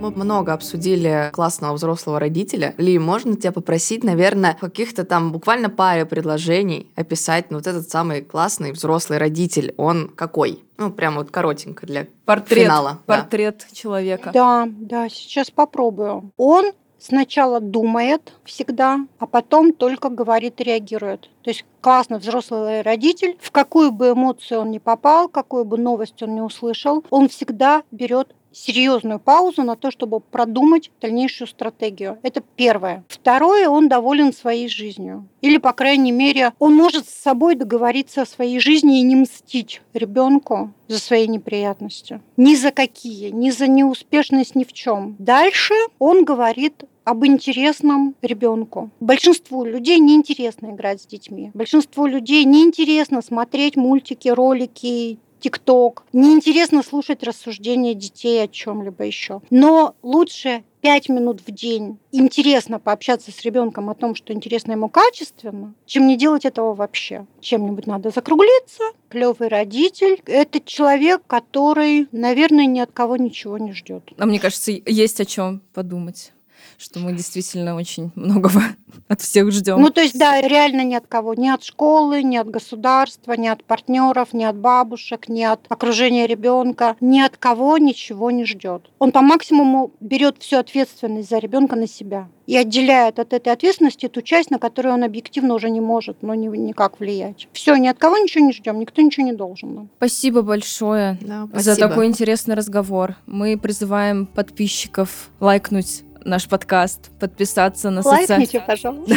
Мы 0.00 0.12
много 0.12 0.54
обсудили 0.54 1.28
классного 1.30 1.74
взрослого 1.74 2.18
родителя. 2.18 2.74
Ли, 2.78 2.98
можно 2.98 3.36
тебя 3.36 3.52
попросить, 3.52 4.02
наверное, 4.02 4.56
каких-то 4.58 5.04
там 5.04 5.30
буквально 5.30 5.68
паре 5.68 6.06
предложений 6.06 6.90
описать 6.96 7.50
ну, 7.50 7.58
вот 7.58 7.66
этот 7.66 7.90
самый 7.90 8.22
классный 8.22 8.72
взрослый 8.72 9.18
родитель. 9.18 9.74
Он 9.76 10.08
какой? 10.08 10.64
Ну, 10.78 10.90
прям 10.90 11.16
вот 11.16 11.30
коротенько 11.30 11.86
для 11.86 12.06
портрет, 12.24 12.64
финала. 12.64 12.98
Портрет 13.04 13.66
да. 13.68 13.76
человека. 13.76 14.30
Да, 14.32 14.66
да, 14.70 15.10
сейчас 15.10 15.50
попробую. 15.50 16.32
Он 16.38 16.72
сначала 16.98 17.60
думает 17.60 18.32
всегда, 18.44 19.00
а 19.18 19.26
потом 19.26 19.74
только 19.74 20.08
говорит 20.08 20.60
и 20.60 20.64
реагирует. 20.64 21.28
То 21.42 21.50
есть 21.50 21.64
классный 21.82 22.18
взрослый 22.18 22.82
родитель, 22.82 23.36
в 23.40 23.50
какую 23.50 23.92
бы 23.92 24.10
эмоцию 24.10 24.60
он 24.60 24.70
ни 24.70 24.78
попал, 24.78 25.28
какую 25.28 25.64
бы 25.64 25.78
новость 25.78 26.22
он 26.22 26.34
не 26.34 26.40
услышал, 26.40 27.04
он 27.10 27.28
всегда 27.28 27.82
берет 27.90 28.34
серьезную 28.52 29.20
паузу 29.20 29.62
на 29.62 29.76
то, 29.76 29.90
чтобы 29.90 30.20
продумать 30.20 30.90
дальнейшую 31.00 31.48
стратегию. 31.48 32.18
Это 32.22 32.42
первое. 32.56 33.04
Второе, 33.08 33.68
он 33.68 33.88
доволен 33.88 34.32
своей 34.32 34.68
жизнью. 34.68 35.28
Или, 35.40 35.58
по 35.58 35.72
крайней 35.72 36.12
мере, 36.12 36.52
он 36.58 36.74
может 36.74 37.08
с 37.08 37.12
собой 37.12 37.54
договориться 37.54 38.22
о 38.22 38.26
своей 38.26 38.60
жизни 38.60 39.00
и 39.00 39.04
не 39.04 39.16
мстить 39.16 39.82
ребенку 39.94 40.72
за 40.88 40.98
свои 40.98 41.28
неприятности. 41.28 42.20
Ни 42.36 42.54
за 42.54 42.70
какие, 42.70 43.30
ни 43.30 43.50
за 43.50 43.66
неуспешность 43.66 44.54
ни 44.54 44.64
в 44.64 44.72
чем. 44.72 45.16
Дальше 45.18 45.74
он 45.98 46.24
говорит 46.24 46.84
об 47.04 47.26
интересном 47.26 48.14
ребенку. 48.22 48.90
Большинству 49.00 49.64
людей 49.64 49.98
неинтересно 49.98 50.70
играть 50.70 51.02
с 51.02 51.06
детьми. 51.06 51.50
Большинству 51.54 52.06
людей 52.06 52.44
неинтересно 52.44 53.22
смотреть 53.22 53.76
мультики, 53.76 54.28
ролики, 54.28 55.18
ТикТок. 55.40 56.04
Неинтересно 56.12 56.82
слушать 56.82 57.22
рассуждения 57.22 57.94
детей 57.94 58.42
о 58.44 58.48
чем-либо 58.48 59.04
еще. 59.04 59.40
Но 59.50 59.94
лучше 60.02 60.62
пять 60.80 61.08
минут 61.08 61.40
в 61.46 61.50
день 61.50 61.98
интересно 62.12 62.78
пообщаться 62.78 63.30
с 63.30 63.42
ребенком 63.42 63.90
о 63.90 63.94
том, 63.94 64.14
что 64.14 64.32
интересно 64.32 64.72
ему 64.72 64.88
качественно, 64.88 65.74
чем 65.86 66.06
не 66.06 66.16
делать 66.16 66.44
этого 66.44 66.74
вообще. 66.74 67.26
Чем-нибудь 67.40 67.86
надо 67.86 68.10
закруглиться. 68.10 68.84
Клевый 69.08 69.48
родитель– 69.48 70.20
это 70.26 70.60
человек, 70.60 71.22
который, 71.26 72.08
наверное, 72.12 72.66
ни 72.66 72.80
от 72.80 72.92
кого 72.92 73.16
ничего 73.16 73.58
не 73.58 73.72
ждет. 73.72 74.10
А 74.18 74.26
мне 74.26 74.38
кажется, 74.38 74.72
есть 74.72 75.20
о 75.20 75.24
чем 75.24 75.62
подумать 75.74 76.32
что 76.78 77.00
мы 77.00 77.12
действительно 77.12 77.76
очень 77.76 78.10
многого 78.14 78.62
от 79.08 79.20
всех 79.20 79.50
ждем. 79.52 79.80
Ну, 79.80 79.90
то 79.90 80.00
есть, 80.00 80.18
да, 80.18 80.40
реально 80.40 80.84
ни 80.84 80.94
от 80.94 81.06
кого. 81.06 81.34
Ни 81.34 81.48
от 81.48 81.62
школы, 81.62 82.22
ни 82.22 82.36
от 82.36 82.48
государства, 82.50 83.32
ни 83.32 83.48
от 83.48 83.64
партнеров, 83.64 84.32
ни 84.32 84.44
от 84.44 84.56
бабушек, 84.56 85.28
ни 85.28 85.42
от 85.42 85.60
окружения 85.68 86.26
ребенка. 86.26 86.96
Ни 87.00 87.20
от 87.20 87.36
кого 87.36 87.78
ничего 87.78 88.30
не 88.30 88.44
ждет. 88.44 88.90
Он 88.98 89.12
по 89.12 89.20
максимуму 89.20 89.92
берет 90.00 90.36
всю 90.40 90.58
ответственность 90.58 91.30
за 91.30 91.38
ребенка 91.38 91.76
на 91.76 91.86
себя 91.86 92.28
и 92.50 92.56
отделяет 92.56 93.20
от 93.20 93.32
этой 93.32 93.52
ответственности 93.52 94.08
ту 94.08 94.22
часть, 94.22 94.50
на 94.50 94.58
которую 94.58 94.94
он 94.94 95.04
объективно 95.04 95.54
уже 95.54 95.70
не 95.70 95.80
может, 95.80 96.22
но 96.22 96.34
ни, 96.34 96.48
никак 96.48 96.98
влиять. 96.98 97.48
Все, 97.52 97.76
ни 97.76 97.86
от 97.86 97.98
кого 97.98 98.18
ничего 98.18 98.44
не 98.44 98.52
ждем, 98.52 98.80
никто 98.80 99.00
ничего 99.02 99.24
не 99.24 99.32
должен. 99.32 99.88
Спасибо 99.98 100.42
большое 100.42 101.16
да, 101.20 101.46
спасибо. 101.48 101.74
за 101.74 101.76
такой 101.76 102.06
интересный 102.06 102.56
разговор. 102.56 103.14
Мы 103.26 103.56
призываем 103.56 104.26
подписчиков 104.26 105.30
лайкнуть 105.38 106.02
наш 106.24 106.48
подкаст, 106.48 107.10
подписаться 107.18 107.90
на, 107.90 108.02
соци... 108.02 108.48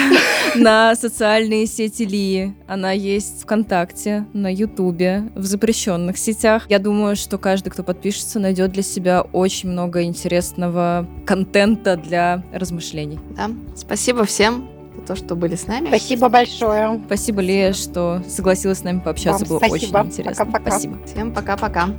на 0.55 0.95
социальные 0.95 1.65
сети 1.67 2.03
Ли. 2.03 2.53
Она 2.67 2.91
есть 2.91 3.43
ВКонтакте, 3.43 4.25
на 4.33 4.51
Ютубе, 4.51 5.31
в 5.35 5.43
запрещенных 5.45 6.17
сетях. 6.17 6.65
Я 6.69 6.79
думаю, 6.79 7.15
что 7.15 7.37
каждый, 7.37 7.69
кто 7.69 7.83
подпишется, 7.83 8.39
найдет 8.39 8.71
для 8.71 8.83
себя 8.83 9.21
очень 9.21 9.69
много 9.69 10.03
интересного 10.03 11.07
контента 11.25 11.97
для 11.97 12.43
размышлений. 12.53 13.19
Да. 13.35 13.49
Спасибо 13.75 14.25
всем 14.25 14.69
за 14.95 15.01
то, 15.01 15.15
что 15.15 15.35
были 15.35 15.55
с 15.55 15.67
нами. 15.67 15.87
Спасибо 15.87 16.29
большое. 16.29 17.01
Спасибо, 17.05 17.41
Лея, 17.41 17.73
что 17.73 18.21
согласилась 18.27 18.79
с 18.79 18.83
нами 18.83 18.99
пообщаться. 18.99 19.45
Вам 19.45 19.49
Было 19.49 19.57
спасибо. 19.57 19.97
очень 19.97 20.11
интересно. 20.11 20.45
Пока-пока. 20.45 20.71
Спасибо. 20.71 20.97
Всем 21.05 21.33
пока-пока. 21.33 21.89